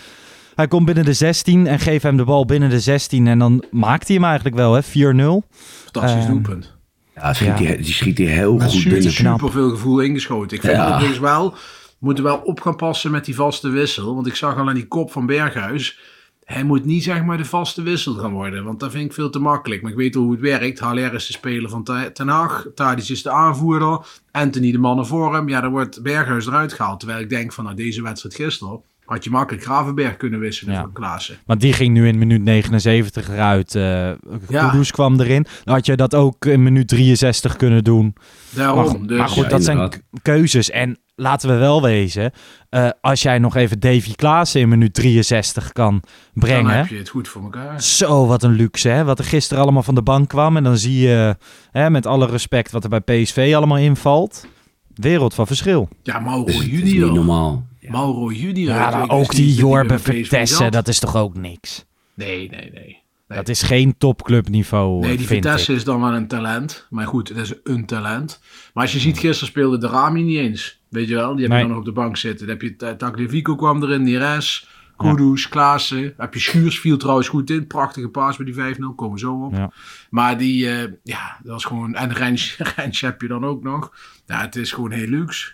Hij 0.55 0.69
komt 0.69 0.87
binnen 0.87 1.05
de 1.05 1.13
16 1.13 1.67
en 1.67 1.79
geeft 1.79 2.03
hem 2.03 2.17
de 2.17 2.25
bal 2.25 2.45
binnen 2.45 2.71
de 2.71 2.81
16. 2.81 3.27
En 3.27 3.39
dan 3.39 3.65
maakt 3.71 4.07
hij 4.07 4.17
hem 4.17 4.25
eigenlijk 4.25 4.57
wel, 4.57 4.73
hè? 4.75 4.83
4-0. 4.83 5.43
Fantastisch 5.85 6.23
Ehm, 6.25 6.33
doelpunt. 6.33 6.74
Ja, 7.15 7.33
schiet 7.33 7.47
Ja. 7.49 7.57
Die, 7.57 7.77
die 7.77 7.93
schiet 7.93 8.19
hij 8.19 8.27
heel 8.27 8.55
Met 8.55 8.63
goed 8.63 8.73
super, 8.81 8.93
binnen. 8.93 9.15
knap. 9.15 9.39
super 9.39 9.53
veel 9.53 9.71
gevoel 9.71 10.01
ingeschoten. 10.01 10.57
Ik 10.57 10.63
vind 10.63 10.77
Ja. 10.77 10.89
overigens 10.89 11.19
wel, 11.19 11.51
we 11.51 11.57
moeten 11.99 12.25
wel 12.25 12.37
op 12.37 12.61
gaan 12.61 12.77
passen 12.77 13.11
met 13.11 13.25
die 13.25 13.35
vaste 13.35 13.69
wissel. 13.69 14.15
Want 14.15 14.27
ik 14.27 14.35
zag 14.35 14.57
al 14.59 14.69
aan 14.69 14.75
die 14.75 14.87
kop 14.89 15.13
van 15.13 15.27
Berghuis. 15.27 15.99
hij 16.45 16.65
moet 16.65 16.85
niet 16.85 17.03
zeg 17.03 17.25
maar 17.25 17.37
de 17.37 17.45
vaste 17.45 17.83
wissel 17.83 18.15
gaan 18.15 18.33
worden. 18.33 18.65
Want 18.65 18.81
dat 18.81 18.91
vind 18.91 19.05
ik 19.05 19.13
veel 19.13 19.31
te 19.31 19.39
makkelijk. 19.39 19.83
Maar 19.83 19.91
ik 19.91 19.97
weet 19.97 20.15
hoe 20.15 20.31
het 20.33 20.41
werkt. 20.41 20.79
Haller 20.79 21.15
is 21.15 21.27
de 21.27 21.33
speler 21.33 21.71
van 21.71 21.85
Ten 22.13 22.29
Hag. 22.29 22.67
Tadic 22.75 23.09
is 23.09 23.23
de 23.23 23.31
aanvoerder. 23.31 23.99
Anthony 24.31 24.73
de 24.73 24.79
mannen 24.79 25.07
voor 25.07 25.35
hem. 25.35 25.49
Ja, 25.49 25.61
dan 25.61 25.71
wordt 25.71 26.03
Berghuis 26.03 26.47
eruit 26.47 26.73
gehaald. 26.73 26.99
Terwijl 27.01 27.21
ik 27.21 27.29
denk 27.29 27.53
van 27.53 27.65
nou, 27.65 27.77
deze 27.77 28.03
wedstrijd 28.03 28.35
gisteren... 28.35 28.83
had 29.05 29.25
je 29.25 29.31
makkelijk 29.31 29.65
Gravenberg 29.65 30.17
kunnen 30.17 30.41
wisselen 30.41 30.75
Ja. 30.75 30.81
voor 30.81 30.93
Klaassen. 30.93 31.37
Want 31.47 31.61
die 31.61 31.73
ging 31.73 31.95
nu 31.95 32.09
in 32.09 32.19
minuut 32.19 32.43
79 32.43 33.29
eruit. 33.29 33.75
eh 33.75 34.11
Ja. 34.49 34.69
Kudus 34.71 34.91
kwam 34.91 35.21
erin. 35.21 35.47
Dan 35.65 35.75
had 35.75 35.87
je 35.87 35.97
dat 35.97 36.15
ook 36.15 36.45
in 36.47 36.63
minuut 36.63 36.89
63 36.89 37.57
kunnen 37.57 37.85
doen. 37.85 38.15
Daarom. 38.51 38.85
Maar, 38.99 39.07
dus, 39.07 39.19
maar 39.19 39.29
goed, 39.29 39.43
Ja, 39.45 39.49
dat 39.49 39.65
zijn 39.65 39.77
inderdaad. 39.77 40.03
keuzes. 40.23 40.71
En 40.71 40.99
laten 41.17 41.49
we 41.49 41.55
wel 41.57 41.83
wezen, 41.83 42.33
eh, 42.69 42.89
als 43.01 43.23
jij 43.23 43.39
nog 43.39 43.57
even 43.57 43.81
Davy 43.81 44.15
Klaassen 44.15 44.61
in 44.61 44.69
minuut 44.69 44.95
63 44.95 45.73
kan 45.73 45.91
dan 46.03 46.03
brengen. 46.35 46.77
heb 46.77 46.87
je 46.87 46.97
het 46.97 47.09
goed 47.09 47.29
voor 47.29 47.43
elkaar. 47.43 47.83
Zo, 47.83 48.27
wat 48.27 48.43
een 48.43 48.53
luxe, 48.53 48.89
hè? 48.89 49.05
Wat 49.05 49.19
er 49.19 49.25
gisteren 49.25 49.63
allemaal 49.63 49.83
van 49.83 49.95
de 49.95 50.03
bank 50.03 50.29
kwam. 50.29 50.57
En 50.57 50.65
dan 50.65 50.77
zie 50.79 50.99
je, 51.01 51.37
hè, 51.71 51.91
met 51.91 52.07
alle 52.07 52.27
respect, 52.27 52.71
wat 52.71 52.85
er 52.85 52.91
bij 52.91 53.01
PSV 53.23 53.53
allemaal 53.57 53.79
invalt. 53.79 54.47
Wereld 54.95 55.35
van 55.35 55.47
verschil. 55.47 55.89
Ja, 56.03 56.19
Dus 56.45 56.55
het 56.55 56.63
is 56.65 56.71
niet 56.71 56.81
Junior. 56.93 57.13
normaal. 57.15 57.67
Ja. 57.85 57.91
Mauro 57.91 58.31
Junior. 58.33 58.75
Ja, 58.75 58.91
maar 58.91 59.11
ook 59.11 59.31
die 59.35 59.55
Jorbe 59.55 59.99
Vitesse, 59.99 60.69
dat 60.71 60.89
is 60.89 60.99
toch 60.99 61.17
ook 61.17 61.37
niks? 61.37 61.85
Nee, 62.15 62.49
nee, 62.51 62.71
nee. 62.75 63.03
Nee. 63.29 63.39
Dat 63.39 63.49
is 63.49 63.63
geen 63.63 63.95
topclubniveau, 63.99 65.01
Nee, 65.01 65.17
die 65.17 65.27
vind 65.27 65.45
Vitesse 65.45 65.71
ik. 65.73 65.79
is 65.79 65.85
dan 65.85 66.01
wel 66.01 66.13
een 66.15 66.27
talent. 66.29 66.87
Maar 66.91 67.07
goed, 67.07 67.29
het 67.29 67.39
is 67.39 67.53
een 67.65 67.87
talent. 67.87 68.41
Maar 68.75 68.83
als 68.83 68.93
je 68.93 68.99
ziet, 68.99 69.19
gisteren 69.19 69.49
speelde 69.49 69.79
de 69.79 69.87
Rami 69.87 70.23
niet 70.23 70.39
eens. 70.39 70.81
Weet 70.89 71.09
je 71.09 71.15
wel? 71.15 71.33
Die 71.33 71.41
heb 71.41 71.51
Nee. 71.51 71.59
je 71.59 71.65
dan 71.65 71.69
nog 71.77 71.79
op 71.87 71.95
de 71.95 72.01
bank 72.01 72.17
zitten. 72.17 72.47
Dan 72.47 72.57
heb 72.57 72.65
je 72.65 72.77
Ta- 72.77 72.95
Tagliafico 72.97 73.55
kwam 73.57 73.83
erin, 73.83 74.03
Neres, 74.03 74.69
Kudus, 74.97 75.49
Klaassen. 75.49 76.15
Heb 76.17 76.35
je 76.35 76.41
Schuurs, 76.41 76.81
viel 76.81 76.97
trouwens 76.97 77.29
goed 77.29 77.51
in. 77.51 77.67
Prachtige 77.67 78.09
paas 78.09 78.37
bij 78.37 78.47
die 78.47 78.55
5-0, 78.55 78.95
komen 78.95 79.15
we 79.15 79.19
zo 79.21 79.35
op. 79.45 79.53
Ja. 79.55 79.73
Maar 80.11 80.39
die, 80.39 80.69
eh, 80.71 80.83
ja, 81.03 81.39
dat 81.43 81.53
was 81.53 81.65
gewoon... 81.65 81.95
En 81.95 82.13
Rens, 82.13 82.57
Rens 82.77 83.01
heb 83.01 83.21
je 83.21 83.29
dan 83.29 83.45
ook 83.45 83.63
nog. 83.63 83.93
Ja, 84.27 84.41
het 84.41 84.57
is 84.57 84.73
gewoon 84.73 84.91
heel 84.91 85.09
luxe. 85.09 85.51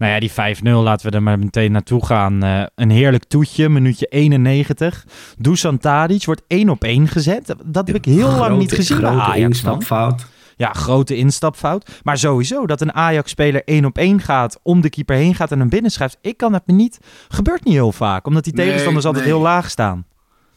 Nou 0.00 0.12
ja, 0.12 0.20
die 0.20 0.30
5-0, 0.30 0.62
laten 0.62 1.10
we 1.10 1.16
er 1.16 1.22
maar 1.22 1.38
meteen 1.38 1.72
naartoe 1.72 2.06
gaan. 2.06 2.42
Eh, 2.42 2.62
een 2.74 2.90
heerlijk 2.90 3.24
toetje, 3.24 3.68
minuutje 3.68 4.06
91. 4.06 5.06
Dusan 5.38 5.78
Tadic 5.78 6.24
wordt 6.24 6.42
1 6.46 6.68
op 6.68 6.84
1 6.84 7.08
gezet. 7.08 7.54
Dat 7.64 7.86
heb 7.86 7.96
ik 7.96 8.04
heel 8.04 8.30
lang 8.36 8.58
niet 8.58 8.72
gezien 8.72 8.96
Grote 8.96 9.20
Ajax. 9.20 9.38
instapfout. 9.38 10.26
Ja, 10.56 10.72
grote 10.72 11.16
instapfout. 11.16 11.90
Maar 12.02 12.18
sowieso, 12.18 12.66
dat 12.66 12.80
een 12.80 12.92
Ajax-speler 12.92 13.62
1 13.64 13.84
op 13.84 13.98
1 13.98 14.20
gaat, 14.20 14.58
om 14.62 14.80
de 14.80 14.90
keeper 14.90 15.16
heen 15.16 15.34
gaat 15.34 15.52
en 15.52 15.58
hem 15.58 15.68
binnenschrijft. 15.68 16.18
Ik 16.20 16.36
kan 16.36 16.52
het 16.52 16.62
me 16.66 16.72
niet... 16.72 16.98
Gebeurt 17.28 17.64
niet 17.64 17.74
heel 17.74 17.92
vaak, 17.92 18.26
omdat 18.26 18.44
die 18.44 18.54
Nee, 18.54 18.66
tegenstanders 18.66 19.06
altijd 19.06 19.24
nee. 19.24 19.32
heel 19.34 19.42
laag 19.42 19.70
staan. 19.70 20.04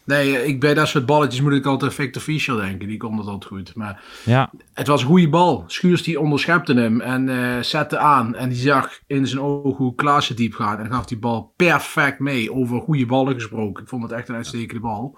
Nee, 0.05 0.45
ik, 0.45 0.59
bij 0.59 0.73
dat 0.73 0.87
soort 0.87 1.05
balletjes 1.05 1.41
moet 1.41 1.53
ik 1.53 1.65
altijd 1.65 1.93
Victor 1.93 2.21
Fischer 2.21 2.57
denken. 2.57 2.87
Die 2.87 2.97
komt 2.97 3.17
het 3.17 3.27
altijd 3.27 3.51
goed. 3.51 3.75
Maar 3.75 4.03
Ja, 4.25 4.51
Het 4.73 4.87
was 4.87 5.01
een 5.01 5.07
goede 5.07 5.29
bal. 5.29 5.63
Schuurs 5.67 6.03
die 6.03 6.19
onderschepte 6.19 6.73
hem 6.73 7.01
en 7.01 7.29
eh, 7.29 7.61
zette 7.61 7.97
aan. 7.97 8.35
En 8.35 8.49
die 8.49 8.57
zag 8.57 8.99
in 9.07 9.27
zijn 9.27 9.41
ogen 9.41 9.83
hoe 9.83 9.95
Klaassen 9.95 10.35
diep 10.35 10.53
gaat. 10.53 10.79
En 10.79 10.91
gaf 10.91 11.05
die 11.05 11.17
bal 11.19 11.53
perfect 11.55 12.19
mee. 12.19 12.53
Over 12.53 12.81
goede 12.81 13.05
ballen 13.05 13.33
gesproken. 13.33 13.83
Ik 13.83 13.89
vond 13.89 14.03
het 14.03 14.11
echt 14.11 14.29
een 14.29 14.35
uitstekende 14.35 14.81
bal. 14.81 15.17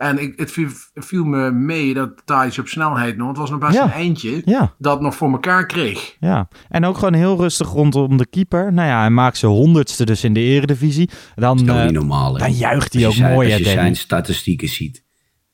En 0.00 0.18
ik, 0.22 0.38
het 0.38 0.50
viel, 0.52 0.68
viel 0.94 1.24
me 1.24 1.50
mee 1.50 1.94
dat 1.94 2.22
Thijs 2.24 2.58
op 2.58 2.68
snelheid 2.68 3.16
nog. 3.16 3.28
Het 3.28 3.36
was 3.36 3.50
nog 3.50 3.58
best 3.58 3.72
Ja. 3.74 3.84
een 3.84 3.90
eindje. 3.90 4.42
ja, 4.44 4.74
Dat 4.78 5.00
nog 5.00 5.14
voor 5.14 5.30
elkaar 5.32 5.66
kreeg. 5.66 6.16
ja. 6.20 6.48
En 6.68 6.84
ook 6.84 6.94
gewoon 6.98 7.14
heel 7.14 7.36
rustig 7.36 7.68
rondom 7.68 8.16
de 8.16 8.26
keeper. 8.26 8.72
Nou 8.72 8.88
ja, 8.88 9.00
hij 9.00 9.10
maakt 9.10 9.36
zijn 9.36 9.52
honderdste 9.52 10.04
dus 10.04 10.24
in 10.24 10.32
de 10.32 10.40
eredivisie. 10.40 11.10
Dan, 11.34 11.56
Dat 11.56 11.66
is 11.66 11.72
ook 11.72 11.78
eh, 11.78 11.84
niet 11.84 11.92
normaal. 11.94 12.32
hè? 12.32 12.38
dan 12.38 12.52
juicht 12.52 12.92
hij 12.92 13.06
ook 13.06 13.12
zijn- 13.12 13.32
mooi, 13.32 13.48
Als 13.48 13.58
je 13.58 13.64
Danny? 13.64 13.80
zijn 13.80 13.96
statistieken 13.96 14.68
ziet. 14.68 15.04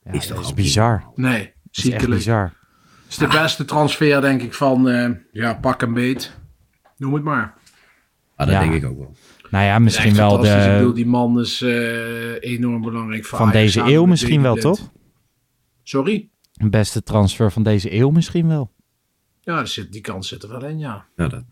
Ja, 0.05 0.13
is 0.13 0.27
toch 0.27 0.37
dat 0.37 0.47
is 0.47 0.55
bizar. 0.55 1.05
Nee, 1.15 1.33
Dat 1.33 1.43
is 1.45 1.53
echt 1.71 1.75
ziekelijk. 1.75 2.11
bizar. 2.15 2.43
Het 2.43 2.53
is 3.09 3.17
de 3.17 3.27
beste 3.27 3.65
transfer 3.65 4.21
denk 4.21 4.43
ik 4.43 4.55
van, 4.55 4.89
eh, 4.89 5.11
ja, 5.33 5.55
pak 5.55 5.83
een 5.83 5.93
beet. 5.95 6.39
Noem 6.97 7.15
het 7.15 7.23
maar. 7.25 7.55
Ah, 8.37 8.47
dat 8.47 8.55
Ja. 8.55 8.61
denk 8.61 8.73
ik 8.73 8.85
ook 8.85 8.99
wel. 8.99 9.17
Nou 9.51 9.65
ja, 9.65 9.79
misschien 9.79 10.15
wel 10.15 10.31
fantastisch. 10.31 10.67
Ik 10.67 10.73
bedoel, 10.73 10.89
de, 10.89 10.95
die 10.95 11.07
man 11.07 11.41
is 11.41 11.63
eh, 11.63 12.43
enorm 12.43 12.83
belangrijk 12.83 13.25
voor 13.25 13.39
van 13.39 13.49
Ajax, 13.49 13.75
deze 13.75 13.93
eeuw 13.93 14.05
misschien 14.05 14.43
wel, 14.43 14.55
toch? 14.55 14.91
Sorry? 15.83 16.31
Beste 16.69 17.03
transfer 17.03 17.53
van 17.53 17.63
deze 17.63 17.95
eeuw 17.95 18.11
misschien 18.11 18.49
wel. 18.49 18.75
Ja, 19.41 19.59
er 19.59 19.69
zit, 19.69 19.93
die 19.93 20.01
kans 20.01 20.29
zit 20.29 20.43
er 20.43 20.49
wel 20.49 20.65
in, 20.65 20.79
ja. 20.79 21.07
Ja, 21.17 21.29
dat, 21.29 21.45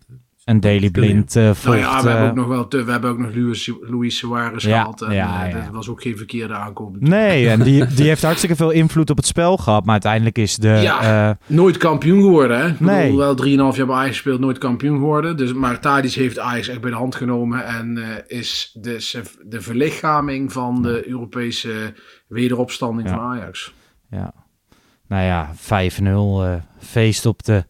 En 0.44 0.60
Daily 0.60 0.90
Blind 0.90 1.32
volgt... 1.32 1.64
Nou 1.64 1.76
ja, 1.76 2.02
we 2.02 2.08
hebben 2.08 2.24
eh, 2.24 2.28
ook 2.30 2.36
nog 2.36 2.46
wel 2.46 2.68
te, 2.68 2.84
we 2.84 2.90
hebben 2.90 3.10
ook 3.10 3.18
nog 3.18 3.34
Luis, 3.34 3.72
Luis 3.80 4.16
Suarez 4.18 4.64
Ja, 4.64 4.80
gehad. 4.80 5.02
En, 5.02 5.12
ja, 5.12 5.44
eh, 5.46 5.50
ja. 5.52 5.60
Dat 5.64 5.72
was 5.72 5.88
ook 5.88 6.02
geen 6.02 6.16
verkeerde 6.16 6.54
aankoop. 6.54 6.96
Nee, 7.00 7.48
en 7.50 7.62
die, 7.62 7.86
die 7.86 8.06
heeft 8.06 8.22
hartstikke 8.22 8.56
veel 8.56 8.70
invloed 8.70 9.10
op 9.10 9.16
het 9.16 9.26
spel 9.26 9.56
gehad. 9.56 9.82
Maar 9.84 9.92
uiteindelijk 9.92 10.38
is 10.38 10.56
de... 10.56 10.68
Ja. 10.68 11.28
eh, 11.30 11.36
Nooit 11.46 11.76
kampioen 11.76 12.22
geworden, 12.22 12.58
hè? 12.58 12.66
Ik 12.68 12.78
bedoel, 12.78 12.94
Nee. 12.94 13.16
wel 13.16 13.70
3,5 13.72 13.76
jaar 13.76 13.86
bij 13.86 13.96
Ajax 13.96 14.08
gespeeld, 14.12 14.40
nooit 14.40 14.58
kampioen 14.58 14.96
geworden. 14.98 15.36
Dus, 15.36 15.52
maar 15.52 15.80
Tadic 15.80 16.12
heeft 16.12 16.38
Ajax 16.38 16.68
echt 16.68 16.80
bij 16.80 16.90
de 16.90 16.96
hand 16.96 17.14
genomen. 17.14 17.64
En 17.66 17.98
eh, 17.98 18.38
is 18.38 18.76
de, 18.80 19.22
de 19.44 19.60
verlichaming 19.60 20.52
van 20.52 20.82
de 20.82 21.08
Europese 21.08 21.92
wederopstanding 22.28 23.08
Ja. 23.08 23.14
van 23.14 23.24
Ajax. 23.24 23.74
ja. 24.10 24.32
Nou 25.08 25.22
ja, 25.24 25.50
5-0. 25.54 26.62
Feest 26.84 27.26
op 27.26 27.44
de 27.44 27.64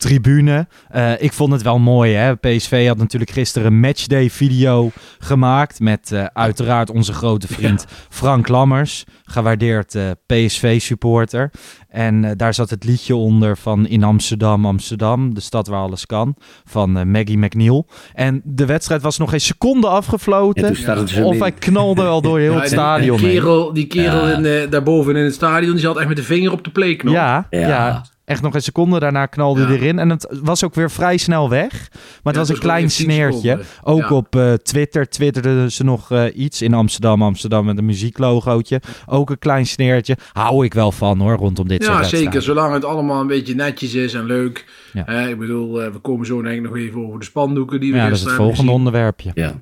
tribune. 0.00 0.66
Eh, 0.88 1.22
ik 1.22 1.32
vond 1.32 1.52
het 1.52 1.62
wel 1.62 1.78
mooi. 1.78 2.14
Hè? 2.14 2.36
PSV 2.36 2.86
had 2.86 2.96
natuurlijk 2.96 3.30
gisteren 3.30 3.72
een 3.72 3.80
matchday 3.80 4.30
video 4.30 4.90
gemaakt. 5.18 5.80
Met 5.80 6.12
eh, 6.12 6.24
uiteraard 6.24 6.90
onze 6.90 7.12
grote 7.12 7.46
vriend 7.46 7.86
Frank 8.08 8.48
Lammers. 8.48 9.04
Gewaardeerd 9.24 9.94
eh, 9.94 10.10
PSV 10.26 10.80
supporter. 10.80 11.50
En 11.88 12.36
daar 12.36 12.54
zat 12.54 12.70
het 12.70 12.84
liedje 12.84 13.14
onder 13.14 13.56
van 13.56 13.86
In 13.86 14.02
Amsterdam, 14.02 14.66
Amsterdam. 14.66 15.34
De 15.34 15.40
stad 15.40 15.66
waar 15.66 15.80
alles 15.80 16.06
kan. 16.06 16.36
Van 16.64 17.10
Maggie 17.10 17.38
McNeil. 17.38 17.86
En 18.14 18.40
de 18.44 18.66
wedstrijd 18.66 19.02
was 19.02 19.18
nog 19.18 19.30
geen 19.30 19.40
seconde 19.40 19.88
afgefloten. 19.88 20.76
Of 21.24 21.38
hij 21.38 21.52
knalde 21.52 22.04
al 22.04 22.20
door 22.20 22.38
heel 22.38 22.52
Ja, 22.52 22.60
het 22.60 22.68
stadion 22.68 23.16
Die 23.16 23.30
kerel, 23.30 23.72
die 23.72 23.86
kerel 23.86 24.28
in, 24.28 24.70
daarboven 24.70 25.16
in 25.16 25.24
het 25.24 25.34
stadion, 25.34 25.72
die 25.72 25.80
zat 25.80 25.98
echt 25.98 26.08
met 26.08 26.16
de 26.16 26.22
vinger 26.22 26.52
op 26.52 26.64
de. 26.64 26.98
Ja, 27.02 27.46
ja. 27.50 27.68
Ja. 27.68 28.04
Echt 28.30 28.42
nog 28.42 28.54
een 28.54 28.62
seconde 28.62 28.98
daarna 28.98 29.26
knalde 29.26 29.60
Ja. 29.60 29.66
hij 29.66 29.76
erin. 29.76 29.98
En 29.98 30.10
het 30.10 30.38
was 30.42 30.64
ook 30.64 30.74
weer 30.74 30.90
vrij 30.90 31.16
snel 31.16 31.48
weg. 31.48 31.88
Maar 31.90 32.00
het 32.22 32.34
Ja, 32.34 32.38
was 32.40 32.48
een 32.48 32.58
klein 32.58 32.82
nog 32.82 32.90
even 32.92 33.04
10 33.04 33.12
sneertje. 33.14 33.40
seconden. 33.40 33.66
Ook 33.82 34.08
Ja. 34.10 34.16
op 34.16 34.36
eh, 34.36 34.52
Twitter 34.52 35.08
twitterden 35.08 35.72
ze 35.72 35.84
nog 35.84 36.10
eh, 36.10 36.24
iets 36.34 36.62
in 36.62 36.74
Amsterdam. 36.74 37.22
Amsterdam 37.22 37.64
met 37.64 37.78
een 37.78 37.84
muzieklogootje. 37.84 38.80
Ook 39.06 39.30
een 39.30 39.38
klein 39.38 39.66
sneertje. 39.66 40.16
Hou 40.32 40.64
ik 40.64 40.74
wel 40.74 40.92
van 40.92 41.20
hoor, 41.20 41.36
rondom 41.36 41.68
dit 41.68 41.84
soort 41.84 41.96
Ja, 41.98 42.04
zeker. 42.04 42.42
Zolang 42.42 42.74
het 42.74 42.84
allemaal 42.84 43.20
een 43.20 43.26
beetje 43.26 43.54
netjes 43.54 43.94
is 43.94 44.14
en 44.14 44.24
leuk. 44.24 44.64
Ja. 44.92 45.06
Eh, 45.06 45.28
ik 45.28 45.38
bedoel, 45.38 45.72
we 45.72 45.98
komen 46.02 46.26
zo 46.26 46.42
denk 46.42 46.56
ik 46.56 46.62
nog 46.62 46.76
even 46.76 47.06
over 47.06 47.18
de 47.18 47.24
spandoeken 47.24 47.80
die 47.80 47.90
we 47.92 47.96
Ja, 47.98 48.04
dat 48.04 48.12
is 48.12 48.18
het 48.20 48.28
hebben 48.28 48.46
volgende 48.46 48.68
gezien. 48.70 48.78
onderwerpje. 48.86 49.30
Ja. 49.34 49.60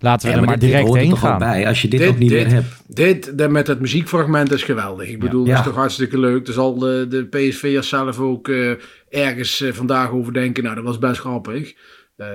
Laten 0.00 0.26
we 0.28 0.34
Ja, 0.34 0.40
er 0.40 0.46
maar 0.46 0.58
direct 0.58 0.94
heen 0.94 1.16
gaan. 1.16 1.38
bij, 1.38 1.66
als 1.66 1.82
je 1.82 1.88
dit, 1.88 2.00
Dit- 2.00 2.08
ook 2.08 2.18
niet 2.18 2.28
dit- 2.30 2.44
meer 2.46 2.54
hebt. 2.54 2.82
Dit 2.86 3.38
de, 3.38 3.48
met 3.48 3.66
het 3.66 3.80
muziekfragment 3.80 4.52
is 4.52 4.62
geweldig. 4.62 5.08
Ik 5.08 5.18
bedoel, 5.20 5.44
Ja. 5.46 5.50
dat 5.50 5.58
is 5.60 5.66
toch 5.66 5.74
hartstikke 5.74 6.18
leuk. 6.18 6.46
Er 6.46 6.52
zal 6.52 6.78
de, 6.78 7.06
de 7.08 7.24
PSV'ers 7.24 7.88
zelf 7.88 8.18
ook 8.18 8.48
eh, 8.48 8.70
ergens 9.08 9.60
eh, 9.60 9.72
vandaag 9.72 10.10
over 10.10 10.32
denken. 10.32 10.62
Nou, 10.62 10.74
dat 10.74 10.84
was 10.84 10.98
best 10.98 11.20
grappig. 11.20 11.74
Eh, 12.16 12.26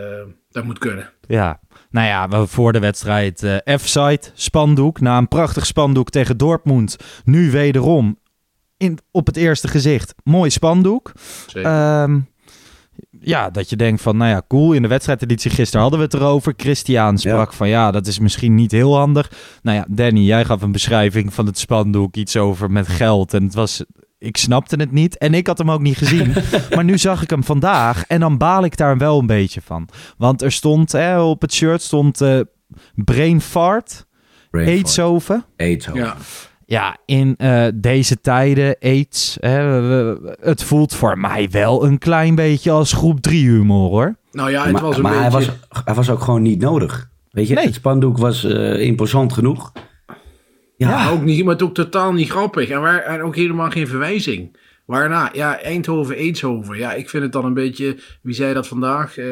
dat 0.51 0.63
moet 0.63 0.77
kunnen. 0.79 1.09
Ja, 1.27 1.59
nou 1.89 2.07
ja, 2.07 2.27
we 2.27 2.47
voor 2.47 2.71
de 2.73 2.79
wedstrijd 2.79 3.43
eh 3.43 3.77
F-site, 3.77 4.29
spandoek. 4.33 4.99
Na 4.99 5.17
een 5.17 5.27
prachtig 5.27 5.65
spandoek 5.65 6.09
tegen 6.09 6.37
Dortmund. 6.37 6.97
Nu 7.25 7.51
wederom 7.51 8.19
in, 8.77 8.97
op 9.11 9.25
het 9.25 9.37
eerste 9.37 9.67
gezicht. 9.67 10.13
Mooi 10.23 10.49
spandoek. 10.49 11.11
Zeker. 11.47 11.71
Ehm, 11.71 12.19
ja, 13.25 13.49
dat 13.49 13.69
je 13.69 13.75
denkt 13.75 14.01
van, 14.01 14.17
nou 14.17 14.29
ja, 14.29 14.41
cool. 14.47 14.73
In 14.73 14.81
de 14.81 14.87
wedstrijdeditie 14.87 15.51
gisteren 15.51 15.81
hadden 15.81 15.99
we 15.99 16.05
het 16.05 16.13
erover. 16.13 16.53
Christian 16.57 17.17
sprak 17.17 17.53
van, 17.53 17.67
ja, 17.67 17.91
dat 17.91 18.07
is 18.07 18.19
misschien 18.19 18.55
niet 18.55 18.71
heel 18.71 18.95
handig. 18.97 19.31
Nou 19.61 19.77
ja, 19.77 19.85
Danny, 19.89 20.19
jij 20.19 20.45
gaf 20.45 20.61
een 20.61 20.71
beschrijving 20.71 21.33
van 21.33 21.45
het 21.45 21.57
spandoek. 21.57 22.15
Iets 22.15 22.37
over 22.37 22.71
met 22.71 22.87
geld. 22.87 23.33
En 23.33 23.43
het 23.43 23.53
was... 23.53 23.83
Ik 24.17 24.37
snapte 24.37 24.75
het 24.75 24.91
niet 24.91 25.17
en 25.17 25.33
ik 25.33 25.47
had 25.47 25.57
hem 25.57 25.71
ook 25.71 25.81
niet 25.81 25.97
gezien. 25.97 26.33
maar 26.75 26.83
nu 26.83 26.97
zag 26.97 27.21
ik 27.21 27.29
hem 27.29 27.43
vandaag 27.43 28.05
en 28.05 28.19
dan 28.19 28.37
baal 28.37 28.63
ik 28.63 28.77
daar 28.77 28.97
wel 28.97 29.19
een 29.19 29.25
beetje 29.25 29.61
van. 29.61 29.87
Want 30.17 30.41
er 30.41 30.51
stond 30.51 30.91
hè, 30.91 31.21
op 31.21 31.41
het 31.41 31.53
shirt 31.53 31.81
stond 31.81 32.21
eh 32.21 32.39
brain 32.95 33.41
fart, 33.41 34.05
Brain 34.51 34.67
Eetsoven. 34.67 35.45
Eetsoven. 35.55 36.01
ja. 36.01 36.17
Ja, 36.73 36.97
in 37.05 37.35
eh, 37.37 37.65
deze 37.75 38.21
tijden, 38.21 38.75
aids, 38.81 39.37
hè, 39.39 39.81
we- 39.81 39.87
we- 40.21 40.37
het 40.41 40.63
voelt 40.63 40.93
voor 40.95 41.17
mij 41.19 41.49
wel 41.51 41.85
een 41.85 41.97
klein 41.97 42.35
beetje 42.35 42.71
als 42.71 42.93
groep 42.93 43.19
3 43.21 43.49
humor 43.49 43.89
hoor. 43.89 44.15
Nou 44.31 44.51
ja, 44.51 44.63
het 44.63 44.71
maar 44.71 44.81
was 44.81 44.95
een 44.95 45.01
maar 45.01 45.11
beetje... 45.11 45.37
hij, 45.37 45.47
was, 45.69 45.83
hij 45.83 45.93
was 45.93 46.09
ook 46.09 46.21
gewoon 46.21 46.41
niet 46.41 46.59
nodig. 46.61 47.09
Weet 47.31 47.47
je, 47.47 47.53
Nee. 47.53 47.65
het 47.65 47.73
spandoek 47.73 48.17
was 48.17 48.43
eh, 48.43 48.79
imposant 48.79 49.33
genoeg. 49.33 49.71
Ja, 50.77 50.89
Ja, 50.89 51.09
ook 51.09 51.21
niet, 51.23 51.43
maar 51.43 51.53
het 51.53 51.63
ook 51.63 51.73
totaal 51.73 52.13
niet 52.13 52.29
grappig. 52.29 52.69
En, 52.69 52.81
waar, 52.81 52.99
en 52.99 53.21
ook 53.21 53.35
helemaal 53.35 53.69
geen 53.69 53.87
verwijzing. 53.87 54.57
Waarna, 54.85 55.29
ja, 55.33 55.59
Eindhoven, 55.61 56.15
Eenshoven. 56.15 56.77
Ja, 56.77 56.93
ik 56.93 57.09
vind 57.09 57.23
het 57.23 57.31
dan 57.31 57.45
een 57.45 57.53
beetje, 57.53 57.97
wie 58.21 58.35
zei 58.35 58.53
dat 58.53 58.67
vandaag? 58.67 59.17
eh, 59.17 59.25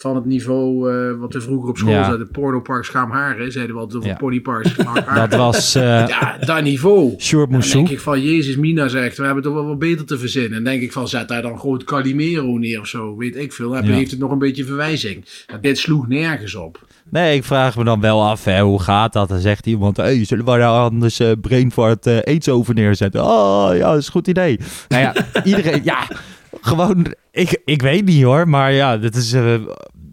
van 0.00 0.14
het 0.14 0.24
niveau 0.24 0.92
eh, 0.92 1.18
wat 1.18 1.32
we 1.32 1.40
vroeger 1.40 1.68
op 1.68 1.78
school 1.78 1.90
Ja. 1.92 2.04
zeiden, 2.04 2.30
pornopark 2.30 2.84
Schaamharen, 2.84 3.52
zeiden 3.52 3.74
we 3.74 3.80
altijd 3.80 3.98
over 3.98 4.08
Ja. 4.10 4.16
ponypark 4.16 4.66
Schaamharen. 4.78 5.28
Dat 5.30 5.38
was 5.38 5.74
eh 5.74 5.82
Ja, 6.08 6.36
dat 6.44 6.62
niveau. 6.62 7.14
Sjoerd 7.18 7.50
Dan 7.50 7.60
denk 7.60 7.88
ik 7.88 8.00
van, 8.00 8.22
Jezus, 8.22 8.56
Mina 8.56 8.88
zegt, 8.88 9.16
we 9.18 9.24
hebben 9.24 9.42
toch 9.42 9.54
wel 9.54 9.66
wat 9.66 9.78
beter 9.78 10.06
te 10.06 10.18
verzinnen. 10.18 10.58
En 10.58 10.64
denk 10.64 10.82
ik 10.82 10.92
van, 10.92 11.08
zet 11.08 11.28
daar 11.28 11.42
dan 11.42 11.60
gewoon 11.60 11.84
Calimero 11.84 12.56
neer 12.58 12.80
of 12.80 12.86
zo, 12.86 13.16
weet 13.16 13.36
ik 13.36 13.52
veel. 13.52 13.70
Dan 13.70 13.84
Ja. 13.86 13.92
heeft 13.92 14.10
het 14.10 14.20
nog 14.20 14.30
een 14.30 14.38
beetje 14.38 14.64
verwijzing. 14.64 15.24
Dit 15.60 15.78
sloeg 15.78 16.08
nergens 16.08 16.54
op. 16.54 16.86
Nee, 17.10 17.36
ik 17.36 17.44
vraag 17.44 17.76
me 17.76 17.84
dan 17.84 18.00
wel 18.00 18.22
af, 18.24 18.44
hè, 18.44 18.60
hoe 18.60 18.82
gaat 18.82 19.12
dat? 19.12 19.28
Dan 19.28 19.38
zegt 19.40 19.66
iemand, 19.66 19.96
hey, 19.96 20.24
zullen 20.24 20.44
we 20.44 20.50
daar 20.50 20.62
anders 20.80 21.20
eh 21.20 21.30
Brainfart 21.40 22.06
eh 22.06 22.18
aids 22.24 22.48
over 22.48 22.74
neerzetten? 22.74 23.24
Oh, 23.24 23.68
ja, 23.72 23.88
dat 23.90 23.98
is 23.98 24.06
een 24.06 24.12
goed 24.12 24.28
idee. 24.28 24.58
Nou 24.88 25.02
ja, 25.02 25.14
iedereen, 25.44 25.80
ja, 25.84 26.08
gewoon, 26.60 27.14
ik, 27.30 27.60
ik 27.64 27.82
weet 27.82 28.04
niet 28.04 28.22
hoor, 28.22 28.48
maar 28.48 28.72
ja, 28.72 28.96
dit 28.98 29.14
is 29.16 29.32
eh, 29.32 29.54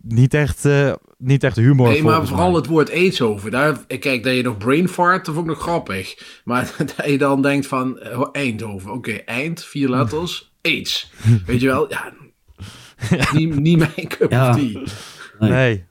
niet, 0.02 0.34
echt, 0.34 0.66
eh, 0.66 0.94
niet 1.18 1.44
echt 1.44 1.56
humor 1.56 1.90
Nee, 1.90 2.04
maar 2.04 2.28
vooral 2.28 2.48
mij. 2.50 2.58
het 2.60 2.68
woord 2.68 2.92
aids 2.92 3.22
over. 3.22 3.52
Daar, 3.52 3.86
kijk, 4.00 4.24
dat 4.24 4.36
je 4.36 4.42
nog 4.44 4.58
brain 4.58 4.90
fart, 4.90 5.26
dat 5.26 5.36
vond 5.36 5.48
ik 5.48 5.54
nog 5.54 5.64
grappig. 5.64 6.18
Maar 6.44 6.74
dat 6.96 7.06
je 7.06 7.18
dan 7.18 7.42
denkt 7.42 7.68
van, 7.68 8.00
eh, 8.00 8.22
Eindhoven. 8.32 8.92
Oké, 8.92 9.12
eind, 9.12 9.64
vier 9.64 9.90
letters, 9.90 10.52
aids. 10.62 11.12
Weet 11.46 11.62
je 11.62 11.68
wel, 11.68 11.90
ja, 11.90 12.14
niet, 13.34 13.60
niet 13.60 13.78
mijn 13.78 14.08
cup 14.08 14.32
Ja. 14.32 14.50
of 14.50 14.56
tea. 14.56 14.82
Nee. 15.40 15.86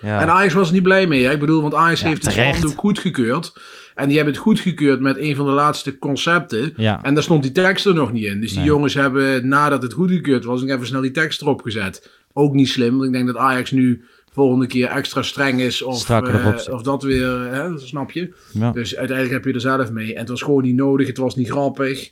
Ja. 0.00 0.20
En 0.20 0.28
Ajax 0.28 0.52
was 0.54 0.66
er 0.68 0.74
niet 0.74 0.82
blij 0.82 1.06
mee. 1.06 1.24
Hè? 1.24 1.32
Ik 1.32 1.40
bedoel, 1.40 1.62
want 1.62 1.74
Ajax 1.74 2.00
Ja, 2.00 2.06
heeft 2.08 2.24
het 2.24 2.32
spandoek 2.34 2.78
goedgekeurd. 2.78 3.52
En 3.94 4.06
die 4.06 4.16
hebben 4.16 4.34
het 4.34 4.42
goedgekeurd 4.42 5.00
met 5.00 5.16
een 5.18 5.36
van 5.36 5.46
de 5.46 5.52
laatste 5.52 5.98
concepten. 5.98 6.72
Ja. 6.76 7.02
En 7.02 7.14
daar 7.14 7.22
stond 7.22 7.42
die 7.42 7.52
tekst 7.52 7.86
er 7.86 7.94
nog 7.94 8.12
niet 8.12 8.24
in. 8.24 8.40
Dus 8.40 8.50
die 8.50 8.58
Nee. 8.58 8.66
jongens 8.68 8.94
hebben, 8.94 9.48
nadat 9.48 9.82
het 9.82 9.92
goedgekeurd 9.92 10.44
was, 10.44 10.60
nog 10.62 10.70
even 10.70 10.86
snel 10.86 11.00
die 11.00 11.10
tekst 11.10 11.40
erop 11.40 11.62
gezet. 11.62 12.10
Ook 12.32 12.54
niet 12.54 12.68
slim, 12.68 12.92
want 12.92 13.04
ik 13.04 13.12
denk 13.12 13.26
dat 13.26 13.36
Ajax 13.36 13.70
nu 13.70 14.04
volgende 14.32 14.66
keer 14.66 14.86
extra 14.86 15.22
streng 15.22 15.60
is. 15.60 15.82
Of, 15.82 16.10
eh, 16.10 16.52
of 16.70 16.82
dat 16.82 17.02
weer, 17.02 17.38
hè, 17.38 17.78
snap 17.78 18.10
je? 18.10 18.34
Ja. 18.52 18.70
Dus 18.72 18.96
uiteindelijk 18.96 19.36
heb 19.36 19.44
je 19.44 19.52
er 19.52 19.60
zelf 19.60 19.90
mee. 19.90 20.12
En 20.14 20.20
het 20.20 20.28
was 20.28 20.42
gewoon 20.42 20.62
niet 20.62 20.76
nodig, 20.76 21.06
het 21.06 21.18
was 21.18 21.36
niet 21.36 21.50
grappig. 21.50 22.10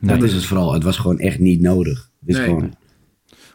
Dat 0.00 0.22
is 0.22 0.32
het 0.32 0.44
vooral. 0.44 0.72
Het 0.72 0.82
was 0.82 0.96
gewoon 0.96 1.18
echt 1.18 1.38
niet 1.38 1.60
nodig. 1.60 2.10
Het 2.20 2.28
is 2.28 2.36
Nee. 2.36 2.44
gewoon... 2.44 2.74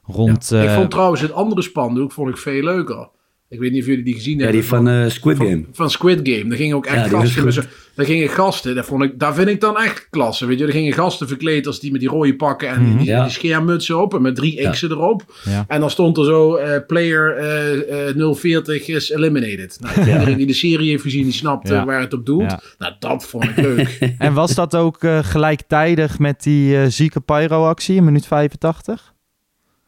Rond, 0.05 0.51
ik 0.51 0.63
eh, 0.63 0.75
vond 0.75 0.91
trouwens 0.91 1.21
het 1.21 1.31
andere 1.31 1.61
spandoek 1.61 2.11
vond 2.11 2.29
ik 2.29 2.37
veel 2.37 2.63
leuker. 2.63 3.09
Ik 3.53 3.59
weet 3.59 3.71
niet 3.71 3.81
of 3.81 3.87
jullie 3.87 4.03
die 4.03 4.13
gezien 4.13 4.37
Ja, 4.37 4.43
hebben. 4.43 4.59
die 4.59 4.69
van 4.69 4.87
eh, 4.89 5.09
Squid 5.09 5.37
Game. 5.37 5.63
Van 5.71 5.89
Squid 5.89 6.19
Game. 6.23 6.47
Daar 6.49 6.57
gingen 6.57 6.75
ook 6.75 6.85
echt 6.85 6.95
Ja, 7.11 7.19
gasten. 7.19 7.65
Daar 7.95 8.05
gingen 8.05 8.29
gasten. 8.29 8.75
Daar, 8.75 8.85
vond 8.85 9.03
ik, 9.03 9.19
daar 9.19 9.33
vind 9.33 9.47
ik 9.47 9.61
dan 9.61 9.77
echt 9.77 10.07
klasse. 10.09 10.45
Weet 10.45 10.59
je, 10.59 10.63
daar 10.65 10.73
gingen 10.73 10.93
gasten 10.93 11.27
verkleed 11.27 11.67
als 11.67 11.79
die 11.79 11.91
met 11.91 11.99
die 11.99 12.09
rode 12.09 12.35
pakken 12.35 12.69
en 12.69 12.85
die, 12.85 12.97
die, 12.97 13.05
Ja. 13.05 13.23
die 13.23 13.31
schermmutsen 13.31 14.01
op. 14.01 14.13
En 14.13 14.21
met 14.21 14.35
drie 14.35 14.61
Ja. 14.61 14.71
X'en 14.71 14.91
erop. 14.91 15.33
Ja. 15.45 15.65
En 15.67 15.79
dan 15.79 15.89
stond 15.89 16.17
er 16.17 16.25
zo: 16.25 16.55
eh, 16.55 16.79
player 16.87 17.35
eh, 17.37 18.09
eh, 18.09 18.15
040 18.35 18.87
is 18.87 19.09
eliminated. 19.09 19.77
Nou, 19.81 19.99
Iedereen 19.99 20.37
die 20.37 20.47
de 20.47 20.53
serie 20.53 20.89
heeft 20.89 21.03
gezien, 21.03 21.23
die 21.23 21.33
snapt 21.33 21.67
Ja. 21.67 21.85
waar 21.85 21.99
het 22.01 22.13
op 22.13 22.25
doelt. 22.25 22.51
Ja. 22.51 22.61
Nou, 22.77 22.93
dat 22.99 23.25
vond 23.25 23.43
ik 23.43 23.57
leuk. 23.57 23.99
En 24.17 24.33
was 24.33 24.55
dat 24.55 24.75
ook 24.75 25.03
eh, 25.03 25.19
gelijktijdig 25.23 26.19
met 26.19 26.43
die 26.43 26.77
eh, 26.77 26.85
zieke 26.87 27.19
pyro-actie 27.21 27.95
in 27.95 28.03
minuut 28.03 28.27
85? 28.27 29.13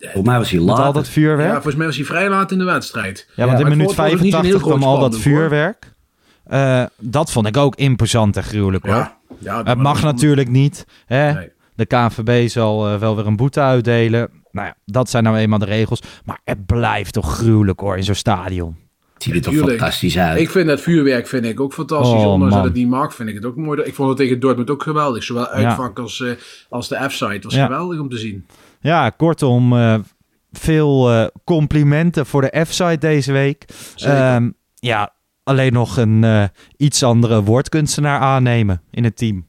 Volgens 0.06 0.26
mij 0.28 0.38
was 0.38 0.50
hij 0.52 0.60
later. 0.60 0.84
al 0.84 0.94
dat 0.94 1.08
vuurwerk? 1.08 1.40
ja, 1.40 1.46
Ja, 1.48 1.54
volgens 1.54 1.76
mij 1.76 1.86
was 1.86 1.96
hij 1.96 2.06
vrij 2.06 2.30
laat 2.30 2.52
in 2.52 2.58
de 2.58 2.64
wedstrijd. 2.64 3.28
want 3.36 3.52
maar 3.52 3.60
in 3.62 3.68
minuut 3.68 3.86
vond 3.86 3.98
het 3.98 4.06
was 4.06 4.14
ook 4.16 4.22
niet 4.22 4.32
zo'n 4.34 4.42
85 4.42 4.50
heel 4.52 4.60
groot 4.60 4.78
kwam 4.80 4.90
al 4.90 5.00
dat 5.00 5.20
vuurwerk. 5.20 5.94
Eh, 6.46 6.84
dat 6.98 7.32
vond 7.32 7.48
ik 7.48 7.58
ook 7.58 7.76
imposant 7.76 8.38
en 8.38 8.44
gruwelijk 8.44 8.86
hoor. 8.86 8.96
Ja, 8.96 9.18
ja, 9.40 9.62
Het 9.64 9.78
mag 9.78 10.02
natuurlijk 10.04 10.50
niet. 10.50 10.86
Hè? 11.06 11.34
Nee. 11.34 11.50
De 11.76 11.86
KNVB 11.86 12.48
zal 12.50 12.88
eh, 12.88 12.98
wel 13.00 13.16
weer 13.16 13.28
een 13.28 13.36
boete 13.36 13.60
uitdelen. 13.62 14.30
Nou 14.52 14.68
ja, 14.68 14.76
dat 14.86 15.10
zijn 15.10 15.24
nou 15.24 15.38
eenmaal 15.38 15.60
de 15.60 15.66
regels. 15.66 16.02
Maar 16.26 16.40
het 16.44 16.66
blijft 16.66 17.14
toch 17.14 17.34
gruwelijk 17.38 17.80
hoor 17.80 17.98
in 17.98 18.04
zo'n 18.04 18.16
stadion. 18.16 18.76
Het 19.14 19.24
ziet 19.24 19.36
er 19.36 19.42
toch 19.42 19.54
Tuurlijk. 19.54 19.78
fantastisch 19.78 20.18
uit. 20.18 20.40
Ik 20.40 20.50
vind 20.50 20.68
dat 20.68 20.82
vuurwerk 20.82 21.28
vind 21.28 21.46
ik 21.46 21.60
ook 21.60 21.74
fantastisch. 21.74 22.20
Oh, 22.20 22.32
Ondanks 22.32 22.54
dat 22.54 22.64
man. 22.64 22.64
het 22.64 22.74
niet 22.74 22.88
mag, 22.90 23.14
vind 23.16 23.30
ik 23.30 23.36
het 23.36 23.46
ook 23.46 23.56
mooi. 23.56 23.82
Ik 23.82 23.94
vond 23.96 24.10
het 24.10 24.18
tegen 24.18 24.40
Dortmund 24.40 24.70
ook 24.70 24.84
geweldig. 24.84 25.24
Zowel 25.24 25.48
uitvak 25.48 26.00
als, 26.00 26.22
eh, 26.22 26.32
als 26.70 26.88
de 26.88 26.96
F-site. 27.10 27.40
was 27.42 27.54
Ja. 27.54 27.66
geweldig 27.66 28.00
om 28.00 28.10
te 28.10 28.18
zien. 28.18 28.46
Ja, 28.86 29.10
kortom, 29.10 29.78
eh, 29.78 29.96
veel 30.52 31.12
eh, 31.12 31.26
complimenten 31.44 32.26
voor 32.26 32.42
de 32.42 32.66
F-site 32.66 32.98
deze 32.98 33.32
week. 33.32 33.66
Ehm, 33.96 34.50
ja, 34.76 35.14
alleen 35.44 35.74
nog 35.74 35.98
een 35.98 36.24
eh, 36.24 36.44
iets 36.78 37.04
andere 37.04 37.44
woordkunstenaar 37.44 38.20
aannemen 38.20 38.82
in 38.92 39.04
het 39.04 39.18
team. 39.18 39.48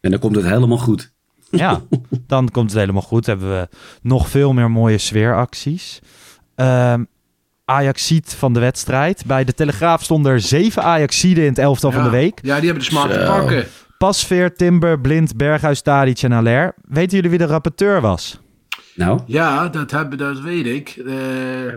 En 0.00 0.10
dan 0.10 0.20
komt 0.20 0.36
het 0.36 0.44
helemaal 0.44 0.78
goed. 0.78 1.14
Ja, 1.50 1.82
dan 2.26 2.50
komt 2.50 2.70
het 2.70 2.80
helemaal 2.80 3.02
goed. 3.02 3.26
Hebben 3.26 3.48
we 3.48 3.68
nog 4.02 4.28
veel 4.28 4.52
meer 4.52 4.70
mooie 4.70 4.98
sfeeracties. 4.98 6.00
Ehm 6.54 7.04
Ajaxiet 7.64 8.34
van 8.34 8.52
de 8.52 8.60
wedstrijd. 8.60 9.24
Bij 9.26 9.44
de 9.44 9.54
Telegraaf 9.54 10.02
stonden 10.02 10.32
er 10.32 10.40
zeven 10.40 10.82
Ajaxiden 10.82 11.42
in 11.42 11.48
het 11.48 11.58
elftal 11.58 11.92
van 11.92 12.02
de 12.02 12.10
week. 12.10 12.38
Ja, 12.42 12.54
die 12.56 12.64
hebben 12.64 12.84
de 12.84 12.90
smaak 12.90 13.10
te 13.10 13.24
pakken. 13.26 13.66
Pasveer, 13.98 14.54
Timber, 14.54 15.00
Blind, 15.00 15.36
Berghuis, 15.36 15.80
Tadic 15.80 16.22
en 16.22 16.32
Aller. 16.32 16.74
Weten 16.88 17.16
jullie 17.16 17.30
wie 17.30 17.38
de 17.38 17.46
rapporteur 17.46 18.00
was? 18.00 18.40
Nou, 18.96 19.20
Ja, 19.26 19.68
dat, 19.68 19.90
hebben, 19.90 20.18
dat 20.18 20.40
weet 20.40 20.66
ik. 20.66 20.88
Eh, 21.06 21.14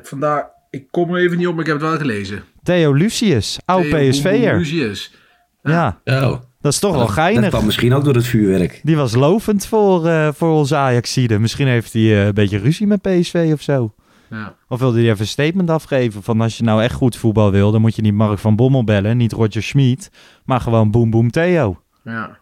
vandaar, 0.04 0.50
ik 0.70 0.88
kom 0.92 1.16
er 1.16 1.22
even 1.22 1.38
niet 1.38 1.48
op, 1.48 1.54
maar 1.54 1.62
ik 1.62 1.72
heb 1.72 1.80
het 1.80 1.90
wel 1.90 1.98
gelezen. 1.98 2.44
Theo 2.64 2.94
Lucius, 2.94 3.60
oud 3.66 3.90
PSV'er. 3.90 4.58
Lucius. 4.58 5.14
Ja, 5.64 6.00
oh. 6.06 6.36
dat 6.62 6.74
is 6.74 6.80
toch 6.80 6.92
wel 6.92 7.00
dat, 7.00 7.08
dat 7.08 7.18
geinig. 7.18 7.50
kwam 7.50 7.66
misschien 7.66 7.94
ook 7.94 8.04
door 8.04 8.16
het 8.16 8.26
vuurwerk. 8.26 8.80
Die 8.84 8.96
was 8.96 9.16
lovend 9.16 9.66
voor, 9.66 10.08
eh, 10.08 10.30
voor 10.34 10.52
onze 10.52 10.76
Ajaxide. 10.76 11.40
Misschien 11.40 11.68
heeft 11.68 11.94
hij 11.94 12.02
eh, 12.02 12.26
een 12.26 12.34
beetje 12.34 12.58
ruzie 12.58 12.88
met 12.88 13.02
PSV 13.02 13.50
of 13.54 13.62
zo. 13.62 13.94
Ja. 14.30 14.56
Of 14.68 14.80
wilde 14.80 15.00
hij 15.00 15.10
even 15.10 15.20
een 15.20 15.28
statement 15.28 15.70
afgeven 15.70 16.24
van 16.24 16.42
als 16.42 16.58
je 16.58 16.64
nou 16.64 16.84
echt 16.84 16.94
goed 16.94 17.16
voetbal 17.16 17.52
wil, 17.52 17.72
dan 17.72 17.82
moet 17.82 17.96
je 17.96 18.02
niet 18.02 18.14
Mark 18.14 18.40
van 18.40 18.56
Bommel 18.56 18.84
bellen, 18.84 19.18
niet 19.18 19.32
Roger 19.32 19.64
Schmid, 19.64 20.12
maar 20.46 20.62
gewoon 20.62 20.92
Boom 20.92 21.10
Boom 21.10 21.32
Theo. 21.32 21.82
Ja. 22.04 22.38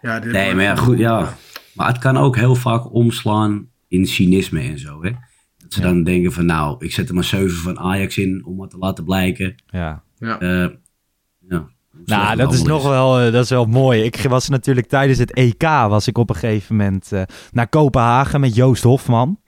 ja 0.00 0.20
dit 0.20 0.32
Nee, 0.32 0.54
maar 0.54 0.64
ja, 0.64 0.76
goed, 0.76 0.98
ja. 0.98 1.34
Maar 1.74 1.86
het 1.86 1.98
kan 1.98 2.16
ook 2.16 2.36
heel 2.36 2.54
vaak 2.54 2.92
omslaan 2.92 3.68
in 3.88 4.06
cynisme 4.06 4.60
en 4.60 4.78
zo, 4.78 5.02
hè. 5.02 5.10
Dat 5.58 5.72
ze 5.72 5.80
dan 5.80 6.02
denken 6.02 6.32
van, 6.32 6.46
nou, 6.46 6.84
ik 6.84 6.92
zet 6.92 7.08
er 7.08 7.14
maar 7.14 7.24
7 7.24 7.56
van 7.56 7.78
Ajax 7.78 8.18
in 8.18 8.42
om 8.44 8.56
wat 8.56 8.70
te 8.70 8.78
laten 8.78 9.04
blijken. 9.04 9.54
Ja. 9.66 10.02
Ja. 10.18 10.40
Eh, 10.40 10.68
ja. 11.48 11.68
Nou, 12.04 12.36
dat 12.36 12.52
is 12.52 12.58
allemaal 12.58 12.76
nog 12.76 12.88
wel, 12.88 13.20
eh, 13.20 13.32
dat 13.32 13.44
is 13.44 13.50
wel 13.50 13.64
mooi. 13.64 14.02
Ik 14.02 14.16
was 14.16 14.48
natuurlijk 14.48 14.86
tijdens 14.86 15.18
het 15.18 15.32
EK 15.32 15.62
was 15.62 16.08
ik 16.08 16.18
op 16.18 16.30
een 16.30 16.36
gegeven 16.36 16.76
moment 16.76 17.12
eh, 17.12 17.22
naar 17.52 17.68
Kopenhagen 17.68 18.40
met 18.40 18.54
Joost 18.54 18.82
Hofman. 18.82 19.38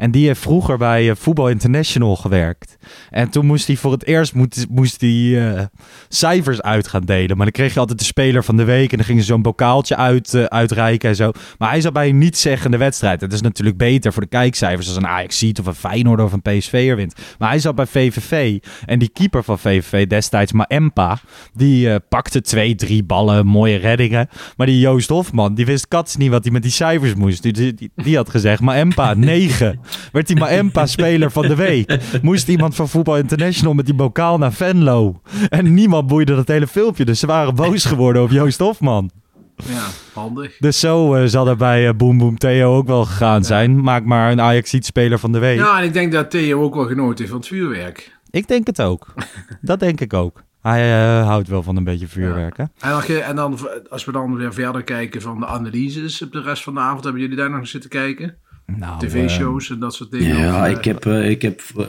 En 0.00 0.10
die 0.10 0.26
heeft 0.26 0.40
vroeger 0.40 0.78
bij 0.78 1.10
eh, 1.10 1.16
Voetbal 1.16 1.48
International 1.48 2.16
gewerkt. 2.16 2.76
En 3.10 3.30
toen 3.30 3.46
moest 3.46 3.66
hij 3.66 3.76
voor 3.76 3.92
het 3.92 4.06
eerst 4.06 4.34
moest, 4.34 4.66
moest 4.70 5.00
hij, 5.00 5.50
eh, 5.56 5.64
cijfers 6.08 6.62
uit 6.62 6.88
gaan 6.88 7.04
delen. 7.04 7.36
Maar 7.36 7.46
dan 7.46 7.50
kreeg 7.54 7.74
je 7.74 7.80
altijd 7.80 7.98
de 7.98 8.04
speler 8.04 8.44
van 8.44 8.56
de 8.56 8.64
week. 8.64 8.90
En 8.90 8.96
dan 8.96 9.06
gingen 9.06 9.22
ze 9.22 9.28
zo'n 9.28 9.42
bokaaltje 9.42 9.96
uit, 9.96 10.34
eh, 10.34 10.44
uitreiken 10.44 11.08
en 11.08 11.16
zo. 11.16 11.30
Maar 11.58 11.70
hij 11.70 11.80
zat 11.80 11.92
bij 11.92 12.08
een 12.08 12.18
niet-zeggende 12.18 12.76
wedstrijd. 12.76 13.20
Het 13.20 13.32
is 13.32 13.40
natuurlijk 13.40 13.76
beter 13.76 14.12
voor 14.12 14.22
de 14.22 14.28
kijkcijfers 14.28 14.86
als 14.88 14.96
een 14.96 15.06
Ajax 15.06 15.38
ziet 15.38 15.58
of 15.60 15.66
een 15.66 15.74
Feyenoord 15.74 16.20
of 16.20 16.32
een 16.32 16.42
PSV'er 16.42 16.96
wint. 16.96 17.14
Maar 17.38 17.48
hij 17.48 17.58
zat 17.58 17.74
bij 17.74 17.86
VVV. 17.86 18.58
En 18.86 18.98
die 18.98 19.08
keeper 19.12 19.44
van 19.44 19.58
VVV 19.58 20.06
destijds, 20.06 20.52
Maempa, 20.52 21.18
die 21.54 22.00
pakte 22.00 22.40
twee, 22.40 22.74
drie 22.74 23.04
ballen, 23.04 23.46
mooie 23.46 23.76
reddingen. 23.76 24.28
Maar 24.56 24.66
die 24.66 24.78
Joost 24.78 25.08
Hofman, 25.08 25.54
die 25.54 25.66
wist 25.66 25.88
kats 25.88 26.16
niet 26.16 26.30
wat 26.30 26.42
hij 26.44 26.52
met 26.52 26.62
die 26.62 26.70
cijfers 26.70 27.14
moest. 27.14 27.42
Die, 27.42 27.52
die, 27.52 27.74
die- 27.74 27.90
die 27.96 28.16
had 28.16 28.30
gezegd, 28.30 28.60
Maempa, 28.60 29.14
9. 29.30 29.80
Werd 30.12 30.26
die 30.26 30.36
Maempa 30.36 30.86
speler 30.86 31.30
van 31.30 31.46
de 31.46 31.54
week. 31.54 31.98
Moest 32.22 32.48
iemand 32.48 32.74
van 32.74 32.88
Voetbal 32.88 33.16
International 33.16 33.74
met 33.74 33.84
die 33.86 33.94
bokaal 33.94 34.38
naar 34.38 34.52
Venlo. 34.52 35.20
En 35.48 35.74
niemand 35.74 36.06
boeide 36.06 36.34
dat 36.34 36.48
hele 36.48 36.66
filmpje. 36.66 37.04
Dus 37.04 37.18
ze 37.20 37.26
waren 37.26 37.54
boos 37.54 37.84
geworden 37.84 38.22
op 38.22 38.30
Joost 38.30 38.58
Hofman. 38.58 39.10
ja, 39.56 39.86
handig. 40.12 40.56
Dus 40.58 40.80
zo 40.80 41.14
eh, 41.14 41.24
zal 41.26 41.48
er 41.48 41.56
bij 41.56 41.88
eh, 41.88 41.94
Boom 41.94 42.18
Boom 42.18 42.38
Theo 42.38 42.76
ook 42.76 42.86
wel 42.86 43.04
gegaan 43.04 43.44
zijn. 43.44 43.82
Maak 43.82 44.04
maar 44.04 44.32
een 44.32 44.40
Ajax-speler 44.40 45.18
van 45.18 45.32
de 45.32 45.38
week. 45.38 45.58
Ja, 45.58 45.78
en 45.78 45.84
ik 45.84 45.92
denk 45.92 46.12
dat 46.12 46.30
Theo 46.30 46.62
ook 46.62 46.74
wel 46.74 46.86
genoten 46.86 47.18
heeft 47.18 47.30
van 47.30 47.38
het 47.38 47.48
vuurwerk. 47.48 48.18
Ik 48.30 48.48
denk 48.48 48.66
het 48.66 48.82
ook. 48.82 49.14
Dat 49.60 49.80
denk 49.80 50.00
ik 50.00 50.14
ook. 50.14 50.42
Hij 50.60 50.92
eh, 50.92 51.26
houdt 51.26 51.48
wel 51.48 51.62
van 51.62 51.76
een 51.76 51.84
beetje 51.84 52.08
vuurwerk, 52.08 52.56
hè? 52.56 52.64
En, 52.78 53.24
en 53.24 53.36
dan, 53.36 53.58
als 53.90 54.04
we 54.04 54.12
dan 54.12 54.36
weer 54.36 54.52
verder 54.54 54.82
kijken 54.82 55.22
van 55.22 55.40
de 55.40 55.46
analyses 55.46 56.22
op 56.22 56.32
de 56.32 56.42
rest 56.42 56.62
van 56.62 56.74
de 56.74 56.80
avond, 56.80 57.04
hebben 57.04 57.22
jullie 57.22 57.36
daar 57.36 57.50
nog 57.50 57.66
zitten 57.66 57.90
kijken? 57.90 58.36
Nou, 58.78 58.98
TV-shows 58.98 59.70
en 59.70 59.78
dat 59.78 59.94
soort 59.94 60.10
dingen. 60.10 60.36
Ja, 60.38 60.58
Of, 60.60 60.64
eh, 60.66 60.70
ik 60.70 60.84
heb, 60.84 61.06
eh, 61.06 61.30
ik 61.30 61.42
heb 61.42 61.60
eh, 61.76 61.84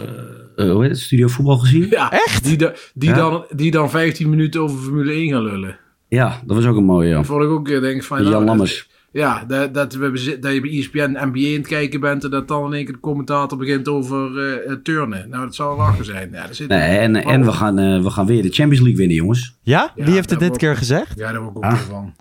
eh, 0.56 0.72
hoe 0.72 0.82
heet 0.82 0.92
het, 0.92 1.00
Studio 1.00 1.28
Voetbal 1.28 1.58
gezien. 1.58 1.88
Ja, 1.90 2.12
echt? 2.12 2.44
Die, 2.44 2.58
da- 2.58 2.74
die, 2.94 3.10
Ja. 3.10 3.16
Dan, 3.16 3.46
die 3.56 3.72
dan 3.72 3.90
15 3.90 4.30
minuten 4.30 4.62
over 4.62 4.78
Formule 4.78 5.12
1 5.14 5.30
gaan 5.32 5.44
lullen. 5.44 5.78
Ja, 6.08 6.42
dat 6.46 6.56
was 6.56 6.66
ook 6.66 6.78
een 6.78 6.84
mooie, 6.84 7.10
ja. 7.10 7.16
Dat 7.16 7.26
vond 7.26 7.44
ik 7.44 7.50
ook, 7.50 7.70
eh, 7.70 7.82
denk 7.82 7.96
ik 7.96 8.04
van... 8.04 8.22
Jan 8.22 8.32
nou, 8.32 8.46
Lammers. 8.46 8.90
Ja, 9.14 9.44
dat, 9.48 9.74
dat, 9.74 9.94
we, 9.94 10.38
dat 10.40 10.54
je 10.54 10.62
bij 10.62 10.70
ESPN 10.70 11.00
NBA 11.12 11.18
aan 11.20 11.34
het 11.34 11.68
kijken 11.68 12.00
bent 12.00 12.24
en 12.24 12.30
dat 12.30 12.48
dan 12.48 12.66
in 12.66 12.74
één 12.74 12.86
keer 12.86 12.94
de 12.94 13.00
commentator 13.00 13.58
begint 13.58 13.88
over 13.88 14.38
eh, 14.40 14.72
eh, 14.72 14.78
turnen. 14.84 15.30
Nou, 15.30 15.44
dat 15.46 15.56
zou 15.56 15.78
lachen 15.78 16.06
zijn. 16.06 16.30
Ja, 16.32 16.46
zit 16.54 16.68
Nee, 16.68 16.98
en, 16.98 17.16
Oh. 17.26 17.32
en 17.32 17.46
we, 17.46 17.52
gaan, 17.52 17.80
eh, 17.80 18.02
we 18.04 18.10
gaan 18.10 18.26
weer 18.26 18.42
de 18.42 18.50
Champions 18.50 18.80
League 18.80 18.98
winnen, 18.98 19.16
jongens. 19.16 19.58
Ja? 19.62 19.92
Wie 19.96 20.06
Ja, 20.06 20.12
heeft 20.12 20.30
het 20.30 20.40
dit 20.40 20.58
keer 20.58 20.76
gezegd? 20.78 21.14
Ja, 21.20 21.32
daar 21.32 21.42
word 21.42 21.52
ik 21.52 21.58
ook 21.58 21.64
Ah. 21.64 21.72
weer 21.72 21.80
van. 21.82 22.14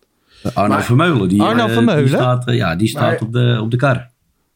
Arno 0.54 0.74
Maar- 0.74 0.84
Vermeulen, 0.84 1.28
die, 1.28 1.42
Arno 1.42 1.66
eh, 1.66 1.72
Vermeulen? 1.72 2.04
die 2.04 2.14
staat, 2.14 2.46
eh, 2.46 2.56
ja, 2.56 2.76
die 2.76 2.88
staat 2.88 3.02
Maar- 3.02 3.20
op, 3.20 3.32
de, 3.32 3.58
op 3.62 3.70
de 3.70 3.76
kar. 3.76 4.09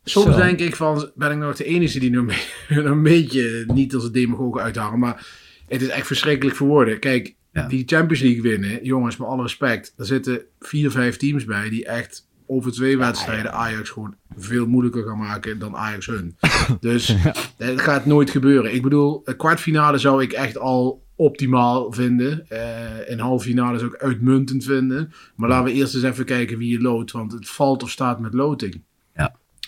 Soms 0.04 0.34
Zo. 0.34 0.36
denk 0.42 0.58
ik 0.58 0.76
van, 0.76 1.10
ben 1.14 1.30
ik 1.30 1.38
nog 1.38 1.56
de 1.56 1.64
enige 1.64 1.98
die 1.98 2.10
nog 2.10 2.34
een, 2.68 3.02
beetje, 3.02 3.64
niet 3.74 3.94
als 3.94 4.04
een 4.04 4.12
demagoog 4.12 4.58
uithangen, 4.58 4.98
maar 4.98 5.26
het 5.68 5.82
is 5.82 5.88
echt 5.88 6.06
verschrikkelijk 6.06 6.56
voor 6.56 6.66
woorden. 6.66 6.98
Kijk, 6.98 7.34
Ja. 7.52 7.68
die 7.68 7.82
Champions 7.86 8.22
League 8.22 8.42
winnen, 8.42 8.84
jongens, 8.84 9.16
met 9.16 9.28
alle 9.28 9.42
respect, 9.42 9.94
er 9.96 10.06
zitten 10.06 10.40
vier, 10.60 10.90
vijf 10.90 11.16
teams 11.16 11.44
bij 11.44 11.68
die 11.68 11.84
echt 11.86 12.28
over 12.46 12.72
twee 12.72 12.98
wedstrijden 12.98 13.52
Ajax 13.52 13.90
gewoon 13.90 14.14
veel 14.36 14.66
moeilijker 14.66 15.02
gaan 15.02 15.18
maken 15.18 15.58
dan 15.58 15.76
Ajax 15.76 16.06
hun. 16.06 16.36
Dus 16.80 17.14
het 17.56 17.80
gaat 17.80 18.06
nooit 18.06 18.30
gebeuren. 18.30 18.74
Ik 18.74 18.82
bedoel, 18.82 19.22
een 19.24 19.36
kwartfinale 19.36 19.98
zou 19.98 20.22
ik 20.22 20.32
echt 20.32 20.58
al 20.58 21.02
optimaal 21.16 21.92
vinden. 21.92 22.44
Eh 22.48 22.82
een 23.04 23.18
halve 23.20 23.44
finale 23.44 23.78
zou 23.78 23.94
ik 23.94 24.02
uitmuntend 24.02 24.64
vinden. 24.64 25.12
Maar 25.36 25.48
laten 25.48 25.64
we 25.72 25.78
eerst 25.78 25.94
eens 25.94 26.04
even 26.04 26.24
kijken 26.24 26.58
wie 26.58 26.70
je 26.70 26.80
loodt, 26.80 27.10
want 27.12 27.32
het 27.32 27.48
valt 27.48 27.82
of 27.82 27.90
staat 27.90 28.20
met 28.20 28.34
loting. 28.34 28.82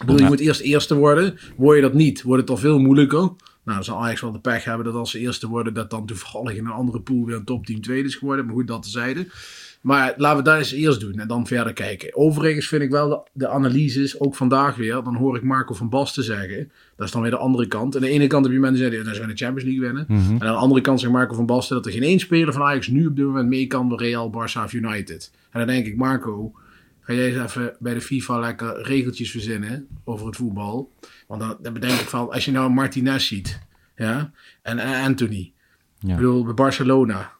Ik 0.00 0.06
bedoel, 0.06 0.22
je 0.22 0.26
moet 0.26 0.40
eerst 0.40 0.60
eerste 0.60 0.94
worden. 0.94 1.38
Word 1.56 1.76
je 1.76 1.82
dat 1.82 1.94
niet, 1.94 2.22
wordt 2.22 2.40
het 2.40 2.50
al 2.50 2.56
veel 2.56 2.78
moeilijker. 2.78 3.18
Nou, 3.18 3.78
dan 3.78 3.84
zal 3.84 4.02
Ajax 4.02 4.20
wel 4.20 4.32
de 4.32 4.38
pech 4.38 4.64
hebben 4.64 4.84
dat 4.84 4.94
als 4.94 5.10
ze 5.10 5.18
eerste 5.18 5.48
worden, 5.48 5.74
dat 5.74 5.90
dan 5.90 6.06
toevallig 6.06 6.56
in 6.56 6.64
een 6.64 6.72
andere 6.72 7.00
pool 7.00 7.24
weer 7.24 7.36
een 7.36 7.44
topteam 7.44 7.80
tweede 7.80 8.08
is 8.08 8.14
geworden. 8.14 8.46
Maar 8.46 8.54
goed, 8.54 8.66
dat 8.66 8.82
tezijde. 8.82 9.26
Maar 9.80 10.14
laten 10.16 10.38
we 10.38 10.44
dat 10.44 10.58
eens 10.58 10.72
eerst 10.72 11.00
doen 11.00 11.18
en 11.18 11.28
dan 11.28 11.46
verder 11.46 11.72
kijken. 11.72 12.16
Overigens 12.16 12.68
vind 12.68 12.82
ik 12.82 12.90
wel 12.90 13.08
de, 13.08 13.20
de 13.32 13.48
analyses, 13.48 14.20
ook 14.20 14.34
vandaag 14.34 14.76
weer, 14.76 15.02
dan 15.02 15.14
hoor 15.14 15.36
ik 15.36 15.42
Marco 15.42 15.74
van 15.74 15.88
Basten 15.88 16.24
zeggen. 16.24 16.70
Dat 16.96 17.06
is 17.06 17.12
dan 17.12 17.22
weer 17.22 17.30
de 17.30 17.36
andere 17.36 17.66
kant. 17.66 17.94
Aan 17.94 18.00
de 18.00 18.08
ene 18.08 18.26
kant 18.26 18.44
heb 18.44 18.54
je 18.54 18.60
mensen 18.60 18.80
die 18.80 18.90
zeggen, 18.90 19.04
dat 19.06 19.14
ze 19.14 19.20
gaan 19.20 19.30
de 19.30 19.44
Champions 19.44 19.68
League 19.68 19.84
winnen. 19.84 20.04
Mhm. 20.08 20.34
En 20.34 20.48
aan 20.48 20.54
de 20.54 20.60
andere 20.60 20.80
kant 20.80 21.00
zegt 21.00 21.12
Marco 21.12 21.34
van 21.34 21.46
Basten 21.46 21.76
dat 21.76 21.86
er 21.86 21.92
geen 21.92 22.02
één 22.02 22.18
speler 22.18 22.52
van 22.52 22.62
Ajax 22.62 22.88
nu 22.88 23.06
op 23.06 23.16
dit 23.16 23.24
moment 23.24 23.48
mee 23.48 23.66
kan 23.66 23.88
bij 23.88 23.96
Real, 23.96 24.30
Barça 24.30 24.64
of 24.64 24.72
United. 24.72 25.30
En 25.50 25.58
dan 25.58 25.68
denk 25.68 25.86
ik, 25.86 25.96
Marco, 25.96 26.52
ga 27.06 27.12
jij 27.12 27.34
eens 27.34 27.54
even 27.54 27.76
bij 27.78 27.94
de 27.94 28.00
FIFA 28.00 28.38
lekker 28.38 28.82
regeltjes 28.82 29.30
verzinnen 29.30 29.86
over 30.04 30.26
het 30.26 30.36
voetbal. 30.36 30.90
Want 31.26 31.40
dan, 31.40 31.56
dan 31.62 31.72
bedenk 31.72 32.00
ik 32.00 32.08
van, 32.08 32.30
als 32.30 32.44
je 32.44 32.50
nou 32.50 32.70
Martinez 32.70 33.26
ziet, 33.26 33.60
ja, 33.96 34.30
en, 34.62 34.78
en 34.78 35.04
Anthony. 35.04 35.52
Ja. 35.98 36.10
Ik 36.10 36.16
bedoel, 36.16 36.44
bij 36.44 36.54
Barcelona. 36.54 37.30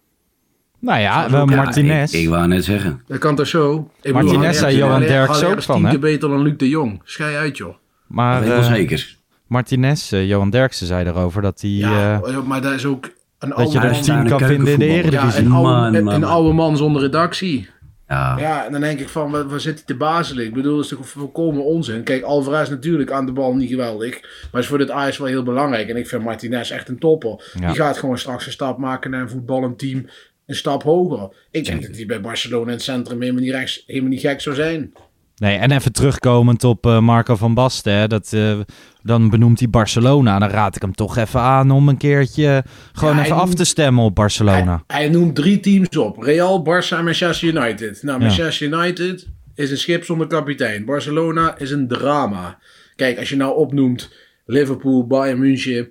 Nou 0.78 1.00
ja, 1.00 1.30
wel 1.30 1.46
Martinez. 1.46 2.12
Ik, 2.12 2.20
ik 2.20 2.28
wou 2.28 2.48
net 2.48 2.64
zeggen. 2.64 3.02
Dat 3.06 3.18
kan 3.18 3.36
toch 3.36 3.46
zo? 3.46 3.90
Ik 4.02 4.12
Martinez 4.12 4.58
zei 4.58 4.76
Johan 4.76 5.00
Derks 5.00 5.42
ook 5.42 5.56
is 5.56 5.64
van, 5.64 5.76
tien 5.76 5.84
hè? 5.84 5.90
keer 5.90 6.00
beter 6.00 6.28
dan 6.28 6.42
Luc 6.42 6.56
de 6.56 6.68
Jong. 6.68 7.00
Schij 7.04 7.38
uit, 7.38 7.56
joh. 7.56 7.74
Maar 8.06 8.40
dat 8.40 8.48
weet 8.48 8.58
ik 8.58 8.64
wel 8.64 8.70
eh, 8.70 8.76
zeker. 8.76 9.16
Martinez, 9.46 10.12
eh, 10.12 10.28
Johan 10.28 10.50
Derksen 10.50 10.86
zei 10.86 11.06
erover 11.06 11.42
dat 11.42 11.60
hij... 11.60 11.70
Ja, 11.70 12.20
eh, 12.20 12.42
maar 12.42 12.60
dat 12.62 12.72
is 12.72 12.84
ook 12.84 13.10
een 13.38 13.48
dat 13.48 13.72
je 13.72 13.78
oude 13.78 13.78
er 13.78 13.92
man. 13.92 14.02
tien 14.02 14.28
kan 14.28 14.48
vinden 14.48 14.72
in 14.72 14.78
de 14.78 14.84
Ja, 14.86 14.92
Eredivisie. 14.92 15.44
een 15.44 15.52
oude, 15.52 15.70
Man, 15.90 16.04
man, 16.04 16.14
een 16.14 16.24
oude 16.24 16.52
man 16.52 16.76
zonder 16.76 17.02
redactie. 17.02 17.68
Ja. 18.08 18.38
Ja, 18.38 18.66
en 18.66 18.72
dan 18.72 18.80
denk 18.80 19.00
ik 19.00 19.08
van, 19.08 19.30
waar, 19.30 19.48
waar 19.48 19.60
zit 19.60 19.74
hij 19.74 19.84
te 19.84 19.96
bazelen? 19.96 20.44
Ik 20.44 20.54
bedoel, 20.54 20.74
dat 20.74 20.84
is 20.84 20.90
toch 20.90 21.08
volkomen 21.08 21.64
onzin. 21.64 22.02
Kijk, 22.02 22.22
Alvarez 22.22 22.68
natuurlijk 22.68 23.10
aan 23.10 23.26
de 23.26 23.32
bal 23.32 23.54
niet 23.54 23.70
geweldig. 23.70 24.20
Maar 24.52 24.60
is 24.60 24.66
voor 24.66 24.78
dit 24.78 24.90
Ajax 24.90 25.18
wel 25.18 25.26
heel 25.26 25.42
belangrijk. 25.42 25.88
En 25.88 25.96
ik 25.96 26.08
vind 26.08 26.22
Martinez 26.22 26.70
echt 26.70 26.88
een 26.88 26.98
topper. 26.98 27.52
Ja. 27.60 27.66
Die 27.66 27.76
gaat 27.76 27.98
gewoon 27.98 28.18
straks 28.18 28.46
een 28.46 28.52
stap 28.52 28.78
maken 28.78 29.10
naar 29.10 29.20
een 29.20 29.30
voetballend 29.30 29.78
team. 29.78 30.06
Een 30.46 30.54
stap 30.54 30.82
hoger. 30.82 31.28
Ik 31.50 31.64
denk 31.64 31.86
dat 31.86 31.96
hij 31.96 32.06
bij 32.06 32.20
Barcelona 32.20 32.66
in 32.66 32.72
het 32.72 32.82
centrum 32.82 33.20
helemaal 33.20 33.42
niet, 33.42 33.52
rechts, 33.52 33.82
helemaal 33.86 34.10
niet 34.10 34.20
gek 34.20 34.40
zou 34.40 34.54
zijn. 34.54 34.92
Nee, 35.36 35.58
en 35.58 35.70
even 35.70 35.92
terugkomend 35.92 36.64
op 36.64 36.86
eh, 36.86 37.00
Marco 37.00 37.36
van 37.36 37.54
Basten. 37.54 37.92
Hè, 37.92 38.08
dat, 38.08 38.32
eh, 38.32 38.58
dan 39.06 39.30
benoemt 39.30 39.58
hij 39.58 39.68
Barcelona. 39.70 40.38
Dan 40.38 40.48
raad 40.48 40.76
ik 40.76 40.82
hem 40.82 40.94
toch 40.94 41.16
even 41.16 41.40
aan 41.40 41.70
om 41.70 41.88
een 41.88 41.96
keertje 41.96 42.64
gewoon 42.92 43.16
Ja, 43.16 43.24
even 43.24 43.36
af 43.36 43.54
te 43.54 43.64
stemmen 43.64 44.04
op 44.04 44.14
Barcelona. 44.14 44.82
Hij, 44.86 45.00
hij 45.00 45.08
noemt 45.08 45.34
drie 45.34 45.60
teams 45.60 45.96
op. 45.96 46.22
Real, 46.22 46.64
Barça 46.64 46.96
en 46.98 47.04
Manchester 47.04 47.48
United. 47.48 48.02
Nou, 48.02 48.20
Ja. 48.20 48.26
Manchester 48.26 48.66
United 48.72 49.28
is 49.54 49.70
een 49.70 49.78
schip 49.78 50.04
zonder 50.04 50.26
kapitein. 50.26 50.84
Barcelona 50.84 51.58
is 51.58 51.70
een 51.70 51.88
drama. 51.88 52.58
Kijk, 52.96 53.18
als 53.18 53.28
je 53.28 53.36
nou 53.36 53.56
opnoemt 53.56 54.10
Liverpool, 54.46 55.06
Bayern 55.06 55.38
München. 55.38 55.88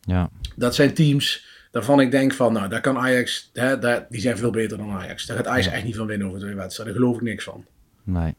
Ja. 0.00 0.30
Dat 0.56 0.74
zijn 0.74 0.94
teams 0.94 1.46
waarvan 1.72 2.00
ik 2.00 2.10
denk 2.10 2.32
van, 2.32 2.52
nou, 2.52 2.68
daar 2.68 2.80
kan 2.80 2.98
Ajax, 2.98 3.50
hè, 3.52 3.78
daar, 3.78 4.06
die 4.08 4.20
zijn 4.20 4.36
veel 4.36 4.50
beter 4.50 4.78
dan 4.78 4.90
Ajax. 4.90 5.26
Daar 5.26 5.36
gaat 5.36 5.46
Ajax 5.46 5.66
echt 5.66 5.84
niet 5.84 5.96
van 5.96 6.06
winnen 6.06 6.26
over 6.28 6.40
twee 6.40 6.54
wedstrijden. 6.54 6.94
Daar 6.94 7.02
geloof 7.02 7.20
ik 7.20 7.28
niks 7.28 7.44
van. 7.44 7.64
Nee. 8.04 8.34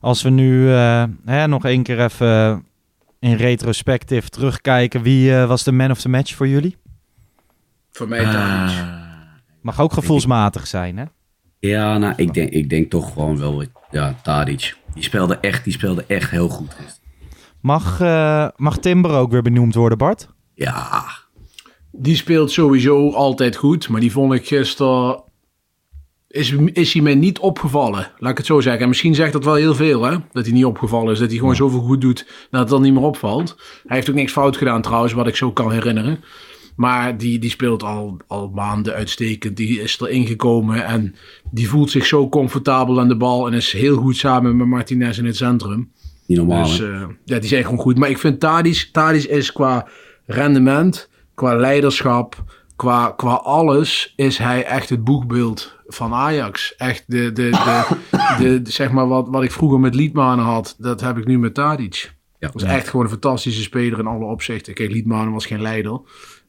Als 0.00 0.22
we 0.22 0.30
nu 0.30 0.68
eh, 0.70 1.04
hè, 1.24 1.46
nog 1.46 1.64
één 1.64 1.82
keer 1.82 2.00
even 2.04 2.64
in 3.22 3.34
retrospectief 3.34 4.28
terugkijken. 4.28 5.02
Wie 5.02 5.36
eh, 5.36 5.48
was 5.48 5.64
de 5.64 5.72
man 5.72 5.90
of 5.90 6.00
the 6.00 6.08
match 6.08 6.34
voor 6.34 6.48
jullie? 6.48 6.76
Voor 7.90 8.08
mij 8.08 8.24
Tadic. 8.24 8.78
Ah. 8.78 9.00
Mag 9.60 9.80
ook 9.80 9.92
gevoelsmatig 9.92 10.66
zijn, 10.66 10.96
hè? 10.96 11.04
Ja, 11.58 11.98
nou, 11.98 12.14
ik 12.16 12.34
denk, 12.34 12.50
ik 12.50 12.68
denk 12.68 12.90
toch 12.90 13.12
gewoon 13.12 13.38
wel, 13.38 13.64
ja, 13.90 14.14
Tadic. 14.22 14.76
Die 14.94 15.02
speelde 15.02 15.38
echt, 15.40 15.64
die 15.64 15.72
speelde 15.72 16.04
echt 16.06 16.30
heel 16.30 16.48
goed. 16.48 17.00
Mag, 17.60 18.00
eh, 18.00 18.48
mag 18.56 18.78
Timber 18.78 19.10
ook 19.10 19.30
weer 19.30 19.42
benoemd 19.42 19.74
worden, 19.74 19.98
Bart? 19.98 20.28
Ja, 20.54 21.04
Die 21.92 22.16
speelt 22.16 22.50
sowieso 22.50 23.10
altijd 23.12 23.56
goed, 23.56 23.88
maar 23.88 24.00
die 24.00 24.12
vond 24.12 24.32
ik 24.32 24.46
gisteren... 24.46 25.22
Is, 26.32 26.54
is 26.72 26.92
hij 26.92 27.02
mij 27.02 27.14
niet 27.14 27.38
opgevallen, 27.38 28.10
laat 28.18 28.30
ik 28.30 28.36
het 28.36 28.46
zo 28.46 28.60
zeggen. 28.60 28.82
En 28.82 28.88
misschien 28.88 29.14
zegt 29.14 29.32
dat 29.32 29.44
wel 29.44 29.54
heel 29.54 29.74
veel, 29.74 30.02
hè? 30.02 30.16
Dat 30.32 30.44
hij 30.44 30.54
niet 30.54 30.64
opgevallen 30.64 31.12
is. 31.12 31.18
Dat 31.18 31.28
hij 31.28 31.38
gewoon 31.38 31.56
zoveel 31.56 31.80
goed 31.80 32.00
doet 32.00 32.26
dat 32.50 32.60
het 32.60 32.68
dan 32.68 32.82
niet 32.82 32.92
meer 32.92 33.02
opvalt. 33.02 33.56
Hij 33.86 33.96
heeft 33.96 34.08
ook 34.08 34.14
niks 34.14 34.32
fout 34.32 34.56
gedaan 34.56 34.82
trouwens, 34.82 35.12
wat 35.12 35.26
ik 35.26 35.36
zo 35.36 35.52
kan 35.52 35.72
herinneren. 35.72 36.24
Maar 36.76 37.18
die, 37.18 37.38
die 37.38 37.50
speelt 37.50 37.82
al, 37.82 38.16
al 38.26 38.50
maanden 38.54 38.94
uitstekend. 38.94 39.56
Die 39.56 39.80
is 39.80 40.00
erin 40.00 40.26
gekomen 40.26 40.84
en 40.84 41.14
die 41.50 41.68
voelt 41.68 41.90
zich 41.90 42.06
zo 42.06 42.28
comfortabel 42.28 43.00
aan 43.00 43.08
de 43.08 43.16
bal. 43.16 43.46
En 43.46 43.52
is 43.52 43.72
heel 43.72 43.96
goed 43.96 44.16
samen 44.16 44.56
met 44.56 44.66
Martinez 44.66 45.18
in 45.18 45.26
het 45.26 45.36
centrum. 45.36 45.90
niet 46.26 46.38
normaal. 46.38 46.64
Dus 46.64 46.80
eh, 46.80 47.04
ja, 47.24 47.38
die 47.38 47.48
zijn 47.48 47.64
gewoon 47.64 47.78
goed. 47.78 47.98
Maar 47.98 48.10
ik 48.10 48.18
vind 48.18 48.40
Tadic 48.40 49.24
is 49.28 49.52
qua 49.52 49.88
rendement, 50.26 51.08
qua 51.34 51.56
leiderschap, 51.56 52.44
qua, 52.82 53.10
qua 53.16 53.32
alles, 53.34 54.12
is 54.16 54.38
hij 54.38 54.64
echt 54.64 54.88
het 54.88 55.04
boegbeeld 55.04 55.76
van 55.86 56.12
Ajax. 56.12 56.74
Echt 56.76 57.04
de, 57.06 57.32
de, 57.32 57.50
de, 57.50 57.96
de, 58.38 58.62
de- 58.62 58.70
zeg 58.70 58.90
maar 58.90 59.08
wat, 59.08 59.28
wat 59.28 59.42
ik 59.42 59.50
vroeger 59.52 59.80
met 59.80 59.94
Liedmanen 59.94 60.44
had, 60.44 60.74
dat 60.78 61.00
heb 61.00 61.18
ik 61.18 61.26
nu 61.26 61.38
met 61.38 61.54
Tadic. 61.54 62.14
Ja. 62.38 62.48
Dat 62.48 62.62
is 62.62 62.68
echt 62.68 62.88
gewoon 62.88 63.04
een 63.04 63.10
fantastische 63.10 63.62
speler 63.62 63.98
in 63.98 64.06
alle 64.06 64.24
opzichten. 64.24 64.74
Kijk, 64.74 64.90
Liedmanen 64.90 65.32
was 65.32 65.46
geen 65.46 65.62
leider. 65.62 66.00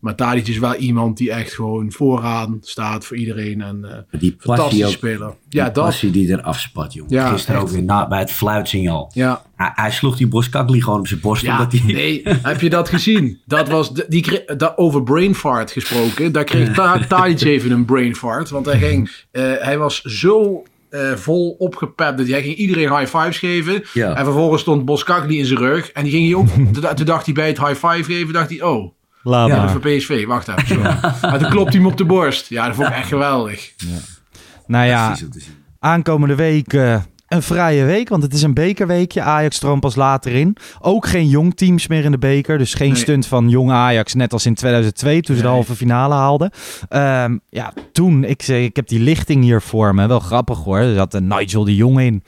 Maar 0.03 0.15
Tadic 0.15 0.47
is 0.47 0.57
wel 0.57 0.75
iemand 0.75 1.17
die 1.17 1.31
echt 1.31 1.53
gewoon 1.53 1.91
vooraan 1.91 2.57
staat 2.61 3.05
voor 3.05 3.17
iedereen. 3.17 3.61
En 3.61 3.85
eh 4.11 4.19
die 4.19 4.35
fantastische 4.39 4.85
ook. 4.85 4.91
speler. 4.91 5.33
Die 5.49 5.59
Ja, 5.59 5.69
dat. 5.69 5.83
passie 5.83 6.11
die 6.11 6.29
eraf 6.29 6.59
spat, 6.59 6.93
jongen. 6.93 7.11
Ja, 7.13 7.29
Gisteren 7.29 7.55
echt. 7.55 7.63
ook 7.69 7.71
weer 7.73 7.83
na, 7.83 8.07
bij 8.07 8.19
het 8.19 8.31
fluitsignaal. 8.31 9.11
Ja. 9.13 9.41
Hij, 9.55 9.71
hij 9.73 9.91
sloeg 9.91 10.17
die 10.17 10.27
Boskakli 10.27 10.81
gewoon 10.81 10.99
op 10.99 11.07
zijn 11.07 11.19
borst. 11.19 11.43
Ja, 11.43 11.51
omdat 11.57 11.71
hij... 11.71 11.93
nee, 11.93 12.21
heb 12.25 12.61
je 12.61 12.69
dat 12.69 12.89
gezien? 12.89 13.39
Dat 13.45 13.69
was 13.69 13.93
die 13.93 14.43
over 14.75 15.03
brain 15.03 15.35
fart 15.35 15.71
gesproken. 15.71 16.31
Daar 16.31 16.43
kreeg 16.43 16.73
Ta- 16.73 17.07
Tadic 17.07 17.41
even 17.41 17.71
een 17.71 17.85
brain 17.85 18.15
fart. 18.15 18.49
Want 18.49 18.65
hij, 18.65 18.77
ging, 18.79 19.11
eh, 19.31 19.43
hij 19.59 19.77
was 19.77 20.01
zo 20.01 20.63
eh, 20.89 21.11
vol 21.13 21.55
opgepept 21.59 22.17
dat 22.17 22.27
hij 22.27 22.41
ging 22.41 22.55
iedereen 22.55 22.97
high 22.97 23.17
fives 23.17 23.37
geven. 23.39 23.83
Ja. 23.93 24.15
En 24.15 24.23
vervolgens 24.23 24.61
stond 24.61 24.85
Boskakli 24.85 25.37
in 25.39 25.45
zijn 25.45 25.59
rug. 25.59 25.91
En 25.91 26.03
die 26.03 26.11
ging 26.11 26.25
hij 26.25 26.35
ook, 26.35 26.47
toen 26.95 27.05
dacht 27.05 27.25
hij 27.25 27.33
bij 27.33 27.47
het 27.47 27.57
high 27.67 27.87
five 27.87 28.03
geven, 28.03 28.33
dacht 28.33 28.49
hij, 28.49 28.61
oh, 28.61 28.93
Laat 29.23 29.47
ja, 29.47 29.55
maar. 29.55 29.69
voor 29.69 29.79
PSV, 29.81 30.25
wacht 30.25 30.47
even. 30.47 30.67
Zo. 30.67 30.81
En 31.27 31.39
toen 31.39 31.49
klopt 31.49 31.73
hij 31.73 31.81
hem 31.81 31.91
op 31.91 31.97
de 31.97 32.05
borst. 32.05 32.49
Ja, 32.49 32.65
dat 32.67 32.75
vond 32.75 32.87
ik 32.87 32.93
echt 32.93 33.07
geweldig. 33.07 33.73
Nou 34.67 34.85
ja, 34.85 35.11
te 35.13 35.27
zien. 35.31 35.41
aankomende 35.79 36.35
week 36.35 36.73
eh, 36.73 36.95
een 37.27 37.41
vrije 37.43 37.83
week, 37.85 38.09
want 38.09 38.23
het 38.23 38.33
is 38.33 38.41
een 38.41 38.53
bekerweekje. 38.53 39.21
Ajax 39.21 39.55
stroomt 39.55 39.81
pas 39.81 39.95
later 39.95 40.31
in. 40.31 40.55
Ook 40.81 41.07
geen 41.07 41.27
jong 41.27 41.55
teams 41.55 41.87
meer 41.87 42.03
in 42.03 42.11
de 42.11 42.17
beker. 42.17 42.57
Dus 42.57 42.73
geen 42.73 42.91
Nee. 42.91 42.97
stunt 43.01 43.25
van 43.25 43.49
jong 43.49 43.71
Ajax, 43.71 44.13
net 44.13 44.33
als 44.33 44.45
in 44.45 44.53
2002 44.55 45.21
toen 45.21 45.35
ze 45.35 45.41
de 45.41 45.47
halve 45.47 45.75
finale 45.75 46.13
haalden. 46.13 46.51
Ehm, 46.89 47.37
ja, 47.49 47.73
toen, 47.91 48.23
ik, 48.23 48.41
zeg, 48.41 48.63
ik 48.63 48.75
heb 48.75 48.87
die 48.87 48.99
lichting 48.99 49.43
hier 49.43 49.61
voor 49.61 49.95
me. 49.95 50.07
Wel 50.07 50.19
grappig 50.19 50.57
hoor. 50.63 50.77
Er 50.77 50.95
zat 50.95 51.13
een 51.13 51.27
Nigel 51.27 51.63
de 51.63 51.75
Jong 51.75 51.99
in. 51.99 52.23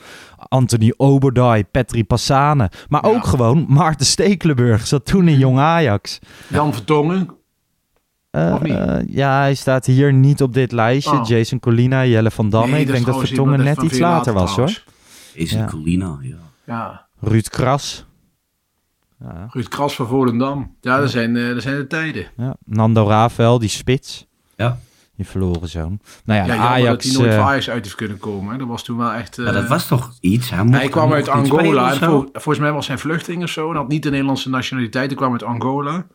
Anthony 0.55 0.93
Oberdai, 0.97 1.63
Petri 1.63 2.03
Passane. 2.03 2.71
Maar 2.87 3.05
Ja. 3.05 3.11
ook 3.15 3.25
gewoon 3.25 3.65
Maarten 3.69 4.05
Stekelenburg 4.05 4.87
zat 4.87 5.05
toen 5.05 5.27
in 5.27 5.37
jong 5.37 5.59
Ajax. 5.59 6.19
Jan 6.47 6.73
Vertongen. 6.73 7.29
Eh, 8.31 8.53
eh, 8.99 9.07
ja, 9.09 9.39
hij 9.39 9.55
staat 9.55 9.85
hier 9.85 10.13
niet 10.13 10.41
op 10.41 10.53
dit 10.53 10.71
lijstje. 10.71 11.17
Oh. 11.19 11.27
Jason 11.27 11.59
Colina, 11.59 12.05
Jelle 12.05 12.31
van 12.31 12.49
Damme. 12.49 12.71
Nee, 12.71 12.81
ik 12.81 12.87
denk 12.87 13.05
dat 13.05 13.19
Vertongen 13.19 13.63
net 13.63 13.81
iets 13.81 13.99
later 13.99 14.33
was 14.33 14.55
hoor. 14.55 14.83
Is 15.33 15.51
Ja. 15.51 15.59
een 15.59 15.69
Colina, 15.69 16.17
ja. 16.21 16.35
Ja. 16.65 17.05
Ruud 17.19 17.49
Kras. 17.49 18.05
Ja, 19.19 19.47
Ruud 19.51 19.67
Kras 19.67 19.95
van 19.95 20.07
Volendam. 20.07 20.75
Ja, 20.81 20.99
dat 20.99 21.09
zijn, 21.11 21.35
eh, 21.37 21.47
dat 21.53 21.61
zijn 21.61 21.75
de 21.75 21.87
tijden. 21.87 22.25
ja. 22.37 22.55
Nando 22.65 23.07
Ravel, 23.07 23.59
die 23.59 23.69
spits. 23.69 24.25
Ja. 24.55 24.77
Die 25.17 25.25
verloren 25.27 25.69
zoon. 25.69 25.99
Nou 26.25 26.39
ja, 26.39 26.45
Ja, 26.45 26.53
jammer 26.55 26.57
dat 26.57 26.87
Ajax... 26.87 27.05
hij 27.05 27.13
nooit 27.17 27.29
eh, 27.31 27.35
voor 27.37 27.45
Ajax 27.45 27.69
uit 27.69 27.83
heeft 27.83 27.95
kunnen 27.95 28.17
komen. 28.17 28.51
hè. 28.51 28.57
Dat 28.57 28.67
was 28.67 28.83
toen 28.83 28.97
wel 28.97 29.11
echt... 29.11 29.37
eh, 29.37 29.53
dat 29.53 29.67
was 29.67 29.87
toch 29.87 30.11
iets? 30.19 30.49
Hij, 30.49 30.63
mocht, 30.63 30.77
hij 30.79 30.87
kwam 30.89 31.13
uit 31.13 31.27
Angola. 31.29 31.91
En 31.91 31.97
vol- 31.97 32.29
volgens 32.33 32.59
mij 32.59 32.71
was 32.71 32.87
hij 32.87 32.97
vluchteling 32.97 33.43
of 33.43 33.49
zo. 33.49 33.69
En 33.69 33.75
had 33.75 33.87
niet 33.87 34.03
de 34.03 34.09
Nederlandse 34.09 34.49
nationaliteit. 34.49 35.07
Hij 35.07 35.15
kwam 35.15 35.31
uit 35.31 35.43
Angola. 35.43 36.05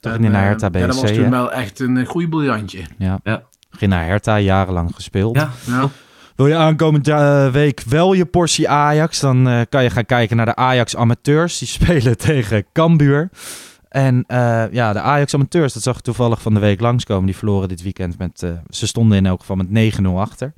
Toch 0.00 0.12
En, 0.12 0.20
niet 0.20 0.30
naar 0.30 0.42
eh, 0.42 0.48
Hertha 0.48 0.68
Ja, 0.72 0.86
dat 0.86 0.94
was 0.94 1.04
BSC, 1.04 1.14
toen 1.14 1.24
hè? 1.24 1.30
wel 1.30 1.52
echt 1.52 1.80
een 1.80 1.96
uh, 1.96 2.06
groeibriljantje. 2.06 2.80
ja. 2.98 3.20
Ja. 3.24 3.42
Ging 3.70 3.90
naar 3.90 4.04
Hertha, 4.06 4.38
jarenlang 4.40 4.90
gespeeld. 4.94 5.36
Ja. 5.36 5.50
Ja. 5.66 5.88
Wil 6.36 6.46
je 6.46 6.56
aankomende 6.56 7.12
eh, 7.12 7.48
week 7.52 7.82
wel 7.88 8.12
je 8.12 8.24
portie 8.26 8.68
Ajax? 8.68 9.20
Dan 9.20 9.48
eh, 9.48 9.60
kan 9.68 9.82
je 9.82 9.90
gaan 9.90 10.06
kijken 10.06 10.36
naar 10.36 10.46
de 10.46 10.56
Ajax 10.56 10.96
amateurs. 10.96 11.58
Die 11.58 11.68
spelen 11.78 12.18
tegen 12.18 12.64
Cambuur. 12.72 13.30
En 13.94 14.24
eh, 14.26 14.64
ja, 14.70 14.92
de 14.92 15.00
Ajax 15.00 15.34
amateurs, 15.34 15.72
dat 15.72 15.82
zag 15.82 15.96
ik 15.96 16.02
toevallig 16.02 16.42
van 16.42 16.54
de 16.54 16.60
week 16.60 16.80
langskomen. 16.80 17.26
Die 17.26 17.36
verloren 17.36 17.68
dit 17.68 17.82
weekend 17.82 18.18
met... 18.18 18.42
eh, 18.42 18.50
ze 18.68 18.86
stonden 18.86 19.18
in 19.18 19.26
elk 19.26 19.40
geval 19.40 19.56
met 19.56 19.94
9-0 20.00 20.04
achter. 20.16 20.52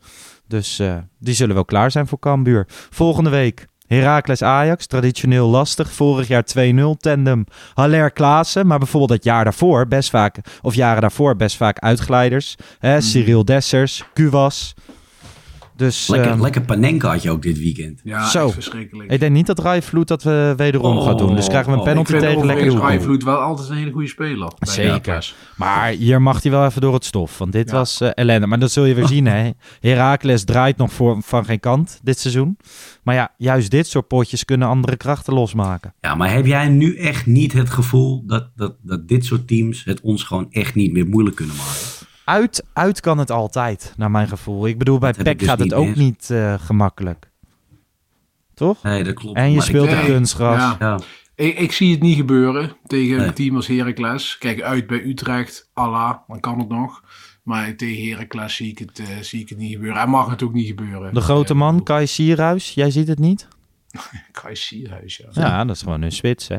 Dus 0.48 0.78
eh, 0.78 0.96
die 1.18 1.34
zullen 1.34 1.54
wel 1.54 1.64
klaar 1.64 1.90
zijn 1.90 2.06
voor 2.06 2.18
Cambuur. 2.18 2.64
Volgende 2.90 3.30
week 3.30 3.66
Heracles 3.86 4.42
Ajax, 4.42 4.86
traditioneel 4.86 5.48
lastig. 5.48 5.92
Vorig 5.92 6.28
jaar 6.28 6.44
2-0, 6.58 6.80
tandem 6.98 7.44
Haller 7.74 8.10
Klaassen. 8.10 8.66
Maar 8.66 8.78
bijvoorbeeld 8.78 9.12
het 9.12 9.24
jaar 9.24 9.44
daarvoor 9.44 9.86
best 9.86 10.10
vaak, 10.10 10.38
of 10.62 10.74
jaren 10.74 11.00
daarvoor 11.00 11.36
best 11.36 11.56
vaak 11.56 11.78
uitglijders. 11.78 12.56
Hè, 12.78 13.00
Cyril 13.00 13.44
Dessers, 13.44 14.04
Kuwas. 14.12 14.74
Dus 15.76 16.08
Lekker, 16.08 16.30
ehm, 16.30 16.40
lekker 16.40 16.60
Panenka 16.62 17.08
had 17.10 17.22
je 17.22 17.30
ook 17.30 17.42
dit 17.42 17.58
weekend. 17.58 18.00
Ja, 18.04 18.28
Zo. 18.28 18.44
echt 18.44 18.54
verschrikkelijk. 18.54 19.10
ik 19.12 19.20
denk 19.20 19.32
niet 19.32 19.46
dat 19.46 19.58
Rijvloed 19.58 20.08
dat 20.08 20.22
we 20.22 20.54
wederom 20.56 20.96
Oh, 20.96 21.04
gaat 21.06 21.18
doen. 21.18 21.36
Dus 21.36 21.46
krijgen 21.48 21.66
we 21.70 21.72
een 21.72 21.78
oh, 21.82 21.84
penalty 21.88 22.12
ik 22.14 22.20
vind 22.20 22.32
tegen 22.32 22.46
lekker. 22.46 22.80
Rijvloed 22.80 23.24
wel 23.24 23.36
altijd 23.36 23.68
een 23.68 23.76
hele 23.76 23.90
goede 23.92 24.08
speler. 24.08 24.52
bij 24.58 24.72
Zeker. 24.72 25.34
Maar 25.56 25.88
hier 25.88 26.22
mag 26.22 26.42
hij 26.42 26.50
wel 26.52 26.64
even 26.66 26.80
door 26.80 26.94
het 26.94 27.04
stof. 27.04 27.38
Want 27.38 27.52
dit 27.52 27.70
Ja. 27.70 27.76
was 27.76 28.00
eh, 28.00 28.10
ellende. 28.14 28.46
Maar 28.46 28.58
dat 28.58 28.70
zul 28.72 28.84
je 28.84 28.94
weer 28.94 29.08
zien, 29.16 29.26
hè. 29.26 29.50
Heracles 29.80 30.44
draait 30.44 30.76
nog 30.76 30.92
voor, 30.92 31.22
van 31.22 31.44
geen 31.44 31.60
kant 31.60 32.00
dit 32.02 32.18
seizoen. 32.18 32.56
Maar 33.02 33.14
ja, 33.14 33.34
juist 33.38 33.70
dit 33.70 33.86
soort 33.86 34.06
potjes 34.08 34.44
kunnen 34.44 34.68
andere 34.68 34.96
krachten 34.96 35.34
losmaken. 35.34 35.94
Ja, 36.00 36.14
maar 36.14 36.32
heb 36.32 36.46
jij 36.46 36.68
nu 36.68 36.96
echt 36.96 37.26
niet 37.26 37.52
het 37.52 37.70
gevoel 37.70 38.22
dat, 38.26 38.50
dat, 38.56 38.74
dat 38.82 39.08
dit 39.08 39.24
soort 39.24 39.48
teams 39.48 39.84
het 39.84 40.00
ons 40.00 40.22
gewoon 40.22 40.46
echt 40.50 40.74
niet 40.74 40.92
meer 40.92 41.06
moeilijk 41.06 41.36
kunnen 41.36 41.56
maken? 41.56 41.94
Uit, 42.26 42.64
uit 42.72 43.00
kan 43.00 43.18
het 43.18 43.30
altijd, 43.30 43.94
naar 43.96 44.10
mijn 44.10 44.28
gevoel. 44.28 44.66
Ik 44.66 44.78
bedoel, 44.78 44.98
bij 44.98 45.10
ik 45.10 45.22
PEC 45.22 45.38
dus 45.38 45.48
gaat 45.48 45.58
het 45.58 45.74
ook 45.74 45.86
meer. 45.86 45.96
niet 45.98 46.30
eh, 46.30 46.54
gemakkelijk. 46.58 47.30
Toch? 48.54 48.82
Nee, 48.82 49.04
dat 49.04 49.14
klopt. 49.14 49.36
En 49.36 49.50
je 49.50 49.56
ik- 49.56 49.62
speelt 49.62 49.88
op 49.88 49.94
Nee. 49.94 50.04
kunstgras. 50.06 50.60
Ja. 50.60 50.76
Ja. 50.78 51.00
Ik, 51.34 51.58
ik 51.58 51.72
zie 51.72 51.90
het 51.90 52.00
niet 52.02 52.16
gebeuren 52.16 52.76
tegen 52.86 53.16
Nee. 53.16 53.26
een 53.26 53.34
team 53.34 53.56
als 53.56 53.66
Heracles. 53.66 54.38
Kijk, 54.38 54.62
uit 54.62 54.86
bij 54.86 55.02
Utrecht, 55.04 55.70
Allah, 55.72 56.14
dan 56.28 56.40
kan 56.40 56.58
het 56.58 56.68
nog. 56.68 57.02
Maar 57.42 57.76
tegen 57.76 58.10
Heracles 58.10 58.56
zie 58.56 58.70
ik 58.70 58.78
het, 58.78 58.98
eh, 58.98 59.06
zie 59.20 59.40
ik 59.40 59.48
het 59.48 59.58
niet 59.58 59.72
gebeuren. 59.72 60.00
En 60.02 60.08
mag 60.08 60.30
het 60.30 60.42
ook 60.42 60.52
niet 60.52 60.66
gebeuren. 60.66 61.14
De 61.14 61.20
grote 61.20 61.54
man, 61.54 61.82
Kai 61.82 62.06
Sierhuis, 62.06 62.74
jij 62.74 62.90
ziet 62.90 63.08
het 63.08 63.18
niet? 63.18 63.48
Kai 64.42 64.56
Sierhuis, 64.56 65.16
ja. 65.16 65.26
Ja, 65.32 65.64
dat 65.64 65.76
is 65.76 65.82
gewoon 65.82 66.02
een 66.02 66.12
spits, 66.12 66.48
hè? 66.48 66.58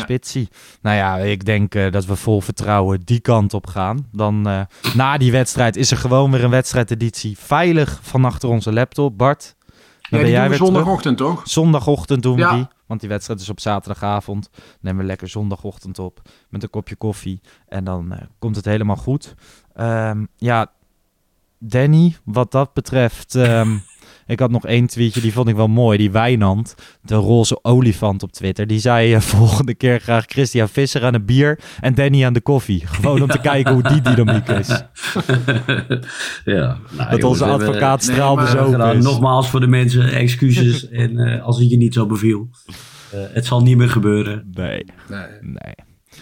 Spitsie. 0.00 0.48
Nou 0.82 0.96
ja, 0.96 1.16
ik 1.16 1.44
denk 1.44 1.74
eh, 1.74 1.90
dat 1.92 2.04
we 2.04 2.16
vol 2.16 2.40
vertrouwen 2.40 3.00
die 3.04 3.20
kant 3.20 3.54
op 3.54 3.66
gaan. 3.66 4.06
Dan 4.12 4.48
eh, 4.48 4.60
na 4.94 5.18
die 5.18 5.32
wedstrijd 5.32 5.76
is 5.76 5.90
er 5.90 5.96
gewoon 5.96 6.30
weer 6.30 6.44
een 6.44 6.50
wedstrijdeditie 6.50 7.38
veilig 7.38 7.98
van 8.02 8.24
achter 8.24 8.48
onze 8.48 8.72
laptop. 8.72 9.18
Bart, 9.18 9.54
dan 9.66 9.74
Ja, 10.20 10.24
ben 10.24 10.30
jij 10.30 10.48
weer 10.48 10.58
terug. 10.58 10.72
zondagochtend, 10.72 11.16
toch? 11.18 11.40
Zondagochtend 11.44 12.22
doen 12.22 12.34
we 12.34 12.40
Ja. 12.40 12.54
die. 12.54 12.66
Want 12.86 13.00
die 13.00 13.08
wedstrijd 13.08 13.40
is 13.40 13.48
op 13.48 13.60
zaterdagavond. 13.60 14.50
Nemen 14.80 15.00
we 15.00 15.06
lekker 15.06 15.28
zondagochtend 15.28 15.98
op. 15.98 16.20
Met 16.48 16.62
een 16.62 16.70
kopje 16.70 16.96
koffie. 16.96 17.40
En 17.68 17.84
dan 17.84 18.12
eh, 18.12 18.22
komt 18.38 18.56
het 18.56 18.64
helemaal 18.64 18.96
goed. 18.96 19.34
Ehm, 19.74 20.24
ja, 20.36 20.66
Danny, 21.58 22.16
wat 22.24 22.50
dat 22.52 22.72
betreft. 22.72 23.34
ehm, 23.34 23.76
ik 24.32 24.40
had 24.40 24.50
nog 24.50 24.66
één 24.66 24.86
tweetje, 24.86 25.20
die 25.20 25.32
vond 25.32 25.48
ik 25.48 25.56
wel 25.56 25.68
mooi. 25.68 25.98
Die 25.98 26.10
Wijnand, 26.10 26.74
de 27.02 27.14
roze 27.14 27.58
olifant 27.64 28.22
op 28.22 28.32
Twitter. 28.32 28.66
Die 28.66 28.78
zei 28.78 29.14
eh, 29.14 29.20
volgende 29.36 29.74
keer 29.74 30.00
graag 30.00 30.24
Christian 30.26 30.68
Visser 30.68 31.04
aan 31.04 31.12
het 31.12 31.26
bier. 31.26 31.58
En 31.80 31.94
Danny 31.94 32.24
aan 32.24 32.32
de 32.32 32.40
koffie. 32.40 32.86
Gewoon 32.86 33.22
om 33.22 33.28
te 33.28 33.38
kijken 33.40 33.72
hoe 33.72 33.82
die 33.82 34.00
dynamiek 34.00 34.48
is. 34.48 34.68
ja. 36.44 36.78
Nou, 36.90 37.10
Dat 37.10 37.20
jongens, 37.20 37.24
onze 37.24 37.44
advocaat 37.44 38.06
nee, 38.06 38.14
straal 38.14 38.34
maar- 38.34 38.44
bezopen 38.44 38.78
Nou, 38.78 38.96
is. 38.96 39.04
nogmaals 39.04 39.50
voor 39.50 39.60
de 39.60 39.66
mensen, 39.66 40.12
excuses. 40.12 40.88
en 41.02 41.18
eh, 41.18 41.44
als 41.44 41.58
het 41.58 41.70
je 41.70 41.76
niet 41.76 41.94
zo 41.94 42.06
beviel. 42.06 42.48
Eh, 43.10 43.20
het 43.32 43.46
zal 43.46 43.62
niet 43.62 43.76
meer 43.76 43.90
gebeuren. 43.90 44.50
Nee, 44.52 44.84
Nee. 45.08 45.20
nee. 45.40 45.74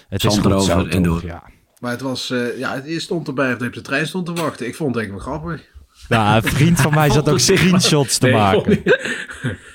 Het 0.08 0.20
Zand 0.20 0.34
is 0.34 0.40
goed 0.40 0.50
erover 0.50 0.90
zo, 0.90 0.96
en 0.96 1.02
door. 1.02 1.24
Ja. 1.24 1.42
Maar 1.80 1.90
het 1.90 2.00
was, 2.00 2.30
eh, 2.30 2.58
ja, 2.58 2.74
het 2.84 3.02
stond 3.02 3.28
erbij 3.28 3.54
of 3.54 3.60
op 3.62 3.72
de 3.72 3.80
trein 3.80 4.06
stond 4.06 4.26
te 4.26 4.32
wachten. 4.32 4.66
Ik 4.66 4.74
vond 4.74 4.94
het 4.94 4.98
eigenlijk 5.04 5.26
wel 5.28 5.36
grappig. 5.38 5.68
Ja, 6.08 6.36
een 6.36 6.42
vriend 6.42 6.80
van 6.80 6.94
mij 6.94 7.10
zat 7.16 7.28
ook 7.28 7.38
screenshots 7.38 8.18
te 8.18 8.26
Nee, 8.26 8.34
maken. 8.34 8.82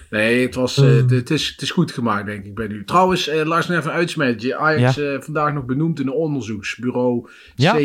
Nee, 0.09 0.45
het, 0.45 0.55
was, 0.55 0.77
eh, 0.77 1.09
het, 1.09 1.29
is, 1.29 1.47
het 1.47 1.61
is 1.61 1.71
goed 1.71 1.91
gemaakt, 1.91 2.25
denk 2.25 2.45
ik, 2.45 2.55
bij 2.55 2.67
nu. 2.67 2.83
Trouwens, 2.83 3.27
eh 3.27 3.45
Lars, 3.45 3.69
even 3.69 3.91
uitsmetje. 3.91 4.57
Ajax 4.57 4.97
eh, 4.99 5.15
vandaag 5.19 5.53
nog 5.53 5.65
benoemd 5.65 5.99
in 5.99 6.07
een 6.07 6.13
onderzoeksbureau 6.13 7.29
Ja. 7.55 7.77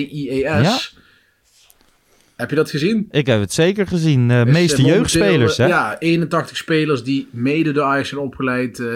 Heb 2.40 2.50
je 2.50 2.56
dat 2.56 2.70
gezien? 2.70 3.06
Ik 3.10 3.26
heb 3.26 3.40
het 3.40 3.52
zeker 3.52 3.86
gezien. 3.86 4.28
De 4.28 4.34
Dus, 4.34 4.46
eh, 4.46 4.52
meeste 4.52 4.76
momenteel, 4.76 4.96
jeugdspelers, 4.98 5.58
eh, 5.58 5.66
hè? 5.66 5.72
Ja, 5.72 5.96
81 5.98 6.56
spelers 6.56 7.02
die 7.04 7.28
mede 7.30 7.72
door 7.72 7.84
Ajax 7.84 8.08
zijn 8.08 8.20
opgeleid 8.20 8.78
eh, 8.78 8.86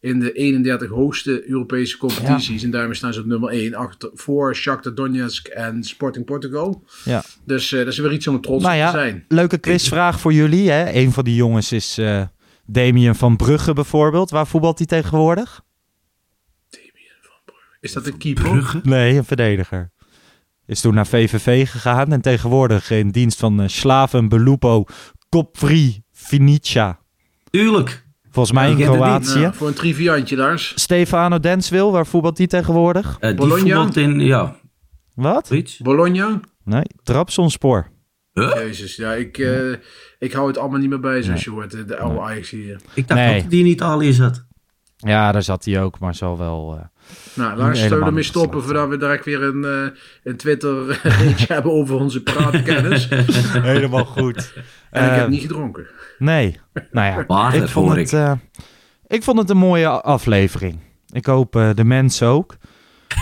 in 0.00 0.20
de 0.20 0.32
31 0.32 0.88
hoogste 0.90 1.48
Europese 1.48 1.96
competities. 1.96 2.62
En 2.62 2.70
daarmee 2.70 2.94
staan 2.94 3.12
ze 3.12 3.20
op 3.20 3.26
nummer 3.26 3.50
1 3.50 3.74
achter, 3.74 4.10
voor 4.14 4.54
Shakhtar 4.56 4.94
Donetsk 4.94 5.46
en 5.46 5.82
Sporting 5.82 6.24
Portugal. 6.24 6.84
Ja. 7.04 7.22
Dus 7.46 7.72
eh, 7.72 7.78
dat 7.78 7.88
is 7.88 7.98
weer 7.98 8.12
iets 8.12 8.26
om 8.26 8.40
trots 8.40 8.64
Nou 8.64 8.76
ja, 8.76 8.90
te 8.90 8.98
zijn. 8.98 9.24
leuke 9.28 9.58
quizvraag 9.58 10.20
voor 10.20 10.32
jullie. 10.32 10.70
Hè? 10.70 10.92
Een 10.92 11.12
van 11.12 11.24
die 11.24 11.34
jongens 11.34 11.72
is 11.72 11.98
eh 11.98 12.22
Damien 12.66 13.14
van 13.14 13.36
Brugge 13.36 13.72
bijvoorbeeld. 13.72 14.30
Waar 14.30 14.46
voetbalt 14.46 14.78
hij 14.78 14.86
tegenwoordig? 14.86 15.62
Is 17.80 17.92
dat 17.92 18.06
een 18.06 18.18
keeper? 18.18 18.80
Nee, 18.82 19.16
een 19.16 19.24
verdediger. 19.24 19.90
Is 20.66 20.80
toen 20.80 20.94
naar 20.94 21.06
VVV 21.06 21.70
gegaan 21.70 22.12
en 22.12 22.20
tegenwoordig 22.20 22.90
in 22.90 23.08
dienst 23.10 23.38
van 23.38 23.60
uh, 23.60 23.68
Slaven 23.68 24.28
Belupo 24.28 24.84
Kopvri 25.28 26.02
Vinica. 26.12 26.98
Tuurlijk. 27.50 28.04
Volgens 28.30 28.54
mij 28.54 28.70
in 28.70 28.76
Kroatië. 28.76 29.50
Voor 29.52 29.68
een 29.68 29.74
triviantje, 29.74 30.36
Lars. 30.36 30.72
Stefano 30.74 31.40
Denswil, 31.40 31.92
waar 31.92 32.06
voetbalt 32.06 32.38
hij 32.38 32.46
tegenwoordig? 32.46 33.16
Eh, 33.20 33.28
die 33.28 33.34
Bologna? 33.38 33.64
voetbalt 33.74 33.96
in, 33.96 34.20
ja, 34.20 34.56
Wat? 35.14 35.50
Bologna? 35.82 36.40
Nee, 36.64 36.82
Trabzonspoor. 37.02 37.92
Jezus, 38.32 38.96
ja, 38.96 39.12
ik, 39.12 39.38
eh, 39.38 39.70
ik 40.18 40.32
hou 40.32 40.46
het 40.46 40.58
allemaal 40.58 40.78
niet 40.80 40.88
meer 40.88 41.00
bij, 41.00 41.22
zoals 41.22 41.44
je 41.44 41.50
hoort. 41.50 41.70
De, 41.70 41.84
de 41.84 41.96
oude 41.98 42.20
Ajax 42.20 42.50
hier. 42.50 42.80
Ik 42.94 43.08
dacht 43.08 43.20
Nee. 43.20 43.40
dat 43.40 43.50
die 43.50 43.60
in 43.64 43.70
Italië 43.70 44.12
zat. 44.12 44.44
Ja, 44.96 45.32
daar 45.32 45.42
zat 45.42 45.64
hij 45.64 45.82
ook, 45.82 45.98
maar 45.98 46.14
zal 46.14 46.38
wel... 46.38 46.76
eh, 46.78 46.84
Nou, 47.34 47.56
Lars, 47.56 47.80
zullen 47.80 47.98
we 48.00 48.04
ermee 48.04 48.22
stoppen 48.22 48.62
voordat 48.62 48.88
we 48.88 48.96
direct 48.96 49.24
weer 49.24 49.42
een, 49.42 49.64
eh 49.64 49.98
een 50.24 50.36
Twitter 50.36 51.00
reetje 51.20 51.52
hebben 51.52 51.72
over 51.72 51.96
onze 51.96 52.22
praatkennis. 52.22 53.08
en 53.08 53.24
Helemaal 53.72 54.04
goed. 54.04 54.36
ik 54.56 54.62
Eh, 54.90 55.16
heb 55.16 55.28
niet 55.28 55.40
gedronken. 55.40 55.86
Nee, 56.18 56.60
nou 56.90 57.06
ja, 57.28 57.52
ik 57.62 57.68
vond 57.68 57.88
het, 57.90 57.98
ik. 57.98 58.12
eh, 58.12 58.32
ik 59.06 59.22
vond 59.22 59.38
het 59.38 59.50
een 59.50 59.56
mooie 59.56 59.88
aflevering. 59.88 60.78
Ik 61.12 61.26
hoop 61.26 61.56
eh, 61.56 61.70
de 61.74 61.84
mensen 61.84 62.26
ook. 62.28 62.56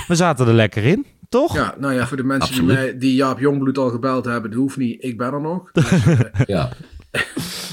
We 0.08 0.14
zaten 0.14 0.46
er 0.46 0.54
lekker 0.54 0.84
in, 0.84 1.06
toch? 1.28 1.54
Ja, 1.54 1.74
nou 1.78 1.94
ja, 1.94 2.06
voor 2.06 2.16
de 2.16 2.24
mensen 2.24 2.54
die, 2.54 2.62
mij, 2.62 2.98
die 2.98 3.14
Jaap 3.14 3.38
Jongbloed 3.38 3.78
al 3.78 3.88
gebeld 3.90 4.24
hebben, 4.24 4.50
dat 4.50 4.60
hoeft 4.60 4.76
niet. 4.76 5.04
Ik 5.04 5.18
ben 5.18 5.32
er 5.32 5.40
nog. 5.40 5.72
Dus, 5.72 5.90
eh, 5.90 6.18
Ja. 6.46 6.68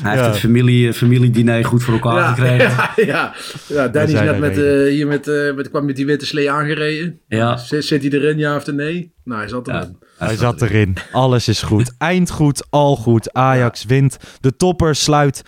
Hij 0.01 0.11
heeft 0.11 0.25
het 0.25 0.37
familie, 0.37 0.93
familiediner 0.93 1.65
goed 1.65 1.83
voor 1.83 1.93
elkaar 1.93 2.15
ja, 2.15 2.33
gekregen. 2.33 2.69
ja, 2.69 2.93
ja, 2.95 3.33
ja, 3.67 3.87
Danny 3.87 4.13
is 4.13 4.19
net 4.19 4.39
met, 4.39 4.57
eh, 4.57 4.63
hier 4.89 5.07
met, 5.07 5.27
eh, 5.27 5.53
met, 5.53 5.69
kwam 5.69 5.85
met 5.85 5.95
die 5.95 6.05
witte 6.05 6.25
slee 6.25 6.51
aangereden. 6.51 7.19
Ja. 7.27 7.57
Zit, 7.57 7.85
zit 7.85 8.01
hij 8.01 8.11
erin, 8.11 8.37
ja 8.37 8.55
of 8.55 8.71
nee? 8.71 9.13
Nou, 9.23 9.39
hij 9.39 9.49
zat 9.49 9.67
Ja. 9.67 9.73
erin. 9.81 9.97
Hij 10.17 10.35
zat 10.35 10.61
erin. 10.61 10.97
Alles 11.11 11.47
is 11.47 11.61
goed. 11.61 11.95
Eind 11.97 12.29
goed, 12.29 12.67
al 12.69 12.95
goed. 12.95 13.33
Ajax 13.33 13.85
wint. 13.85 14.17
De 14.39 14.55
topper 14.55 14.95
sluit, 14.95 15.41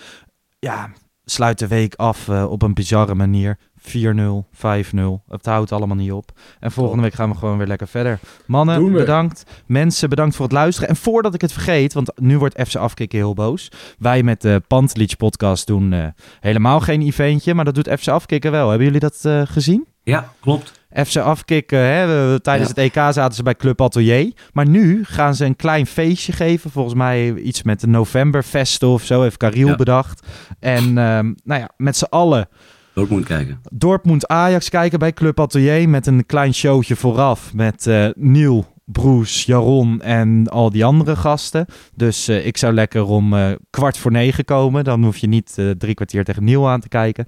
ja, 0.59 0.91
sluit 1.25 1.59
de 1.59 1.67
week 1.67 1.95
af 1.95 2.27
eh, 2.27 2.51
op 2.51 2.61
een 2.61 2.73
bizarre 2.73 3.15
manier. 3.15 3.57
4-0, 3.81 3.87
5-0. 4.53 5.23
Het 5.27 5.45
houdt 5.45 5.71
allemaal 5.71 5.95
niet 5.95 6.11
op. 6.11 6.31
En 6.59 6.71
volgende 6.71 7.03
week 7.03 7.13
gaan 7.13 7.29
we 7.29 7.35
gewoon 7.37 7.57
weer 7.57 7.67
lekker 7.67 7.87
verder. 7.87 8.19
Mannen, 8.45 8.91
bedankt. 8.91 9.43
Mensen, 9.65 10.09
bedankt 10.09 10.35
voor 10.35 10.45
het 10.45 10.53
luisteren. 10.53 10.89
En 10.89 10.95
voordat 10.95 11.33
ik 11.33 11.41
het 11.41 11.53
vergeet, 11.53 11.93
want 11.93 12.11
nu 12.15 12.37
wordt 12.37 12.61
FC 12.67 12.75
Afkikken 12.75 13.17
heel 13.19 13.33
boos. 13.33 13.71
Wij 13.97 14.23
met 14.23 14.41
de 14.41 14.61
Pantelic 14.67 15.17
podcast 15.17 15.67
doen 15.67 15.93
eh, 15.93 16.05
helemaal 16.39 16.79
geen 16.79 17.01
eventje, 17.01 17.53
maar 17.53 17.65
dat 17.65 17.75
doet 17.75 17.89
FC 17.99 18.07
Afkikken 18.07 18.51
wel. 18.51 18.67
Hebben 18.67 18.85
jullie 18.85 18.99
dat 19.01 19.19
eh, 19.21 19.41
gezien? 19.45 19.85
Ja, 20.03 20.31
klopt. 20.39 20.79
FC 21.05 21.15
Afkikken, 21.17 21.79
hè, 21.79 22.39
tijdens 22.39 22.69
Ja. 22.69 22.75
het 22.81 22.83
EK 22.95 23.13
zaten 23.13 23.33
ze 23.33 23.43
bij 23.43 23.55
Club 23.55 23.81
Atelier. 23.81 24.31
Maar 24.53 24.67
nu 24.67 25.03
gaan 25.05 25.35
ze 25.35 25.45
een 25.45 25.55
klein 25.55 25.85
feestje 25.87 26.31
geven. 26.31 26.71
Volgens 26.71 26.95
mij 26.95 27.33
iets 27.33 27.63
met 27.63 27.79
de 27.79 27.87
Novemberfesten 27.87 28.87
of 28.87 29.03
zo, 29.03 29.21
heeft 29.21 29.37
Cariel 29.37 29.67
Ja. 29.67 29.75
bedacht. 29.75 30.27
En 30.59 30.83
ehm, 30.97 31.33
nou 31.43 31.61
ja, 31.61 31.69
met 31.77 31.97
z'n 31.97 32.05
allen 32.09 32.47
Dortmund 32.93 33.25
kijken. 33.25 33.61
Dortmund 33.71 34.27
Ajax 34.27 34.69
kijken 34.69 34.99
bij 34.99 35.13
Club 35.13 35.39
Atelier. 35.39 35.89
Met 35.89 36.07
een 36.07 36.25
klein 36.25 36.53
showtje 36.53 36.95
vooraf 36.95 37.53
met 37.53 37.87
eh 37.87 38.07
Niel, 38.15 38.65
Broes, 38.85 39.43
Jaron 39.43 40.01
en 40.01 40.47
al 40.49 40.69
die 40.69 40.85
andere 40.85 41.15
gasten. 41.15 41.65
Dus 41.95 42.27
eh, 42.27 42.45
ik 42.45 42.57
zou 42.57 42.73
lekker 42.73 43.03
om 43.03 43.33
eh, 43.33 43.51
kwart 43.69 43.97
voor 43.97 44.11
negen 44.11 44.45
komen. 44.45 44.83
Dan 44.83 45.03
hoef 45.03 45.17
je 45.17 45.27
niet 45.27 45.53
eh, 45.55 45.69
drie 45.69 45.93
kwartier 45.93 46.23
tegen 46.23 46.43
Niel 46.43 46.69
aan 46.69 46.79
te 46.79 46.87
kijken. 46.87 47.25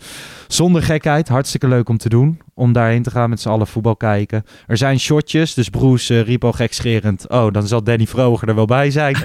Zonder 0.47 0.83
gekheid, 0.83 1.27
hartstikke 1.27 1.67
leuk 1.67 1.89
om 1.89 1.97
te 1.97 2.09
doen. 2.09 2.41
Om 2.53 2.73
daarheen 2.73 3.03
te 3.03 3.11
gaan 3.11 3.29
met 3.29 3.41
z'n 3.41 3.49
allen 3.49 3.67
voetbal 3.67 3.95
kijken. 3.95 4.43
Er 4.67 4.77
zijn 4.77 4.99
shotjes, 4.99 5.53
dus 5.53 5.69
Broes 5.69 6.09
eh, 6.09 6.21
riep 6.21 6.43
al 6.43 6.51
gekscherend... 6.51 7.29
Oh, 7.29 7.51
dan 7.51 7.67
zal 7.67 7.83
Danny 7.83 8.07
Vroger 8.07 8.47
er 8.47 8.55
wel 8.55 8.65
bij 8.65 8.91
zijn. 8.91 9.15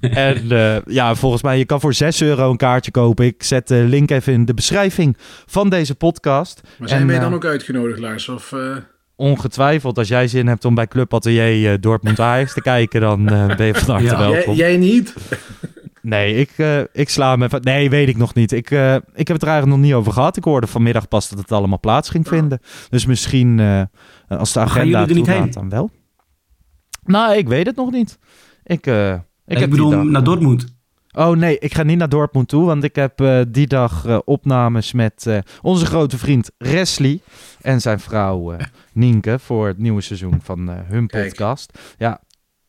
en 0.28 0.50
eh, 0.50 0.76
ja, 0.86 1.14
volgens 1.14 1.42
mij, 1.42 1.58
je 1.58 1.64
kan 1.64 1.80
voor 1.80 1.94
6 1.94 2.22
euro 2.22 2.50
een 2.50 2.56
kaartje 2.56 2.90
kopen. 2.90 3.24
Ik 3.24 3.42
zet 3.42 3.68
de 3.68 3.74
link 3.74 4.10
even 4.10 4.32
in 4.32 4.44
de 4.44 4.54
beschrijving 4.54 5.16
van 5.46 5.68
deze 5.68 5.94
podcast. 5.94 6.60
Maar 6.78 6.88
zijn 6.88 7.00
En, 7.00 7.06
wij 7.06 7.16
eh, 7.16 7.22
dan 7.22 7.34
ook 7.34 7.44
uitgenodigd, 7.44 7.98
Lars? 7.98 8.28
Of, 8.28 8.52
eh, 8.52 8.76
Ongetwijfeld, 9.16 9.98
als 9.98 10.08
jij 10.08 10.28
zin 10.28 10.46
hebt 10.46 10.64
om 10.64 10.74
bij 10.74 10.86
Club 10.86 11.14
Atelier 11.14 11.80
Dortmund 11.80 12.20
Ajax 12.20 12.54
te 12.54 12.60
kijken, 12.60 13.00
dan 13.00 13.28
eh, 13.28 13.56
ben 13.56 13.66
je 13.66 13.74
van 13.74 13.94
harte 13.94 14.04
Ja. 14.10 14.20
jij, 14.20 14.30
welkom. 14.30 14.54
jij 14.54 14.76
niet? 14.76 15.14
Nee, 16.02 16.34
ik, 16.34 16.50
eh, 16.56 16.80
ik 16.92 17.08
sla 17.08 17.36
me 17.36 17.44
even... 17.44 17.62
Nee, 17.62 17.90
weet 17.90 18.08
ik 18.08 18.16
nog 18.16 18.34
niet. 18.34 18.52
Ik, 18.52 18.70
eh, 18.70 18.94
ik 18.94 19.28
heb 19.28 19.28
het 19.28 19.42
er 19.42 19.48
eigenlijk 19.48 19.78
nog 19.78 19.86
niet 19.86 19.94
over 19.94 20.12
gehad. 20.12 20.36
Ik 20.36 20.44
hoorde 20.44 20.66
vanmiddag 20.66 21.08
pas 21.08 21.28
dat 21.28 21.38
het 21.38 21.52
allemaal 21.52 21.80
plaats 21.80 22.10
ging 22.10 22.28
vinden. 22.28 22.60
Dus 22.88 23.06
misschien, 23.06 23.60
eh, 23.60 23.82
als 24.28 24.52
de 24.52 24.60
agenda 24.60 25.06
toelaat, 25.06 25.52
dan 25.52 25.68
wel. 25.68 25.90
Nou, 27.04 27.36
ik 27.36 27.48
weet 27.48 27.66
het 27.66 27.76
nog 27.76 27.90
niet. 27.90 28.18
Ik, 28.64 28.86
eh, 28.86 29.14
ik, 29.48 29.54
Ik, 29.54 29.58
heb 29.58 29.70
bedoel, 29.70 29.90
dag- 29.90 30.04
naar 30.04 30.24
Dortmund. 30.24 30.76
Oh 31.12 31.36
nee, 31.36 31.58
ik 31.58 31.74
ga 31.74 31.82
niet 31.82 31.98
naar 31.98 32.08
Dortmund 32.08 32.48
toe, 32.48 32.64
want 32.64 32.84
ik 32.84 32.94
heb 32.94 33.20
eh, 33.20 33.40
die 33.48 33.66
dag 33.66 34.04
eh, 34.04 34.18
opnames 34.24 34.92
met 34.92 35.26
eh, 35.26 35.38
onze 35.62 35.86
grote 35.86 36.18
vriend 36.18 36.50
Wesley 36.58 37.20
en 37.60 37.80
zijn 37.80 38.00
vrouw 38.00 38.56
Nienke 38.92 39.38
voor 39.38 39.66
het 39.66 39.78
nieuwe 39.78 40.00
seizoen 40.00 40.40
van 40.42 40.70
eh, 40.70 40.76
hun 40.84 41.06
Kijk. 41.06 41.28
podcast. 41.28 41.78
Ja, 41.98 42.20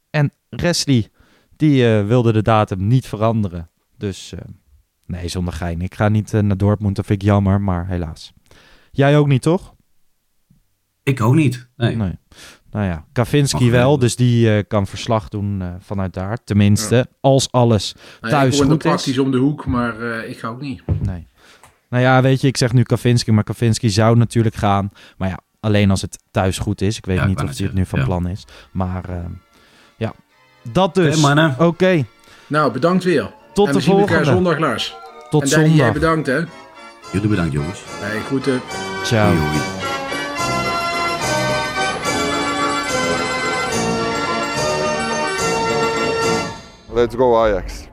en 0.09 0.31
Wesley, 0.49 1.09
die 1.55 1.87
eh, 1.97 2.05
wilde 2.07 2.33
de 2.33 2.41
datum 2.41 2.87
niet 2.87 3.05
veranderen. 3.07 3.69
Dus 3.97 4.33
eh, 4.33 4.39
nee, 5.05 5.27
zonder 5.27 5.53
gein. 5.53 5.81
Ik 5.81 5.95
ga 5.95 6.09
niet 6.09 6.31
naar 6.31 6.57
Dortmund, 6.57 6.95
dat 6.95 7.05
vind 7.05 7.21
ik 7.21 7.27
jammer, 7.27 7.61
maar 7.61 7.87
helaas. 7.87 8.33
Jij 8.91 9.17
ook 9.17 9.27
niet, 9.27 9.41
toch? 9.41 9.73
Ik 11.03 11.21
ook 11.21 11.35
niet. 11.35 11.69
Nee. 11.75 11.95
Nee. 11.95 12.13
Nou 12.71 12.85
ja, 12.85 13.05
Kavinski 13.13 13.71
wel, 13.71 13.99
dus 13.99 14.15
die 14.15 14.55
eh, 14.55 14.63
kan 14.67 14.87
verslag 14.87 15.29
doen 15.29 15.61
eh, 15.61 15.67
vanuit 15.79 16.13
daar. 16.13 16.37
Tenminste, 16.43 17.07
als 17.21 17.51
alles 17.51 17.93
Nou 18.21 18.33
ja, 18.33 18.39
thuis 18.39 18.55
ik 18.59 18.61
goed 18.63 18.71
is. 18.71 18.77
praktisch 18.77 19.17
om 19.17 19.31
de 19.31 19.37
hoek, 19.37 19.65
maar 19.65 19.99
eh, 20.01 20.29
ik 20.29 20.39
ga 20.39 20.47
ook 20.47 20.61
niet. 20.61 20.81
Nee. 21.01 21.27
Nou 21.89 22.03
ja, 22.03 22.21
weet 22.21 22.41
je, 22.41 22.47
ik 22.47 22.57
zeg 22.57 22.73
nu 22.73 22.83
Kavinski, 22.83 23.31
maar 23.31 23.43
Kavinski 23.43 23.89
zou 23.89 24.17
natuurlijk 24.17 24.55
gaan. 24.55 24.91
Maar 25.17 25.29
ja, 25.29 25.39
alleen 25.59 25.89
als 25.89 26.01
het 26.01 26.19
thuis 26.31 26.57
goed 26.57 26.81
is. 26.81 26.97
Ik 26.97 27.05
weet 27.05 27.17
Ja, 27.17 27.25
niet 27.25 27.41
of 27.41 27.57
hij 27.57 27.65
het 27.65 27.75
nu 27.75 27.85
van 27.85 28.03
plan 28.03 28.27
is. 28.27 28.45
Maar 28.71 29.09
eh, 29.09 29.15
ja, 29.97 30.13
dat 30.71 30.95
dus. 30.95 31.23
Oké, 31.57 32.05
Nou, 32.47 32.71
bedankt 32.71 33.03
weer. 33.03 33.31
tot 33.53 33.67
en 33.67 33.73
de 33.73 33.77
we 33.77 33.83
zien 33.83 33.97
elkaar 33.99 34.07
volgende. 34.15 34.31
zondag, 34.33 34.59
Lars. 34.59 34.95
Tot 35.29 35.43
en 35.43 35.49
Danny, 35.49 35.65
jij 35.67 35.75
zondag. 35.75 35.93
bedankt, 35.93 36.27
hè? 36.27 36.39
Jullie 37.11 37.29
bedankt, 37.29 37.53
jongens. 37.53 37.81
Nee, 38.01 38.19
groeten. 38.21 38.61
Ciao. 39.03 39.27
Hoi, 39.35 39.39
hoi. 39.39 39.98
Let's 46.91 47.13
go 47.13 47.45
Ajax. 47.45 47.89